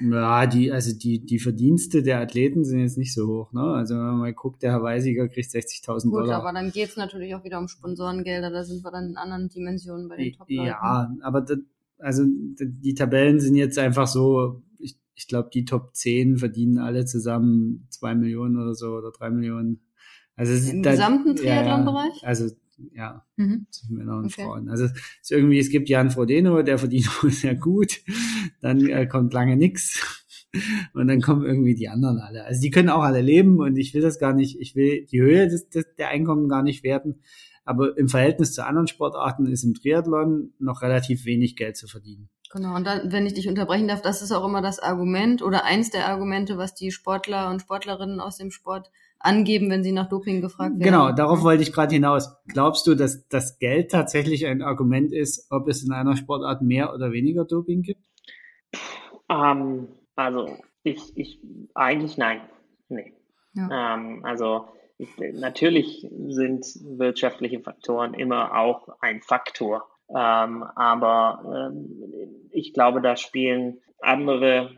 ja, 0.00 0.46
die, 0.46 0.70
also 0.70 0.96
die, 0.96 1.24
die 1.24 1.38
Verdienste 1.38 2.02
der 2.02 2.20
Athleten 2.20 2.64
sind 2.64 2.80
jetzt 2.80 2.98
nicht 2.98 3.12
so 3.12 3.26
hoch, 3.26 3.52
ne? 3.52 3.62
Also 3.62 3.94
wenn 3.94 4.04
man 4.04 4.18
mal 4.18 4.32
guckt, 4.32 4.62
der 4.62 4.72
Herr 4.72 4.82
Weisiger 4.82 5.28
kriegt 5.28 5.50
60.000 5.50 6.10
Dollar. 6.10 6.24
Gut, 6.24 6.34
aber 6.34 6.52
dann 6.52 6.70
geht's 6.70 6.96
natürlich 6.96 7.34
auch 7.34 7.44
wieder 7.44 7.58
um 7.58 7.68
Sponsorengelder, 7.68 8.50
da 8.50 8.62
sind 8.64 8.84
wir 8.84 8.90
dann 8.90 9.10
in 9.10 9.16
anderen 9.16 9.48
Dimensionen 9.48 10.08
bei 10.08 10.16
den 10.16 10.32
top 10.34 10.48
-Leuten. 10.48 10.66
Ja, 10.66 11.10
aber 11.22 11.40
das, 11.40 11.58
also 11.98 12.24
die 12.26 12.94
Tabellen 12.94 13.40
sind 13.40 13.56
jetzt 13.56 13.78
einfach 13.78 14.06
so, 14.06 14.62
ich, 14.78 14.96
ich 15.14 15.26
glaube, 15.26 15.50
die 15.52 15.64
Top 15.64 15.94
10 15.94 16.38
verdienen 16.38 16.78
alle 16.78 17.04
zusammen 17.04 17.86
zwei 17.90 18.14
Millionen 18.14 18.56
oder 18.56 18.74
so 18.74 18.92
oder 18.92 19.10
drei 19.10 19.30
Millionen. 19.30 19.80
Also 20.36 20.70
Im 20.70 20.84
da, 20.84 20.92
gesamten 20.92 21.34
Triathlon-Bereich? 21.34 22.22
Ja, 22.22 22.28
also 22.28 22.48
ja, 22.92 23.24
mhm. 23.36 23.66
Männer 23.88 24.18
und 24.18 24.26
okay. 24.26 24.42
Frauen. 24.42 24.68
Also 24.68 24.84
es 24.84 24.92
ist 25.22 25.32
irgendwie, 25.32 25.58
es 25.58 25.70
gibt 25.70 25.88
Jan 25.88 26.10
Frodeno, 26.10 26.62
der 26.62 26.78
verdient 26.78 27.06
wohl 27.22 27.30
sehr 27.30 27.54
gut, 27.54 28.00
dann 28.60 28.86
äh, 28.88 29.06
kommt 29.06 29.32
lange 29.32 29.56
nix 29.56 30.00
und 30.94 31.08
dann 31.08 31.20
kommen 31.20 31.44
irgendwie 31.44 31.74
die 31.74 31.88
anderen 31.88 32.18
alle. 32.18 32.44
Also 32.44 32.60
die 32.60 32.70
können 32.70 32.88
auch 32.88 33.02
alle 33.02 33.20
leben 33.20 33.58
und 33.58 33.76
ich 33.76 33.94
will 33.94 34.02
das 34.02 34.18
gar 34.18 34.32
nicht, 34.32 34.58
ich 34.60 34.74
will 34.74 35.06
die 35.06 35.20
Höhe 35.20 35.48
des, 35.48 35.68
des, 35.68 35.86
der 35.96 36.08
Einkommen 36.08 36.48
gar 36.48 36.62
nicht 36.62 36.84
werten, 36.84 37.20
aber 37.64 37.96
im 37.98 38.08
Verhältnis 38.08 38.54
zu 38.54 38.64
anderen 38.64 38.88
Sportarten 38.88 39.46
ist 39.46 39.64
im 39.64 39.74
Triathlon 39.74 40.54
noch 40.58 40.82
relativ 40.82 41.24
wenig 41.24 41.56
Geld 41.56 41.76
zu 41.76 41.86
verdienen. 41.86 42.30
Genau, 42.50 42.74
und 42.76 42.86
dann, 42.86 43.12
wenn 43.12 43.26
ich 43.26 43.34
dich 43.34 43.46
unterbrechen 43.46 43.88
darf, 43.88 44.00
das 44.00 44.22
ist 44.22 44.32
auch 44.32 44.46
immer 44.46 44.62
das 44.62 44.78
Argument 44.78 45.42
oder 45.42 45.64
eins 45.64 45.90
der 45.90 46.08
Argumente, 46.08 46.56
was 46.56 46.74
die 46.74 46.90
Sportler 46.90 47.50
und 47.50 47.60
Sportlerinnen 47.60 48.20
aus 48.20 48.38
dem 48.38 48.50
Sport 48.50 48.90
angeben, 49.20 49.70
wenn 49.70 49.82
sie 49.82 49.92
nach 49.92 50.08
Doping 50.08 50.40
gefragt 50.40 50.72
werden. 50.72 50.82
Genau, 50.82 51.12
darauf 51.12 51.42
wollte 51.42 51.62
ich 51.62 51.72
gerade 51.72 51.94
hinaus. 51.94 52.36
Glaubst 52.46 52.86
du, 52.86 52.94
dass 52.94 53.26
das 53.28 53.58
Geld 53.58 53.90
tatsächlich 53.90 54.46
ein 54.46 54.62
Argument 54.62 55.12
ist, 55.12 55.46
ob 55.50 55.68
es 55.68 55.82
in 55.82 55.92
einer 55.92 56.16
Sportart 56.16 56.62
mehr 56.62 56.94
oder 56.94 57.12
weniger 57.12 57.44
Doping 57.44 57.82
gibt? 57.82 58.00
Ähm, 59.28 59.88
also 60.14 60.56
ich, 60.82 61.16
ich 61.16 61.40
eigentlich 61.74 62.16
nein. 62.16 62.40
Nee. 62.88 63.12
Ja. 63.54 63.94
Ähm, 63.94 64.24
also 64.24 64.68
ich, 64.98 65.08
natürlich 65.32 66.06
sind 66.28 66.64
wirtschaftliche 66.82 67.60
Faktoren 67.60 68.14
immer 68.14 68.56
auch 68.56 68.88
ein 69.00 69.20
Faktor. 69.20 69.88
Ähm, 70.10 70.62
aber 70.62 71.70
ähm, 71.70 72.48
ich 72.50 72.72
glaube, 72.72 73.00
da 73.00 73.16
spielen 73.16 73.80
andere 74.00 74.70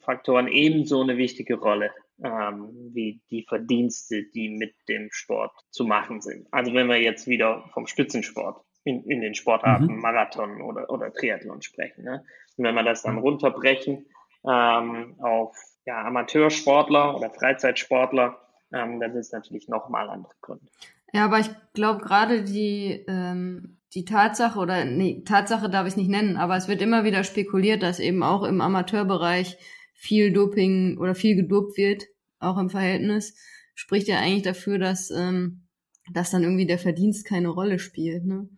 Faktoren 0.00 0.48
ebenso 0.48 1.00
eine 1.02 1.16
wichtige 1.16 1.56
Rolle 1.56 1.90
ähm, 2.22 2.90
wie 2.92 3.20
die 3.30 3.44
Verdienste, 3.48 4.24
die 4.34 4.50
mit 4.50 4.74
dem 4.88 5.08
Sport 5.10 5.52
zu 5.70 5.84
machen 5.84 6.20
sind. 6.20 6.46
Also 6.52 6.72
wenn 6.74 6.88
wir 6.88 7.00
jetzt 7.00 7.26
wieder 7.26 7.68
vom 7.72 7.86
Spitzensport 7.86 8.64
in, 8.84 9.04
in 9.04 9.20
den 9.20 9.34
Sportarten 9.34 9.94
mhm. 9.94 10.00
Marathon 10.00 10.60
oder, 10.62 10.90
oder 10.90 11.12
Triathlon 11.12 11.62
sprechen. 11.62 12.04
Ne? 12.04 12.24
Und 12.56 12.64
wenn 12.64 12.74
wir 12.74 12.82
das 12.82 13.02
dann 13.02 13.18
runterbrechen 13.18 14.06
ähm, 14.48 15.16
auf 15.20 15.56
ja, 15.84 16.04
Amateursportler 16.04 17.16
oder 17.16 17.30
Freizeitsportler, 17.30 18.38
ähm, 18.72 19.00
dann 19.00 19.16
ist 19.16 19.32
natürlich 19.32 19.68
nochmal 19.68 20.08
andere 20.08 20.32
Gründe. 20.40 20.66
Ja, 21.12 21.26
aber 21.26 21.40
ich 21.40 21.50
glaube 21.74 22.02
gerade 22.02 22.42
die, 22.42 23.04
ähm, 23.06 23.78
die 23.94 24.04
Tatsache, 24.04 24.58
oder 24.58 24.84
nee, 24.84 25.22
Tatsache 25.24 25.68
darf 25.68 25.86
ich 25.86 25.96
nicht 25.96 26.08
nennen, 26.08 26.36
aber 26.36 26.56
es 26.56 26.68
wird 26.68 26.80
immer 26.80 27.04
wieder 27.04 27.22
spekuliert, 27.22 27.82
dass 27.82 28.00
eben 28.00 28.22
auch 28.22 28.44
im 28.44 28.60
Amateurbereich 28.60 29.58
viel 29.94 30.32
Doping 30.32 30.98
oder 30.98 31.14
viel 31.14 31.36
gedopt 31.36 31.76
wird, 31.76 32.06
auch 32.42 32.58
im 32.58 32.70
Verhältnis, 32.70 33.36
spricht 33.74 34.08
ja 34.08 34.18
eigentlich 34.18 34.42
dafür, 34.42 34.78
dass, 34.78 35.10
ähm, 35.10 35.62
dass 36.12 36.30
dann 36.30 36.42
irgendwie 36.42 36.66
der 36.66 36.78
Verdienst 36.78 37.24
keine 37.24 37.48
Rolle 37.48 37.78
spielt. 37.78 38.24
Ne? 38.24 38.48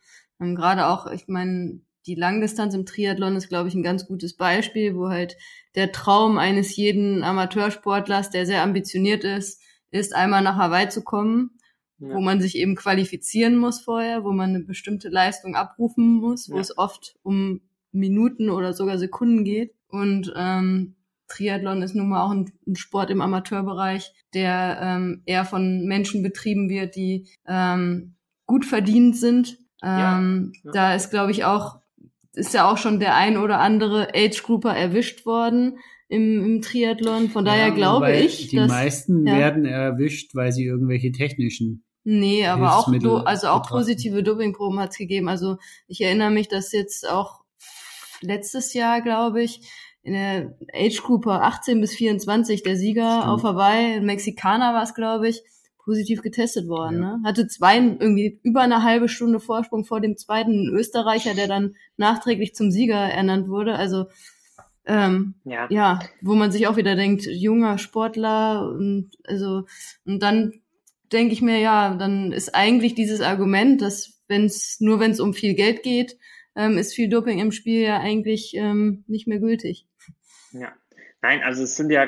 Ähm, 0.41 0.55
Gerade 0.55 0.87
auch, 0.87 1.11
ich 1.11 1.29
meine, 1.29 1.81
die 2.07 2.15
Langdistanz 2.15 2.75
im 2.75 2.85
Triathlon 2.85 3.37
ist, 3.37 3.49
glaube 3.49 3.69
ich, 3.69 3.75
ein 3.75 3.83
ganz 3.83 4.07
gutes 4.07 4.37
Beispiel, 4.37 4.95
wo 4.95 5.09
halt 5.09 5.37
der 5.75 5.93
Traum 5.93 6.39
eines 6.39 6.77
jeden 6.77 7.23
Amateursportlers, 7.25 8.31
der 8.31 8.47
sehr 8.47 8.63
ambitioniert 8.63 9.25
ist, 9.25 9.63
ist, 9.91 10.15
einmal 10.15 10.43
nach 10.43 10.57
Hawaii 10.57 10.89
zu 10.89 11.03
kommen, 11.03 11.59
ja. 11.99 12.15
wo 12.15 12.21
man 12.21 12.41
sich 12.41 12.57
eben 12.57 12.75
qualifizieren 12.75 13.57
muss 13.57 13.81
vorher, 13.81 14.25
wo 14.25 14.33
man 14.33 14.51
eine 14.51 14.61
bestimmte 14.61 15.09
Leistung 15.09 15.55
abrufen 15.55 16.15
muss, 16.15 16.51
wo 16.51 16.57
ja. 16.57 16.61
es 16.61 16.77
oft 16.77 17.17
um 17.23 17.63
Minuten 17.93 18.51
oder 18.51 18.73
sogar 18.73 18.99
Sekunden 18.99 19.45
geht. 19.45 19.75
Und 19.89 20.33
ähm, 20.37 20.97
Triathlon 21.35 21.83
ist 21.83 21.95
nun 21.95 22.09
mal 22.09 22.25
auch 22.25 22.31
ein, 22.31 22.53
ein 22.67 22.77
Sport 22.77 23.11
im 23.11 23.21
Amateurbereich, 23.21 24.13
der 24.33 24.79
ähm, 24.81 25.23
eher 25.27 25.45
von 25.45 25.85
Menschen 25.85 26.23
betrieben 26.23 26.69
wird, 26.69 26.97
die 26.97 27.29
ähm, 27.47 28.15
gut 28.47 28.65
verdient 28.65 29.17
sind. 29.17 29.59
Ähm, 29.83 30.53
ja, 30.55 30.61
ja. 30.65 30.73
Da 30.73 30.95
ist, 30.95 31.11
glaube 31.11 31.33
ich, 31.33 31.45
auch, 31.45 31.77
ist 32.35 32.55
ja 32.55 32.71
auch 32.71 32.79
schon 32.79 33.01
der 33.01 33.17
ein 33.17 33.37
oder 33.37 33.61
andere 33.61 34.09
Age-Grouper 34.15 34.75
erwischt 34.75 35.27
worden 35.27 35.79
im, 36.09 36.45
im 36.45 36.63
Triathlon. 36.63 37.31
Von 37.31 37.45
daher 37.45 37.69
ja, 37.69 37.75
glaube 37.75 38.13
ich. 38.17 38.49
Die 38.49 38.57
meisten 38.57 39.25
werden 39.25 39.65
erwischt, 39.65 40.35
weil 40.35 40.53
sie 40.53 40.65
irgendwelche 40.65 41.13
technischen 41.13 41.85
Nee, 42.07 42.47
aber 42.47 42.77
auch, 42.77 42.93
do, 42.99 43.17
also 43.17 43.49
auch 43.49 43.67
positive 43.67 44.23
Dopingproben 44.23 44.79
hat 44.79 44.91
es 44.91 44.99
gegeben. 44.99 45.27
Also 45.27 45.57
ich 45.89 46.03
erinnere 46.03 46.31
mich, 46.31 46.49
dass 46.49 46.71
jetzt 46.73 47.09
auch 47.09 47.41
letztes 48.21 48.75
Jahr, 48.75 49.01
glaube 49.01 49.43
ich, 49.43 49.63
in 50.05 50.13
der 50.13 50.55
Age 50.73 51.03
Group 51.03 51.27
18 51.27 51.81
bis 51.81 51.95
24 51.95 52.63
der 52.63 52.77
Sieger 52.77 53.21
Stimmt. 53.21 53.33
auf 53.33 53.43
Hawaii, 53.43 53.97
ein 53.97 54.05
Mexikaner 54.05 54.75
war 54.75 54.83
es, 54.83 54.95
glaube 54.95 55.29
ich, 55.29 55.43
positiv 55.83 56.23
getestet 56.23 56.69
worden. 56.69 57.03
Ja. 57.03 57.17
Ne? 57.17 57.23
Hatte 57.25 57.47
zwei 57.49 57.77
irgendwie 57.79 58.39
über 58.43 58.61
eine 58.61 58.83
halbe 58.83 59.09
Stunde 59.09 59.41
Vorsprung 59.41 59.85
vor 59.85 60.01
dem 60.01 60.17
zweiten 60.17 60.69
Österreicher, 60.69 61.35
der 61.35 61.49
dann 61.49 61.75
nachträglich 61.97 62.55
zum 62.55 62.71
Sieger 62.71 62.97
ernannt 62.97 63.49
wurde. 63.49 63.77
Also 63.77 64.07
ähm, 64.87 65.35
ja. 65.45 65.67
ja, 65.71 66.01
wo 66.21 66.35
man 66.35 66.53
sich 66.53 66.67
auch 66.67 66.77
wieder 66.77 66.97
denkt, 66.97 67.27
junger 67.27 67.79
Sportler 67.79 68.69
und 68.69 69.11
also 69.25 69.65
und 70.05 70.23
dann 70.23 70.53
denke 71.13 71.33
ich 71.33 71.41
mir, 71.41 71.59
ja, 71.59 71.95
dann 71.95 72.33
ist 72.33 72.55
eigentlich 72.55 72.95
dieses 72.95 73.23
Argument, 73.23 73.81
dass 73.81 74.23
wenn 74.29 74.45
es 74.45 74.79
nur 74.81 75.01
wenn 75.01 75.13
es 75.13 75.21
um 75.21 75.33
viel 75.33 75.55
Geld 75.55 75.83
geht, 75.83 76.19
ähm, 76.57 76.77
ist 76.77 76.95
viel 76.95 77.09
Doping 77.09 77.39
im 77.39 77.53
Spiel 77.53 77.83
ja 77.83 77.99
eigentlich 77.99 78.53
ähm, 78.55 79.05
nicht 79.07 79.27
mehr 79.27 79.39
gültig. 79.39 79.87
Ja, 80.55 80.73
nein, 81.21 81.43
also 81.43 81.65
es 81.65 81.77
sind 81.77 81.91
ja 81.91 82.07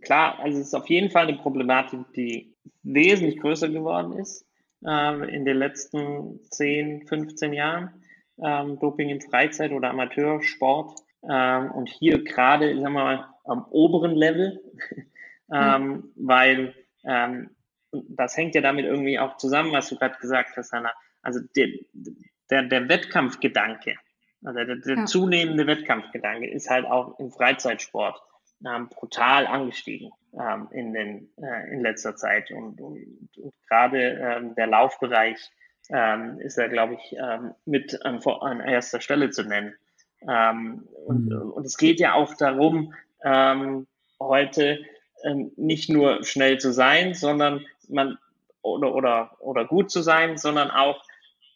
klar, 0.00 0.38
also 0.40 0.58
es 0.58 0.68
ist 0.68 0.74
auf 0.74 0.88
jeden 0.88 1.10
Fall 1.10 1.28
eine 1.28 1.36
Problematik, 1.36 2.00
die 2.14 2.54
wesentlich 2.82 3.38
größer 3.38 3.68
geworden 3.68 4.18
ist 4.18 4.46
ähm, 4.86 5.22
in 5.22 5.44
den 5.44 5.56
letzten 5.58 6.40
10, 6.50 7.06
15 7.06 7.52
Jahren. 7.52 8.02
Ähm, 8.42 8.78
Doping 8.78 9.08
im 9.10 9.20
Freizeit- 9.20 9.72
oder 9.72 9.90
Amateursport. 9.90 10.98
Ähm, 11.28 11.70
und 11.72 11.88
hier 11.88 12.22
gerade, 12.22 12.68
sagen 12.80 12.94
wir 12.94 13.04
mal, 13.04 13.34
am 13.44 13.64
oberen 13.70 14.14
Level, 14.14 14.62
ähm, 15.52 15.82
mhm. 15.82 16.12
weil 16.16 16.74
ähm, 17.04 17.50
das 17.90 18.36
hängt 18.36 18.54
ja 18.54 18.60
damit 18.60 18.84
irgendwie 18.84 19.18
auch 19.18 19.36
zusammen, 19.38 19.72
was 19.72 19.88
du 19.88 19.96
gerade 19.96 20.18
gesagt 20.18 20.56
hast, 20.56 20.72
Hanna. 20.72 20.92
Also 21.22 21.40
der, 21.56 21.68
der, 22.50 22.62
der 22.64 22.88
Wettkampfgedanke, 22.88 23.96
also 24.44 24.64
der, 24.64 24.76
der 24.76 24.96
ja. 24.96 25.04
zunehmende 25.06 25.66
Wettkampfgedanke 25.66 26.48
ist 26.48 26.70
halt 26.70 26.86
auch 26.86 27.18
im 27.18 27.30
Freizeitsport 27.30 28.20
ähm, 28.64 28.88
brutal 28.88 29.46
angestiegen 29.46 30.10
ähm, 30.34 30.68
in, 30.70 30.92
den, 30.92 31.28
äh, 31.36 31.72
in 31.72 31.80
letzter 31.80 32.16
Zeit. 32.16 32.50
Und, 32.50 32.80
und, 32.80 33.28
und 33.36 33.54
gerade 33.68 33.98
ähm, 33.98 34.54
der 34.54 34.66
Laufbereich 34.66 35.38
ähm, 35.90 36.38
ist 36.40 36.58
da, 36.58 36.66
glaube 36.68 36.94
ich, 36.94 37.16
ähm, 37.18 37.54
mit 37.64 38.04
an, 38.04 38.20
an 38.22 38.60
erster 38.60 39.00
Stelle 39.00 39.30
zu 39.30 39.42
nennen. 39.42 39.74
Ähm, 40.28 40.88
und, 41.06 41.26
mhm. 41.26 41.50
und 41.52 41.64
es 41.64 41.76
geht 41.76 42.00
ja 42.00 42.14
auch 42.14 42.34
darum, 42.36 42.94
ähm, 43.24 43.86
heute 44.20 44.84
ähm, 45.24 45.52
nicht 45.56 45.90
nur 45.90 46.24
schnell 46.24 46.58
zu 46.58 46.72
sein, 46.72 47.14
sondern 47.14 47.64
man 47.88 48.18
oder, 48.62 48.94
oder, 48.94 49.36
oder 49.40 49.64
gut 49.64 49.90
zu 49.90 50.02
sein, 50.02 50.36
sondern 50.36 50.70
auch 50.70 51.02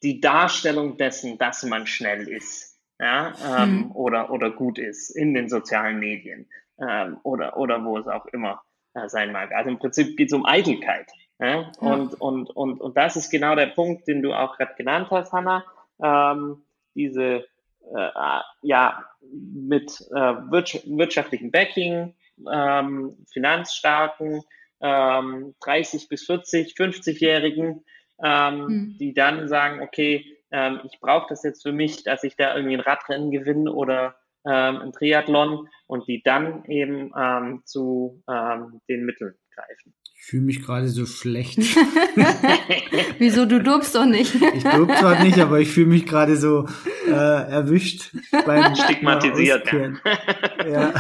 die 0.02 0.20
Darstellung 0.20 0.96
dessen, 0.96 1.38
dass 1.38 1.62
man 1.64 1.86
schnell 1.86 2.28
ist 2.28 2.71
ja, 3.02 3.34
ähm, 3.58 3.76
mhm. 3.76 3.90
oder, 3.92 4.30
oder 4.30 4.50
gut 4.50 4.78
ist 4.78 5.10
in 5.10 5.34
den 5.34 5.48
sozialen 5.48 5.98
Medien 5.98 6.48
ähm, 6.80 7.18
oder, 7.24 7.56
oder 7.56 7.84
wo 7.84 7.98
es 7.98 8.06
auch 8.06 8.26
immer 8.26 8.62
äh, 8.94 9.08
sein 9.08 9.32
mag. 9.32 9.50
Also 9.52 9.70
im 9.70 9.78
Prinzip 9.78 10.16
geht 10.16 10.28
es 10.28 10.32
um 10.32 10.46
Eitelkeit. 10.46 11.10
Ja? 11.40 11.62
ja? 11.62 11.72
Und, 11.80 12.20
und, 12.20 12.50
und, 12.50 12.80
und 12.80 12.96
das 12.96 13.16
ist 13.16 13.30
genau 13.30 13.56
der 13.56 13.66
Punkt, 13.66 14.06
den 14.06 14.22
du 14.22 14.32
auch 14.32 14.56
gerade 14.56 14.74
genannt 14.76 15.08
hast, 15.10 15.32
Hanna. 15.32 15.64
Ähm, 16.00 16.62
diese 16.94 17.44
äh, 17.92 18.40
ja, 18.62 19.04
mit 19.32 20.00
äh, 20.12 20.14
wirtschaftlichen 20.14 21.50
Backing, 21.50 22.14
ähm, 22.52 23.16
finanzstarken, 23.32 24.42
ähm, 24.80 25.54
30 25.60 26.08
bis 26.08 26.24
40, 26.24 26.74
50-Jährigen, 26.76 27.84
ähm, 28.22 28.66
mhm. 28.66 28.96
die 28.98 29.12
dann 29.12 29.48
sagen, 29.48 29.80
okay, 29.80 30.24
ähm, 30.52 30.80
ich 30.84 31.00
brauche 31.00 31.26
das 31.28 31.42
jetzt 31.42 31.62
für 31.62 31.72
mich, 31.72 32.04
dass 32.04 32.24
ich 32.24 32.36
da 32.36 32.54
irgendwie 32.54 32.76
ein 32.76 32.80
Radrennen 32.80 33.30
gewinne 33.30 33.72
oder 33.72 34.16
ähm, 34.46 34.78
ein 34.78 34.92
Triathlon 34.92 35.68
und 35.86 36.06
die 36.08 36.22
dann 36.22 36.64
eben 36.66 37.12
ähm, 37.16 37.62
zu 37.64 38.22
ähm, 38.28 38.80
den 38.88 39.04
Mitteln 39.04 39.34
greifen. 39.54 39.94
Ich 40.14 40.26
fühle 40.26 40.42
mich 40.44 40.62
gerade 40.62 40.86
so 40.86 41.04
schlecht. 41.04 41.58
Wieso, 43.18 43.44
du 43.44 43.60
dopst 43.60 43.94
doch 43.94 44.06
nicht? 44.06 44.34
ich 44.34 44.62
dope 44.62 44.94
zwar 44.94 45.22
nicht, 45.24 45.38
aber 45.40 45.58
ich 45.58 45.68
fühle 45.68 45.88
mich 45.88 46.06
gerade 46.06 46.36
so 46.36 46.68
äh, 47.08 47.10
erwischt 47.10 48.14
beim 48.46 48.74
Stigmatisiert. 48.76 49.72
Ja. 49.72 50.68
ja. 50.68 50.94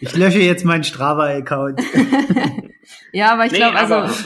Ich 0.00 0.14
lösche 0.16 0.40
jetzt 0.40 0.64
meinen 0.64 0.84
Strava-Account. 0.84 1.80
ja, 3.12 3.32
aber 3.32 3.46
ich 3.46 3.52
nee, 3.52 3.58
glaube, 3.58 3.78
also. 3.78 4.24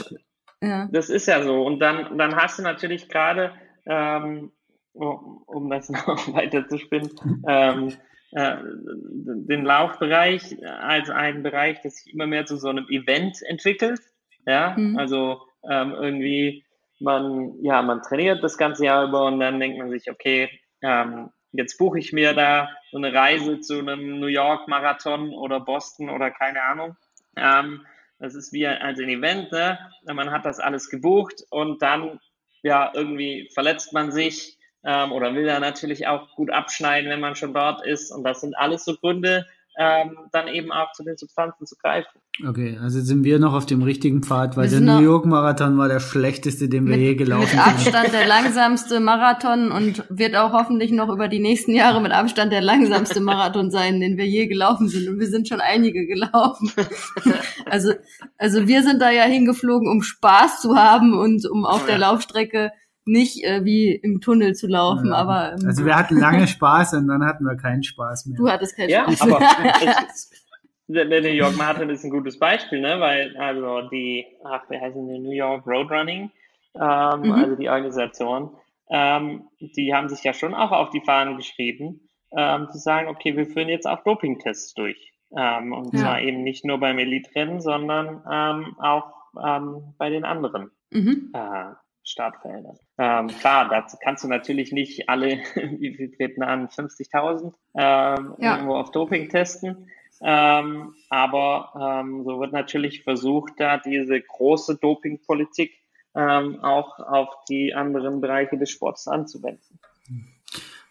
Ja. 0.61 0.89
Das 0.91 1.09
ist 1.09 1.27
ja 1.27 1.43
so. 1.43 1.63
Und 1.63 1.79
dann, 1.79 2.17
dann 2.17 2.35
hast 2.35 2.59
du 2.59 2.63
natürlich 2.63 3.07
gerade, 3.07 3.53
ähm, 3.89 4.51
um 4.93 5.69
das 5.69 5.89
noch 5.89 6.33
weiter 6.33 6.67
zu 6.67 6.77
spinnen, 6.77 7.11
ähm, 7.47 7.93
äh, 8.31 8.57
den 8.61 9.65
Laufbereich 9.65 10.57
als 10.63 11.09
einen 11.09 11.43
Bereich, 11.43 11.81
der 11.81 11.91
sich 11.91 12.13
immer 12.13 12.27
mehr 12.27 12.45
zu 12.45 12.57
so 12.57 12.69
einem 12.69 12.87
Event 12.89 13.41
entwickelt. 13.41 13.99
Ja, 14.45 14.75
mhm. 14.77 14.97
also 14.97 15.41
ähm, 15.69 15.93
irgendwie 15.93 16.63
man, 16.99 17.53
ja, 17.63 17.81
man 17.81 18.01
trainiert 18.01 18.43
das 18.43 18.57
ganze 18.57 18.85
Jahr 18.85 19.07
über 19.07 19.25
und 19.25 19.39
dann 19.39 19.59
denkt 19.59 19.77
man 19.77 19.89
sich, 19.89 20.09
okay, 20.11 20.49
ähm, 20.81 21.29
jetzt 21.51 21.77
buche 21.77 21.99
ich 21.99 22.13
mir 22.13 22.33
da 22.33 22.69
so 22.91 22.97
eine 22.97 23.13
Reise 23.13 23.59
zu 23.59 23.79
einem 23.79 24.19
New 24.19 24.27
York 24.27 24.67
Marathon 24.67 25.33
oder 25.33 25.59
Boston 25.59 26.09
oder 26.09 26.29
keine 26.31 26.61
Ahnung. 26.63 26.95
Ähm, 27.35 27.85
das 28.19 28.35
ist 28.35 28.51
wie 28.51 28.67
ein, 28.67 28.81
also 28.81 29.01
ein 29.01 29.09
Event, 29.09 29.51
ne? 29.51 29.79
Man 30.05 30.31
hat 30.31 30.45
das 30.45 30.59
alles 30.59 30.89
gebucht 30.89 31.43
und 31.49 31.81
dann, 31.81 32.19
ja, 32.63 32.91
irgendwie 32.93 33.49
verletzt 33.53 33.93
man 33.93 34.11
sich 34.11 34.57
ähm, 34.83 35.11
oder 35.11 35.33
will 35.35 35.45
da 35.45 35.59
natürlich 35.59 36.07
auch 36.07 36.35
gut 36.35 36.51
abschneiden, 36.51 37.09
wenn 37.09 37.19
man 37.19 37.35
schon 37.35 37.53
dort 37.53 37.85
ist. 37.85 38.11
Und 38.11 38.23
das 38.23 38.41
sind 38.41 38.57
alles 38.57 38.85
so 38.85 38.95
Gründe, 38.95 39.45
ähm, 39.81 40.17
dann 40.33 40.49
eben 40.49 40.73
auch 40.73 40.91
zu 40.91 41.03
den 41.03 41.15
Substanzen 41.15 41.65
zu 41.65 41.77
greifen. 41.77 42.19
Okay, 42.45 42.77
also 42.81 42.99
sind 42.99 43.23
wir 43.23 43.39
noch 43.39 43.53
auf 43.53 43.65
dem 43.65 43.81
richtigen 43.81 44.21
Pfad, 44.21 44.57
weil 44.57 44.69
der 44.69 44.81
New 44.81 44.99
York 44.99 45.25
Marathon 45.25 45.77
war 45.77 45.87
der 45.87 46.01
schlechteste, 46.01 46.67
den 46.67 46.85
wir 46.85 46.97
mit, 46.97 46.99
je 46.99 47.15
gelaufen 47.15 47.47
sind. 47.47 47.59
Mit 47.59 47.67
Abstand 47.95 48.13
der 48.13 48.27
langsamste 48.27 48.99
Marathon 48.99 49.71
und 49.71 50.03
wird 50.09 50.35
auch 50.35 50.51
hoffentlich 50.51 50.91
noch 50.91 51.07
über 51.07 51.29
die 51.29 51.39
nächsten 51.39 51.73
Jahre 51.73 52.01
mit 52.01 52.11
Abstand 52.11 52.51
der 52.51 52.61
langsamste 52.61 53.21
Marathon 53.21 53.71
sein, 53.71 54.01
den 54.01 54.17
wir 54.17 54.27
je 54.27 54.47
gelaufen 54.47 54.89
sind. 54.89 55.07
Und 55.07 55.17
wir 55.17 55.27
sind 55.27 55.47
schon 55.47 55.61
einige 55.61 56.05
gelaufen. 56.05 56.71
also, 57.65 57.93
also 58.37 58.67
wir 58.67 58.83
sind 58.83 59.01
da 59.01 59.11
ja 59.11 59.23
hingeflogen, 59.23 59.89
um 59.89 60.01
Spaß 60.01 60.59
zu 60.59 60.75
haben 60.75 61.17
und 61.17 61.49
um 61.49 61.65
auf 61.65 61.85
der 61.85 61.97
Laufstrecke 61.97 62.71
nicht 63.09 63.43
äh, 63.43 63.65
wie 63.65 63.91
im 63.91 64.21
Tunnel 64.21 64.55
zu 64.55 64.67
laufen, 64.67 65.07
ja. 65.07 65.15
aber 65.15 65.53
ähm, 65.53 65.67
also 65.67 65.85
wir 65.85 65.95
hatten 65.95 66.17
lange 66.17 66.47
Spaß 66.47 66.93
und 66.93 67.07
dann 67.07 67.23
hatten 67.25 67.45
wir 67.45 67.57
keinen 67.57 67.83
Spaß 67.83 68.27
mehr. 68.27 68.37
Du 68.37 68.49
hattest 68.49 68.75
keinen 68.75 68.89
ja, 68.89 69.03
Spaß. 69.03 69.21
Aber 69.21 69.39
der, 70.87 71.05
der 71.05 71.21
New 71.21 71.27
York 71.29 71.57
Marathon 71.57 71.89
ist 71.89 72.03
ein 72.03 72.11
gutes 72.11 72.37
Beispiel, 72.39 72.81
ne? 72.81 72.99
Weil 72.99 73.35
also 73.37 73.89
die, 73.89 74.25
ach, 74.43 74.63
wie 74.69 74.79
heißen 74.79 75.07
die 75.07 75.19
New 75.19 75.31
York 75.31 75.65
Roadrunning, 75.65 76.31
ähm, 76.75 77.21
mhm. 77.21 77.31
also 77.31 77.55
die 77.55 77.69
Organisation, 77.69 78.51
ähm, 78.89 79.43
die 79.59 79.93
haben 79.93 80.09
sich 80.09 80.23
ja 80.23 80.33
schon 80.33 80.53
auch 80.53 80.71
auf 80.71 80.89
die 80.89 81.01
Fahnen 81.01 81.37
geschrieben, 81.37 82.09
ähm, 82.35 82.67
zu 82.69 82.77
sagen, 82.77 83.07
okay, 83.07 83.35
wir 83.35 83.45
führen 83.45 83.69
jetzt 83.69 83.87
auch 83.87 84.03
Dopingtests 84.03 84.73
durch. 84.73 85.13
Ähm, 85.35 85.73
und 85.73 85.93
ja. 85.93 85.99
zwar 85.99 86.21
eben 86.21 86.43
nicht 86.43 86.65
nur 86.65 86.79
beim 86.79 86.97
Elite-Rennen, 86.97 87.61
sondern 87.61 88.23
ähm, 88.31 88.75
auch 88.79 89.13
ähm, 89.43 89.93
bei 89.97 90.09
den 90.09 90.25
anderen. 90.25 90.71
Mhm. 90.91 91.31
Äh, 91.33 91.73
Startfeldern. 92.09 92.77
Ähm, 92.97 93.27
klar, 93.27 93.69
dazu 93.69 93.97
kannst 94.01 94.23
du 94.23 94.27
natürlich 94.27 94.71
nicht 94.71 95.09
alle, 95.09 95.39
wie 95.55 95.95
viel 95.95 96.11
treten 96.11 96.43
an, 96.43 96.67
50.000 96.67 97.53
ähm, 97.75 98.35
ja. 98.37 98.55
irgendwo 98.55 98.75
auf 98.75 98.91
Doping 98.91 99.29
testen. 99.29 99.89
Ähm, 100.21 100.95
aber 101.09 102.01
ähm, 102.01 102.23
so 102.23 102.39
wird 102.39 102.51
natürlich 102.51 103.03
versucht, 103.03 103.53
da 103.57 103.77
diese 103.77 104.19
große 104.19 104.77
Dopingpolitik 104.77 105.71
ähm, 106.15 106.59
auch 106.61 106.99
auf 106.99 107.29
die 107.47 107.73
anderen 107.73 108.19
Bereiche 108.19 108.57
des 108.57 108.69
Sports 108.69 109.07
anzuwenden. 109.07 109.79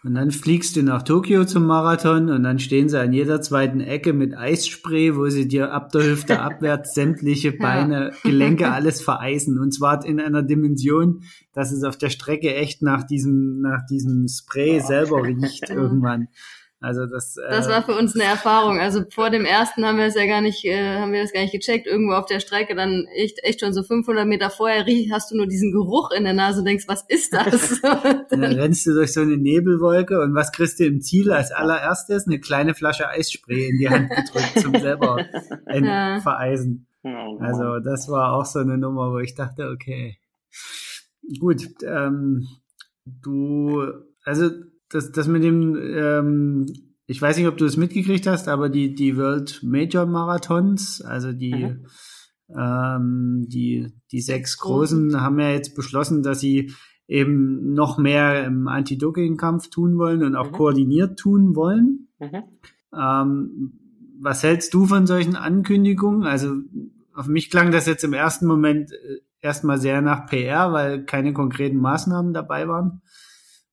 Und 0.01 0.13
dann 0.15 0.31
fliegst 0.31 0.77
du 0.77 0.83
nach 0.83 1.03
Tokio 1.03 1.43
zum 1.43 1.65
Marathon 1.65 2.29
und 2.29 2.43
dann 2.43 2.59
stehen 2.59 2.87
sie 2.87 2.97
an 2.97 3.11
jeder 3.11 3.41
zweiten 3.41 3.81
Ecke 3.81 4.13
mit 4.13 4.33
Eisspray, 4.33 5.17
wo 5.17 5.27
sie 5.27 5.45
dir 5.45 5.73
ab 5.73 5.91
der 5.91 6.03
Hüfte 6.03 6.39
abwärts 6.41 6.93
sämtliche 6.93 7.51
Beine, 7.51 8.13
Gelenke, 8.23 8.71
alles 8.71 9.01
vereisen. 9.01 9.59
Und 9.59 9.73
zwar 9.73 10.05
in 10.05 10.21
einer 10.21 10.41
Dimension, 10.41 11.23
dass 11.51 11.73
es 11.73 11.83
auf 11.83 11.97
der 11.97 12.09
Strecke 12.09 12.55
echt 12.55 12.81
nach 12.81 13.03
diesem, 13.03 13.59
nach 13.59 13.85
diesem 13.87 14.27
Spray 14.29 14.79
selber 14.79 15.21
riecht 15.23 15.69
irgendwann. 15.69 16.29
Also 16.81 17.05
das. 17.05 17.35
Äh, 17.35 17.49
das 17.49 17.67
war 17.67 17.83
für 17.83 17.97
uns 17.97 18.15
eine 18.15 18.23
Erfahrung. 18.23 18.79
Also 18.79 19.03
vor 19.09 19.29
dem 19.29 19.43
ersten 19.43 19.85
haben 19.85 19.97
wir 19.97 20.05
es 20.05 20.15
ja 20.15 20.25
gar 20.25 20.39
nicht, 20.39 20.63
äh, 20.63 20.99
haben 20.99 21.11
wir 21.11 21.21
das 21.21 21.33
gar 21.33 21.41
nicht 21.41 21.51
gecheckt. 21.51 21.87
Irgendwo 21.87 22.13
auf 22.13 22.25
der 22.25 22.39
Strecke 22.39 22.73
dann 22.73 23.05
echt, 23.13 23.43
echt 23.43 23.59
schon 23.59 23.73
so 23.73 23.83
500 23.83 24.25
Meter 24.25 24.49
vorher 24.49 24.85
riech, 24.85 25.11
hast 25.11 25.31
du 25.31 25.35
nur 25.35 25.47
diesen 25.47 25.73
Geruch 25.73 26.11
in 26.11 26.23
der 26.23 26.33
Nase 26.33 26.59
und 26.59 26.65
denkst, 26.65 26.85
was 26.87 27.03
ist 27.09 27.33
das? 27.33 27.81
dann, 27.81 28.25
dann 28.29 28.43
rennst 28.43 28.85
du 28.85 28.93
durch 28.93 29.11
so 29.11 29.21
eine 29.21 29.35
Nebelwolke 29.35 30.21
und 30.21 30.33
was 30.35 30.53
kriegst 30.53 30.79
du 30.79 30.85
im 30.85 31.01
Ziel 31.01 31.33
als 31.33 31.51
allererstes? 31.51 32.27
Eine 32.27 32.39
kleine 32.39 32.73
Flasche 32.73 33.09
Eisspray 33.09 33.67
in 33.67 33.77
die 33.77 33.89
Hand 33.89 34.09
gedrückt 34.09 34.59
zum 34.59 34.75
selber 34.79 35.25
ja. 35.73 36.21
vereisen. 36.21 36.87
Oh, 37.03 37.37
also 37.39 37.79
das 37.79 38.07
war 38.09 38.33
auch 38.33 38.45
so 38.45 38.59
eine 38.59 38.77
Nummer, 38.77 39.11
wo 39.11 39.19
ich 39.19 39.35
dachte, 39.35 39.69
okay, 39.69 40.17
gut, 41.39 41.61
ähm, 41.85 42.47
du, 43.05 43.83
also 44.23 44.49
das, 44.89 45.11
das 45.11 45.27
mit 45.27 45.43
dem, 45.43 45.75
ähm, 45.75 46.65
ich 47.05 47.21
weiß 47.21 47.37
nicht, 47.37 47.47
ob 47.47 47.57
du 47.57 47.65
es 47.65 47.77
mitgekriegt 47.77 48.27
hast, 48.27 48.47
aber 48.47 48.69
die, 48.69 48.93
die 48.93 49.17
World 49.17 49.61
Major 49.63 50.05
Marathons, 50.05 51.01
also 51.01 51.31
die, 51.31 51.53
mhm. 51.55 51.85
ähm, 52.55 53.45
die, 53.47 53.93
die 54.11 54.21
sechs 54.21 54.57
großen 54.57 55.19
haben 55.21 55.39
ja 55.39 55.51
jetzt 55.51 55.75
beschlossen, 55.75 56.23
dass 56.23 56.39
sie 56.39 56.71
eben 57.07 57.73
noch 57.73 57.97
mehr 57.97 58.45
im 58.45 58.67
Anti-Doping-Kampf 58.67 59.69
tun 59.69 59.97
wollen 59.97 60.23
und 60.23 60.35
auch 60.35 60.51
mhm. 60.51 60.55
koordiniert 60.55 61.17
tun 61.17 61.55
wollen. 61.55 62.07
Mhm. 62.19 62.43
Ähm, 62.95 63.79
was 64.21 64.43
hältst 64.43 64.73
du 64.73 64.85
von 64.85 65.07
solchen 65.07 65.35
Ankündigungen? 65.35 66.23
Also 66.23 66.55
auf 67.13 67.27
mich 67.27 67.49
klang 67.49 67.71
das 67.71 67.87
jetzt 67.87 68.03
im 68.03 68.13
ersten 68.13 68.45
Moment 68.45 68.91
äh, 68.91 69.21
erstmal 69.41 69.79
sehr 69.79 70.01
nach 70.01 70.27
PR, 70.27 70.71
weil 70.71 71.05
keine 71.05 71.33
konkreten 71.33 71.77
Maßnahmen 71.77 72.33
dabei 72.33 72.67
waren. 72.67 73.01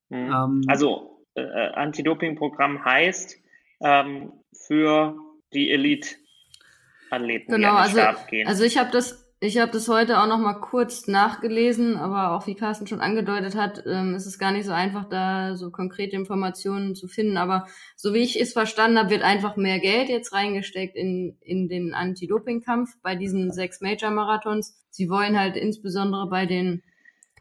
Mhm. 0.09 0.33
Ähm, 0.33 0.63
also 0.69 1.25
äh, 1.35 1.43
Anti-Doping-Programm 1.43 2.85
heißt 2.85 3.37
ähm, 3.81 4.33
für 4.67 5.17
die 5.53 5.71
Elite-Athleten, 5.71 7.53
genau, 7.53 7.75
die 7.75 7.77
an 7.77 7.95
den 7.95 7.99
also, 8.01 8.27
gehen. 8.29 8.49
Also 8.49 8.65
ich 8.65 8.79
habe 8.79 8.91
das 8.91 9.27
ich 9.39 9.59
habe 9.59 9.71
das 9.71 9.87
heute 9.89 10.19
auch 10.19 10.27
noch 10.27 10.39
mal 10.39 10.55
kurz 10.55 11.09
nachgelesen, 11.09 11.97
aber 11.97 12.31
auch 12.31 12.47
wie 12.47 12.55
Carsten 12.55 12.87
schon 12.87 13.03
angedeutet 13.03 13.55
hat, 13.55 13.83
ähm, 13.87 14.15
ist 14.15 14.25
es 14.25 14.39
gar 14.39 14.51
nicht 14.51 14.65
so 14.65 14.73
einfach, 14.73 15.07
da 15.11 15.57
so 15.57 15.71
konkrete 15.71 16.17
Informationen 16.17 16.95
zu 16.95 17.07
finden. 17.07 17.37
Aber 17.37 17.67
so 17.97 18.15
wie 18.15 18.23
ich 18.23 18.41
es 18.41 18.55
verstanden 18.55 18.99
habe, 18.99 19.11
wird 19.11 19.23
einfach 19.23 19.57
mehr 19.57 19.79
Geld 19.79 20.09
jetzt 20.09 20.33
reingesteckt 20.33 20.97
in, 20.97 21.37
in 21.43 21.69
den 21.69 21.93
Anti-Doping-Kampf 21.93 22.97
bei 23.03 23.15
diesen 23.15 23.53
sechs 23.53 23.83
Major-Marathons. 23.83 24.75
Sie 24.89 25.11
wollen 25.11 25.39
halt 25.39 25.57
insbesondere 25.57 26.31
bei 26.31 26.47
den 26.47 26.83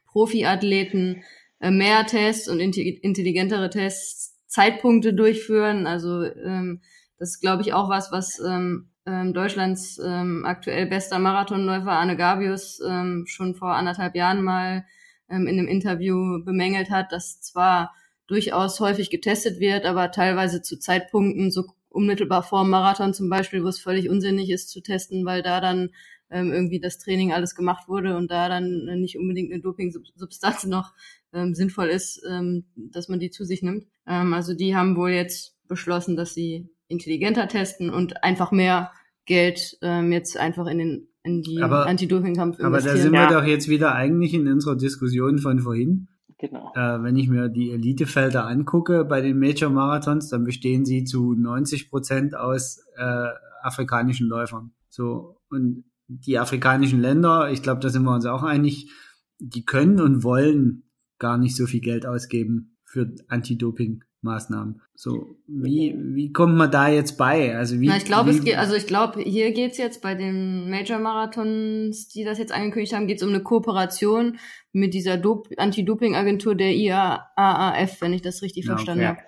Profi-Athleten 0.07 1.22
äh, 1.22 1.24
mehr 1.59 2.05
Tests 2.05 2.47
und 2.47 2.59
intelligentere 2.59 3.69
Tests, 3.69 4.35
Zeitpunkte 4.47 5.13
durchführen. 5.13 5.87
Also 5.87 6.23
ähm, 6.23 6.81
das 7.17 7.31
ist, 7.31 7.41
glaube 7.41 7.61
ich, 7.61 7.73
auch 7.73 7.89
was, 7.89 8.11
was 8.11 8.39
ähm, 8.39 8.89
ähm, 9.05 9.33
Deutschlands 9.33 9.99
ähm, 10.03 10.43
aktuell 10.45 10.85
bester 10.87 11.19
Marathonläufer 11.19 11.91
Arne 11.91 12.17
Gabius 12.17 12.79
ähm, 12.87 13.25
schon 13.27 13.55
vor 13.55 13.75
anderthalb 13.75 14.15
Jahren 14.15 14.43
mal 14.43 14.85
ähm, 15.29 15.47
in 15.47 15.59
einem 15.59 15.67
Interview 15.67 16.43
bemängelt 16.43 16.89
hat, 16.89 17.11
dass 17.11 17.41
zwar 17.41 17.93
durchaus 18.27 18.79
häufig 18.79 19.09
getestet 19.09 19.59
wird, 19.59 19.85
aber 19.85 20.11
teilweise 20.11 20.61
zu 20.61 20.79
Zeitpunkten, 20.79 21.51
so 21.51 21.65
unmittelbar 21.89 22.43
vor 22.43 22.63
dem 22.63 22.71
Marathon 22.71 23.13
zum 23.13 23.29
Beispiel, 23.29 23.63
wo 23.63 23.67
es 23.67 23.79
völlig 23.79 24.09
unsinnig 24.09 24.49
ist 24.49 24.69
zu 24.69 24.81
testen, 24.81 25.25
weil 25.25 25.41
da 25.43 25.61
dann 25.61 25.91
ähm, 26.36 26.51
irgendwie 26.51 26.81
das 26.81 26.97
Training 26.97 27.31
alles 27.31 27.55
gemacht 27.55 27.88
wurde 27.88 28.17
und 28.17 28.29
da 28.29 28.49
dann 28.49 28.86
nicht 28.99 29.17
unbedingt 29.17 29.51
eine 29.51 29.61
Doping-Substanz 29.61 30.65
noch 30.65 30.93
ähm, 31.33 31.55
sinnvoll 31.55 31.88
ist, 31.88 32.21
ähm, 32.29 32.65
dass 32.75 33.07
man 33.07 33.19
die 33.19 33.29
zu 33.29 33.45
sich 33.45 33.63
nimmt. 33.63 33.86
Ähm, 34.05 34.33
also 34.33 34.53
die 34.53 34.75
haben 34.75 34.97
wohl 34.97 35.11
jetzt 35.11 35.55
beschlossen, 35.67 36.17
dass 36.17 36.33
sie 36.33 36.69
intelligenter 36.89 37.47
testen 37.47 37.89
und 37.89 38.23
einfach 38.23 38.51
mehr 38.51 38.91
Geld 39.25 39.77
ähm, 39.81 40.11
jetzt 40.11 40.38
einfach 40.38 40.67
in 40.67 40.77
den 40.77 41.07
in 41.23 41.41
die 41.41 41.59
Anti-Doping-Kampf 41.59 42.59
investieren. 42.59 42.67
Aber 42.67 42.81
da 42.81 43.01
sind 43.01 43.11
wir 43.13 43.27
doch 43.27 43.47
jetzt 43.47 43.67
wieder 43.67 43.95
eigentlich 43.95 44.36
in 44.36 44.47
unserer 44.47 44.75
Diskussion 44.75 45.39
von 45.39 45.59
vorhin. 45.59 46.07
Genau. 46.38 46.71
Äh, 46.75 47.01
wenn 47.01 47.15
ich 47.15 47.29
mir 47.29 47.49
die 47.49 47.71
Elitefelder 47.71 48.45
angucke 48.45 49.05
bei 49.05 49.21
den 49.21 49.39
Major-Marathons, 49.39 50.29
dann 50.29 50.43
bestehen 50.43 50.86
sie 50.86 51.03
zu 51.03 51.33
90 51.33 51.89
Prozent 51.89 52.36
aus 52.36 52.86
äh, 52.97 53.29
afrikanischen 53.63 54.27
Läufern. 54.27 54.73
So 54.89 55.38
und 55.49 55.86
die 56.07 56.37
afrikanischen 56.37 57.01
Länder, 57.01 57.51
ich 57.51 57.61
glaube, 57.61 57.81
da 57.81 57.89
sind 57.89 58.03
wir 58.03 58.13
uns 58.13 58.25
auch 58.25 58.43
einig, 58.43 58.91
die 59.39 59.65
können 59.65 59.99
und 59.99 60.23
wollen 60.23 60.83
gar 61.19 61.37
nicht 61.37 61.55
so 61.55 61.65
viel 61.65 61.81
Geld 61.81 62.05
ausgeben 62.05 62.77
für 62.85 63.13
Anti-Doping. 63.27 64.03
Maßnahmen. 64.25 64.81
So, 64.95 65.37
wie, 65.47 65.95
wie 65.97 66.33
kommt 66.33 66.57
man 66.57 66.69
da 66.69 66.89
jetzt 66.89 67.17
bei? 67.17 67.55
Also 67.55 67.79
wie? 67.79 67.87
Na, 67.87 67.95
ich 67.95 68.05
glaube, 68.05 68.31
es 68.31 68.43
geht, 68.43 68.57
also 68.57 68.75
ich 68.75 68.87
glaube, 68.87 69.21
hier 69.21 69.51
geht's 69.53 69.77
jetzt 69.77 70.01
bei 70.01 70.15
den 70.15 70.69
Major 70.69 70.99
Marathons, 70.99 72.09
die 72.09 72.25
das 72.25 72.39
jetzt 72.39 72.51
angekündigt 72.51 72.93
haben, 72.93 73.07
geht's 73.07 73.23
um 73.23 73.29
eine 73.29 73.41
Kooperation 73.43 74.37
mit 74.73 74.93
dieser 74.93 75.21
Anti-Doping-Agentur 75.57 76.55
der 76.55 76.73
IAAF, 76.73 78.01
wenn 78.01 78.13
ich 78.13 78.21
das 78.21 78.41
richtig 78.41 78.65
ja, 78.65 78.73
verstanden 78.73 79.05
okay. 79.05 79.09
habe. 79.09 79.19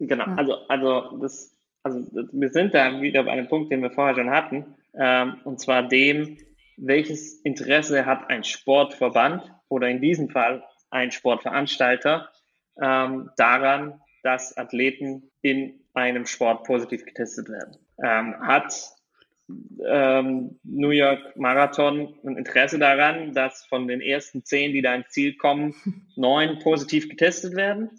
Genau, 0.00 0.26
ja. 0.26 0.34
also, 0.34 0.54
also 0.68 1.18
das, 1.18 1.54
also 1.84 2.00
wir 2.32 2.48
sind 2.48 2.74
da 2.74 3.00
wieder 3.00 3.22
bei 3.22 3.32
einem 3.32 3.48
Punkt, 3.48 3.70
den 3.70 3.82
wir 3.82 3.90
vorher 3.90 4.16
schon 4.16 4.30
hatten, 4.30 4.64
ähm, 4.98 5.40
und 5.44 5.60
zwar 5.60 5.86
dem, 5.88 6.38
welches 6.76 7.40
Interesse 7.40 8.06
hat 8.06 8.28
ein 8.28 8.44
Sportverband 8.44 9.50
oder 9.68 9.88
in 9.88 10.00
diesem 10.00 10.28
Fall 10.28 10.62
ein 10.90 11.10
Sportveranstalter 11.10 12.28
ähm, 12.80 13.30
daran, 13.36 14.00
dass 14.22 14.56
Athleten 14.56 15.30
in 15.42 15.80
einem 15.94 16.26
Sport 16.26 16.64
positiv 16.64 17.04
getestet 17.04 17.48
werden. 17.48 17.76
Ähm, 18.02 18.34
hat 18.40 18.92
ähm, 19.86 20.58
New 20.64 20.90
York 20.90 21.36
Marathon 21.36 22.14
ein 22.24 22.36
Interesse 22.36 22.78
daran, 22.78 23.32
dass 23.32 23.64
von 23.66 23.86
den 23.88 24.00
ersten 24.00 24.44
zehn, 24.44 24.72
die 24.72 24.82
da 24.82 24.94
ins 24.94 25.08
Ziel 25.10 25.36
kommen, 25.36 25.74
neun 26.16 26.58
positiv 26.58 27.08
getestet 27.08 27.54
werden? 27.54 27.90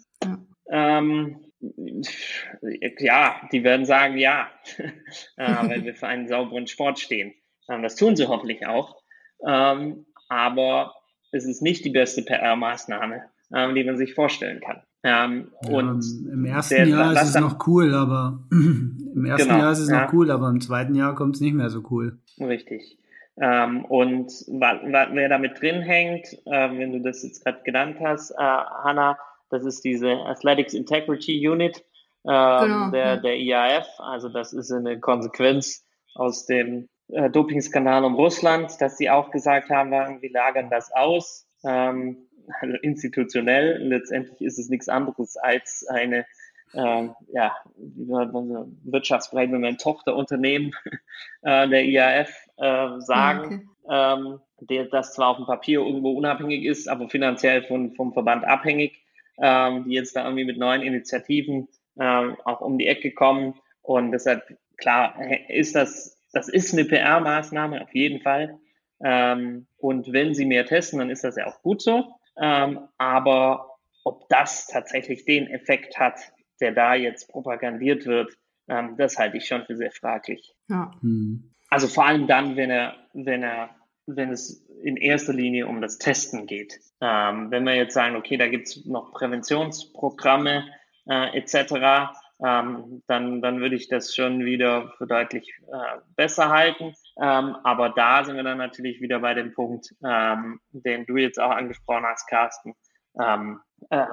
Ähm, 0.70 1.47
ja, 1.60 3.40
die 3.52 3.64
werden 3.64 3.86
sagen 3.86 4.16
ja, 4.16 4.48
äh, 5.36 5.68
weil 5.68 5.84
wir 5.84 5.94
für 5.94 6.06
einen 6.06 6.28
sauberen 6.28 6.66
Sport 6.66 6.98
stehen. 6.98 7.34
Ähm, 7.68 7.82
das 7.82 7.96
tun 7.96 8.16
sie 8.16 8.26
hoffentlich 8.26 8.66
auch. 8.66 9.02
Ähm, 9.46 10.06
aber 10.28 10.94
es 11.32 11.44
ist 11.44 11.62
nicht 11.62 11.84
die 11.84 11.90
beste 11.90 12.22
PR-Maßnahme, 12.22 13.22
ähm, 13.54 13.74
die 13.74 13.84
man 13.84 13.96
sich 13.96 14.14
vorstellen 14.14 14.60
kann. 14.60 14.82
Ähm, 15.04 15.52
ja, 15.62 15.78
und 15.78 16.04
im 16.32 16.44
ersten 16.44 16.74
der, 16.74 16.88
Jahr 16.88 17.12
ist 17.12 17.22
es 17.22 17.32
dann, 17.32 17.44
noch 17.44 17.66
cool, 17.66 17.94
aber 17.94 18.44
im 18.50 19.24
ersten 19.26 19.48
genau, 19.48 19.60
Jahr 19.60 19.72
ist 19.72 19.78
es 19.78 19.90
ja. 19.90 20.04
noch 20.04 20.12
cool, 20.12 20.30
aber 20.30 20.48
im 20.48 20.60
zweiten 20.60 20.94
Jahr 20.94 21.14
kommt 21.14 21.36
es 21.36 21.40
nicht 21.40 21.54
mehr 21.54 21.70
so 21.70 21.84
cool. 21.90 22.18
Richtig. 22.40 22.98
Ähm, 23.40 23.84
und 23.84 24.32
wer 24.48 25.28
damit 25.28 25.60
drin 25.60 25.80
hängt, 25.80 26.26
äh, 26.46 26.78
wenn 26.78 26.92
du 26.92 27.00
das 27.00 27.22
jetzt 27.22 27.44
gerade 27.44 27.62
genannt 27.62 27.98
hast, 28.00 28.32
äh, 28.32 28.36
Hanna, 28.36 29.16
das 29.50 29.64
ist 29.64 29.84
diese 29.84 30.10
Athletics 30.26 30.74
Integrity 30.74 31.48
Unit 31.48 31.78
äh, 32.24 32.60
genau, 32.64 32.90
der, 32.90 33.16
der 33.18 33.36
IAF. 33.36 33.88
Also 33.98 34.28
das 34.28 34.52
ist 34.52 34.72
eine 34.72 34.98
Konsequenz 35.00 35.84
aus 36.14 36.46
dem 36.46 36.88
äh, 37.08 37.30
Dopingskandal 37.30 38.04
um 38.04 38.14
Russland, 38.14 38.80
dass 38.80 38.98
sie 38.98 39.10
auch 39.10 39.30
gesagt 39.30 39.70
haben, 39.70 39.90
wir 39.90 40.30
lagern 40.30 40.70
das 40.70 40.92
aus. 40.92 41.46
Ähm, 41.64 42.28
also 42.60 42.76
institutionell. 42.82 43.78
Letztendlich 43.82 44.40
ist 44.40 44.58
es 44.58 44.68
nichts 44.68 44.88
anderes 44.88 45.36
als 45.36 45.86
eine 45.88 46.26
äh, 46.74 47.08
ja, 47.32 47.56
wirtschaftsbereit, 47.76 49.50
wenn 49.50 49.62
wir 49.62 49.68
ein 49.68 49.78
Tochterunternehmen 49.78 50.72
äh, 51.42 51.68
der 51.68 51.84
IAF 51.84 52.30
äh, 52.56 53.00
sagen, 53.00 53.70
okay. 53.84 54.18
ähm, 54.18 54.40
der, 54.60 54.84
das 54.86 55.14
zwar 55.14 55.28
auf 55.28 55.36
dem 55.36 55.46
Papier 55.46 55.80
irgendwo 55.80 56.12
unabhängig 56.12 56.64
ist, 56.64 56.88
aber 56.88 57.08
finanziell 57.08 57.62
von, 57.62 57.94
vom 57.94 58.12
Verband 58.12 58.44
abhängig, 58.44 59.02
ähm, 59.40 59.84
die 59.84 59.94
jetzt 59.94 60.16
da 60.16 60.24
irgendwie 60.24 60.44
mit 60.44 60.58
neuen 60.58 60.82
Initiativen 60.82 61.68
ähm, 61.98 62.36
auch 62.44 62.60
um 62.60 62.78
die 62.78 62.86
Ecke 62.86 63.12
kommen. 63.12 63.54
Und 63.82 64.12
deshalb, 64.12 64.42
klar, 64.76 65.16
ist 65.48 65.74
das, 65.74 66.18
das 66.32 66.48
ist 66.48 66.72
eine 66.72 66.84
PR-Maßnahme 66.84 67.82
auf 67.82 67.94
jeden 67.94 68.20
Fall. 68.20 68.58
Ähm, 69.02 69.66
und 69.76 70.12
wenn 70.12 70.34
sie 70.34 70.44
mehr 70.44 70.66
testen, 70.66 70.98
dann 70.98 71.10
ist 71.10 71.24
das 71.24 71.36
ja 71.36 71.46
auch 71.46 71.62
gut 71.62 71.82
so. 71.82 72.12
Ähm, 72.40 72.80
aber 72.98 73.78
ob 74.04 74.28
das 74.28 74.66
tatsächlich 74.66 75.24
den 75.24 75.48
Effekt 75.48 75.98
hat, 75.98 76.18
der 76.60 76.72
da 76.72 76.94
jetzt 76.94 77.30
propagandiert 77.30 78.06
wird, 78.06 78.36
ähm, 78.68 78.96
das 78.96 79.18
halte 79.18 79.36
ich 79.36 79.46
schon 79.46 79.64
für 79.64 79.76
sehr 79.76 79.90
fraglich. 79.90 80.54
Ja. 80.68 80.90
Hm. 81.00 81.54
Also 81.70 81.86
vor 81.86 82.06
allem 82.06 82.26
dann, 82.26 82.56
wenn 82.56 82.70
er, 82.70 82.96
wenn 83.12 83.42
er, 83.42 83.70
wenn 84.08 84.30
es 84.30 84.64
in 84.82 84.96
erster 84.96 85.32
Linie 85.32 85.66
um 85.66 85.80
das 85.80 85.98
Testen 85.98 86.46
geht. 86.46 86.80
Ähm, 87.00 87.50
wenn 87.50 87.64
wir 87.64 87.74
jetzt 87.74 87.94
sagen, 87.94 88.16
okay, 88.16 88.36
da 88.36 88.48
gibt 88.48 88.68
es 88.68 88.84
noch 88.86 89.12
Präventionsprogramme 89.12 90.64
äh, 91.08 91.38
etc., 91.38 92.14
ähm, 92.44 93.02
dann, 93.08 93.42
dann 93.42 93.60
würde 93.60 93.74
ich 93.74 93.88
das 93.88 94.14
schon 94.14 94.44
wieder 94.44 94.92
für 94.96 95.08
deutlich 95.08 95.52
äh, 95.66 95.98
besser 96.14 96.50
halten. 96.50 96.94
Ähm, 97.20 97.56
aber 97.64 97.90
da 97.90 98.24
sind 98.24 98.36
wir 98.36 98.44
dann 98.44 98.58
natürlich 98.58 99.00
wieder 99.00 99.18
bei 99.18 99.34
dem 99.34 99.52
Punkt, 99.52 99.92
ähm, 100.04 100.60
den 100.70 101.04
du 101.06 101.16
jetzt 101.16 101.40
auch 101.40 101.50
angesprochen 101.50 102.04
hast, 102.06 102.28
Carsten. 102.28 102.74
Ähm, 103.20 103.60
äh, 103.90 104.06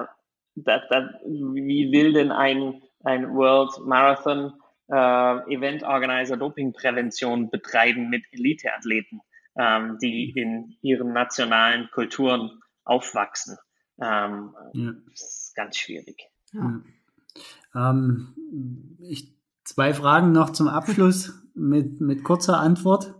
da, 0.56 0.82
da, 0.90 1.10
wie 1.24 1.92
will 1.92 2.14
denn 2.14 2.32
ein, 2.32 2.82
ein 3.04 3.32
World 3.32 3.70
Marathon 3.86 4.54
äh, 4.90 5.54
Event 5.54 5.84
Organizer 5.84 6.36
Dopingprävention 6.36 7.50
betreiben 7.50 8.08
mit 8.08 8.24
Eliteathleten, 8.32 9.20
ähm, 9.58 9.98
die 10.00 10.30
in 10.30 10.76
ihren 10.82 11.12
nationalen 11.12 11.88
Kulturen 11.90 12.60
aufwachsen? 12.84 13.56
Ähm, 14.00 14.54
ja. 14.74 14.92
Das 15.10 15.20
ist 15.20 15.52
ganz 15.56 15.76
schwierig. 15.76 16.28
Ja. 16.52 16.80
Ähm, 17.74 18.34
ich, 19.00 19.34
zwei 19.64 19.94
Fragen 19.94 20.32
noch 20.32 20.50
zum 20.50 20.68
Abschluss 20.68 21.42
mit, 21.54 22.00
mit 22.00 22.24
kurzer 22.24 22.58
Antwort. 22.58 23.14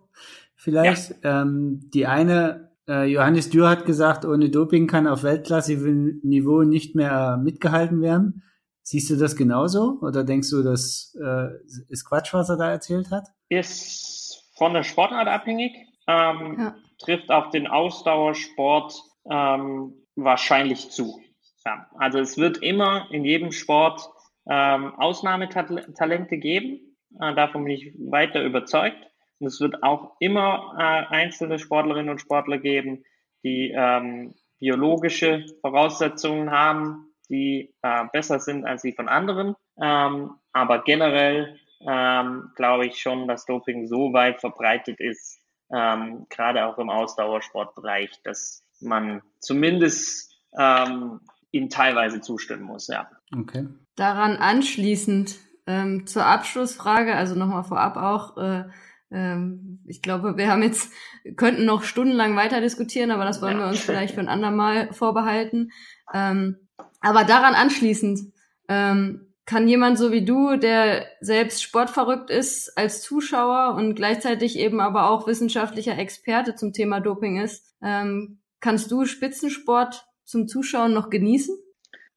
vielleicht. 0.67 1.23
Ja. 1.23 1.43
Ähm, 1.43 1.89
die 1.95 2.07
eine, 2.07 2.71
äh, 2.89 3.05
Johannes 3.05 3.51
Dürr 3.51 3.69
hat 3.69 3.87
gesagt, 3.87 4.25
ohne 4.25 4.51
Doping 4.51 4.87
kann 4.87 5.07
auf 5.07 5.23
Weltklasse-Niveau 5.23 6.63
nicht 6.63 6.95
mehr 6.95 7.37
mitgehalten 7.37 8.01
werden. 8.03 8.43
Siehst 8.83 9.11
du 9.11 9.17
das 9.17 9.37
genauso 9.37 9.99
oder 10.01 10.25
denkst 10.25 10.51
du, 10.51 10.63
das 10.63 11.17
äh, 11.21 11.49
ist 11.89 12.05
Quatsch, 12.05 12.33
was 12.35 12.49
er 12.49 12.57
da 12.57 12.71
erzählt 12.71 13.11
hat? 13.11 13.29
Ist 13.49 14.45
von 14.57 14.75
der 14.75 14.85
Sportart 14.85 15.29
abhängig, 15.29 15.73
ähm, 16.07 16.57
ja. 16.59 16.75
trifft 16.99 17.31
auf 17.31 17.51
den 17.51 17.67
Ausdauersport 17.67 18.95
ähm, 19.31 19.95
wahrscheinlich 20.15 20.91
zu. 20.91 21.21
Ja, 21.65 21.87
also 21.99 22.19
es 22.19 22.39
wird 22.39 22.59
immer 22.59 23.09
in 23.11 23.25
jedem 23.25 23.53
Sport 23.53 24.09
ähm, 24.49 24.95
Ausnahmetalente 24.95 26.39
geben. 26.39 26.97
Äh, 27.21 27.35
davon 27.35 27.65
bin 27.65 27.75
ich 27.75 27.93
weiter 27.99 28.43
überzeugt. 28.43 28.99
Und 29.39 29.49
es 29.49 29.61
wird 29.61 29.83
auch 29.83 30.17
immer 30.21 30.75
äh, 30.79 31.15
einzelne 31.15 31.59
Sportlerinnen 31.59 32.11
und 32.11 32.21
Sportler 32.21 32.59
geben, 32.59 33.05
die 33.45 33.73
ähm, 33.77 34.35
biologische 34.59 35.45
Voraussetzungen 35.61 36.51
haben, 36.51 37.13
die 37.29 37.75
äh, 37.83 38.05
besser 38.13 38.39
sind 38.39 38.65
als 38.65 38.83
die 38.83 38.93
von 38.93 39.09
anderen. 39.09 39.55
Ähm, 39.81 40.31
aber 40.53 40.83
generell 40.85 41.59
ähm, 41.87 42.51
glaube 42.57 42.87
ich 42.87 42.99
schon, 42.99 43.29
dass 43.29 43.45
Doping 43.45 43.87
so 43.87 44.13
weit 44.13 44.41
verbreitet 44.41 45.01
ist, 45.01 45.39
ähm, 45.73 46.27
gerade 46.29 46.67
auch 46.67 46.79
im 46.79 46.91
Ausdauersportbereich, 46.91 48.23
dass 48.23 48.65
man 48.81 49.23
zumindest 49.41 50.35
ähm, 50.59 51.21
ihm 51.51 51.71
teilweise 51.71 52.21
zustimmen 52.21 52.63
muss, 52.63 52.89
ja. 52.89 53.11
Okay. 53.37 53.67
Daran 53.97 54.37
anschließend 54.37 55.39
ähm, 55.67 56.07
zur 56.07 56.25
Abschlussfrage, 56.27 57.15
also 57.15 57.35
nochmal 57.35 57.65
vorab 57.65 57.97
auch, 57.97 58.37
äh, 58.37 58.65
ähm, 59.11 59.81
ich 59.87 60.03
glaube, 60.03 60.37
wir 60.37 60.51
haben 60.51 60.63
jetzt, 60.63 60.93
könnten 61.37 61.65
noch 61.65 61.83
stundenlang 61.83 62.37
weiter 62.37 62.61
diskutieren, 62.61 63.11
aber 63.11 63.25
das 63.25 63.41
wollen 63.41 63.59
ja. 63.59 63.65
wir 63.65 63.69
uns 63.69 63.81
vielleicht 63.81 64.15
für 64.15 64.21
ein 64.21 64.29
andermal 64.29 64.93
vorbehalten. 64.93 65.71
Ähm, 66.13 66.57
aber 67.01 67.25
daran 67.25 67.55
anschließend, 67.55 68.33
ähm, 68.69 69.26
kann 69.47 69.69
jemand 69.69 69.97
so 69.97 70.11
wie 70.11 70.25
du, 70.25 70.57
der 70.57 71.07
selbst 71.21 71.63
sportverrückt 71.63 72.31
ist, 72.31 72.77
als 72.77 73.01
Zuschauer 73.01 73.77
und 73.77 73.95
gleichzeitig 73.95 74.59
eben 74.59 74.81
aber 74.81 75.09
auch 75.09 75.29
wissenschaftlicher 75.29 75.97
Experte 75.97 76.57
zum 76.57 76.73
Thema 76.73 77.01
Doping 77.01 77.41
ist, 77.41 77.75
ähm, 77.83 78.41
kannst 78.61 78.91
du 78.91 79.05
Spitzensport 79.05 80.05
zum 80.25 80.49
Zuschauen 80.49 80.93
noch 80.93 81.11
genießen? 81.11 81.57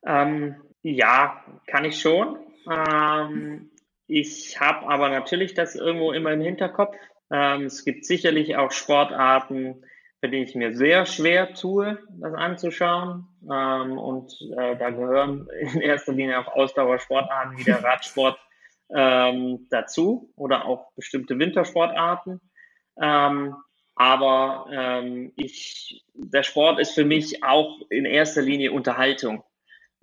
Ähm, 0.05 0.55
ja, 0.81 1.43
kann 1.67 1.85
ich 1.85 2.01
schon. 2.01 2.37
Ähm, 2.67 3.69
ich 4.07 4.59
habe 4.59 4.87
aber 4.87 5.09
natürlich 5.09 5.53
das 5.53 5.75
irgendwo 5.75 6.11
immer 6.11 6.33
im 6.33 6.41
Hinterkopf. 6.41 6.95
Ähm, 7.31 7.65
es 7.65 7.85
gibt 7.85 8.05
sicherlich 8.05 8.55
auch 8.55 8.71
Sportarten, 8.71 9.83
für 10.19 10.29
die 10.29 10.43
ich 10.43 10.55
mir 10.55 10.75
sehr 10.75 11.05
schwer 11.05 11.53
tue, 11.53 11.97
das 12.09 12.33
anzuschauen. 12.33 13.27
Ähm, 13.49 13.97
und 13.97 14.33
äh, 14.57 14.75
da 14.75 14.89
gehören 14.89 15.47
in 15.59 15.81
erster 15.81 16.13
Linie 16.13 16.39
auch 16.39 16.47
Ausdauersportarten 16.47 17.57
wie 17.57 17.63
der 17.63 17.83
Radsport 17.83 18.37
ähm, 18.93 19.67
dazu 19.69 20.31
oder 20.35 20.65
auch 20.65 20.91
bestimmte 20.93 21.39
Wintersportarten. 21.39 22.41
Ähm, 23.01 23.55
aber 23.95 24.67
ähm, 24.71 25.33
ich, 25.35 26.05
der 26.13 26.43
Sport 26.43 26.79
ist 26.79 26.91
für 26.91 27.05
mich 27.05 27.43
auch 27.43 27.81
in 27.89 28.05
erster 28.05 28.41
Linie 28.41 28.71
Unterhaltung. 28.71 29.43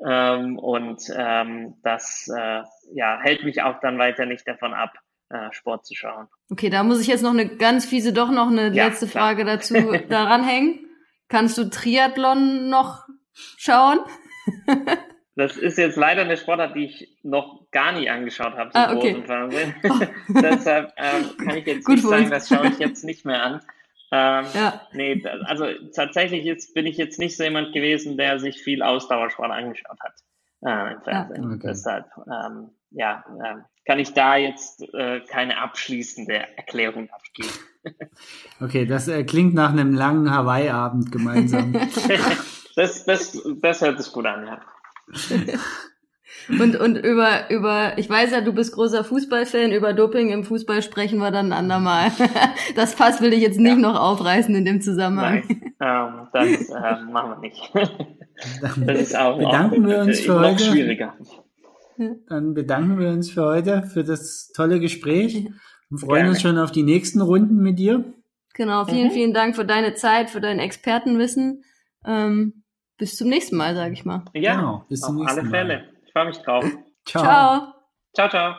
Ähm, 0.06 0.58
und 0.58 1.02
ähm, 1.16 1.76
das 1.82 2.28
äh, 2.28 2.62
ja, 2.92 3.18
hält 3.22 3.44
mich 3.44 3.62
auch 3.62 3.80
dann 3.80 3.98
weiter 3.98 4.26
nicht 4.26 4.46
davon 4.46 4.74
ab, 4.74 4.92
äh, 5.28 5.52
Sport 5.52 5.86
zu 5.86 5.94
schauen. 5.94 6.28
Okay, 6.50 6.70
da 6.70 6.82
muss 6.82 7.00
ich 7.00 7.06
jetzt 7.06 7.22
noch 7.22 7.32
eine 7.32 7.48
ganz 7.48 7.84
fiese, 7.84 8.12
doch 8.12 8.30
noch 8.30 8.48
eine 8.48 8.72
ja, 8.72 8.86
letzte 8.86 9.06
klar. 9.06 9.24
Frage 9.24 9.44
dazu 9.44 9.74
daran 10.08 10.44
hängen. 10.44 10.86
Kannst 11.28 11.58
du 11.58 11.68
Triathlon 11.68 12.68
noch 12.68 13.06
schauen? 13.56 13.98
Das 15.38 15.58
ist 15.58 15.76
jetzt 15.76 15.96
leider 15.96 16.22
eine 16.22 16.38
Sportart, 16.38 16.74
die 16.74 16.86
ich 16.86 17.18
noch 17.22 17.70
gar 17.70 17.92
nie 17.92 18.08
angeschaut 18.08 18.54
habe 18.56 18.70
zum 18.70 18.80
ah, 18.80 18.94
okay. 18.94 19.12
großen 19.12 19.26
Fernsehen. 19.26 19.74
Deshalb 20.28 20.94
ähm, 20.96 21.36
kann 21.36 21.56
ich 21.58 21.66
jetzt 21.66 21.84
Gut 21.84 21.96
nicht 21.96 22.08
sagen, 22.08 22.30
das 22.30 22.48
schaue 22.48 22.68
ich 22.68 22.78
jetzt 22.78 23.04
nicht 23.04 23.26
mehr 23.26 23.42
an. 23.42 23.60
Ähm, 24.12 24.46
ja. 24.54 24.80
Nee, 24.92 25.22
also 25.44 25.66
tatsächlich 25.94 26.42
jetzt 26.44 26.72
bin 26.72 26.86
ich 26.86 26.96
jetzt 26.96 27.18
nicht 27.18 27.36
so 27.36 27.44
jemand 27.44 27.74
gewesen, 27.74 28.16
der 28.16 28.38
sich 28.38 28.62
viel 28.62 28.82
Ausdauersport 28.82 29.50
angeschaut 29.50 29.98
hat 30.00 30.14
äh, 30.64 30.94
im 30.94 31.02
Fernsehen. 31.02 31.42
Ja. 31.42 31.56
Okay. 31.56 31.66
Deshalb, 31.66 32.06
ähm, 32.26 32.70
ja, 32.90 33.24
äh, 33.42 33.56
kann 33.86 33.98
ich 33.98 34.12
da 34.12 34.36
jetzt 34.36 34.82
äh, 34.94 35.20
keine 35.20 35.58
abschließende 35.58 36.34
Erklärung 36.56 37.08
abgeben. 37.10 37.50
okay, 38.60 38.84
das 38.84 39.08
äh, 39.08 39.24
klingt 39.24 39.54
nach 39.54 39.70
einem 39.70 39.94
langen 39.94 40.30
Hawaii-Abend 40.30 41.12
gemeinsam. 41.12 41.72
das, 42.76 43.04
das, 43.04 43.42
das 43.60 43.80
hört 43.80 44.02
sich 44.02 44.12
gut 44.12 44.26
an, 44.26 44.46
ja. 44.46 44.60
Und, 46.48 46.76
und 46.76 46.96
über, 46.96 47.50
über, 47.50 47.98
ich 47.98 48.08
weiß 48.08 48.30
ja, 48.30 48.40
du 48.40 48.52
bist 48.52 48.72
großer 48.72 49.02
Fußballfan, 49.02 49.72
über 49.72 49.92
Doping 49.92 50.30
im 50.30 50.44
Fußball 50.44 50.80
sprechen 50.80 51.18
wir 51.18 51.32
dann 51.32 51.46
ein 51.46 51.52
andermal. 51.52 52.12
Das 52.76 52.94
Fass 52.94 53.20
will 53.20 53.32
ich 53.32 53.40
jetzt 53.40 53.58
nicht 53.58 53.72
ja. 53.72 53.78
noch 53.78 53.98
aufreißen 53.98 54.54
in 54.54 54.64
dem 54.64 54.80
Zusammenhang. 54.80 55.42
Nein, 55.48 55.74
ähm, 55.80 56.28
das 56.32 56.70
äh, 56.70 57.02
machen 57.10 57.30
wir 57.30 57.38
nicht. 57.38 57.72
Das 58.60 59.00
ist 59.00 59.16
auch, 59.16 59.38
bedanken 59.38 59.86
auch, 59.86 59.88
wir 59.88 59.98
uns 60.00 60.20
für 60.20 60.38
heute. 60.38 60.62
schwieriger. 60.62 61.14
Dann 62.28 62.54
bedanken 62.54 62.98
wir 62.98 63.10
uns 63.10 63.30
für 63.30 63.44
heute, 63.44 63.82
für 63.82 64.04
das 64.04 64.52
tolle 64.54 64.80
Gespräch 64.80 65.48
und 65.90 65.98
freuen 65.98 66.14
Gerne. 66.14 66.28
uns 66.30 66.42
schon 66.42 66.58
auf 66.58 66.72
die 66.72 66.82
nächsten 66.82 67.20
Runden 67.20 67.56
mit 67.56 67.78
dir. 67.78 68.04
Genau, 68.54 68.84
vielen, 68.84 69.08
mhm. 69.08 69.12
vielen 69.12 69.34
Dank 69.34 69.54
für 69.54 69.64
deine 69.64 69.94
Zeit, 69.94 70.30
für 70.30 70.40
dein 70.40 70.58
Expertenwissen. 70.58 71.62
Ähm, 72.04 72.64
bis 72.96 73.16
zum 73.16 73.28
nächsten 73.28 73.56
Mal, 73.56 73.74
sage 73.74 73.92
ich 73.92 74.04
mal. 74.04 74.24
Ja, 74.32 74.56
genau, 74.56 74.84
bis 74.88 75.00
zum 75.00 75.16
nächsten 75.16 75.40
alle 75.40 75.50
Fälle. 75.50 75.76
Mal 75.76 75.96
freue 76.16 76.26
mich 76.26 76.38
drauf. 76.38 76.64
Ciao. 77.04 77.22
Ciao. 77.22 77.74
Ciao, 78.14 78.28
ciao. 78.30 78.54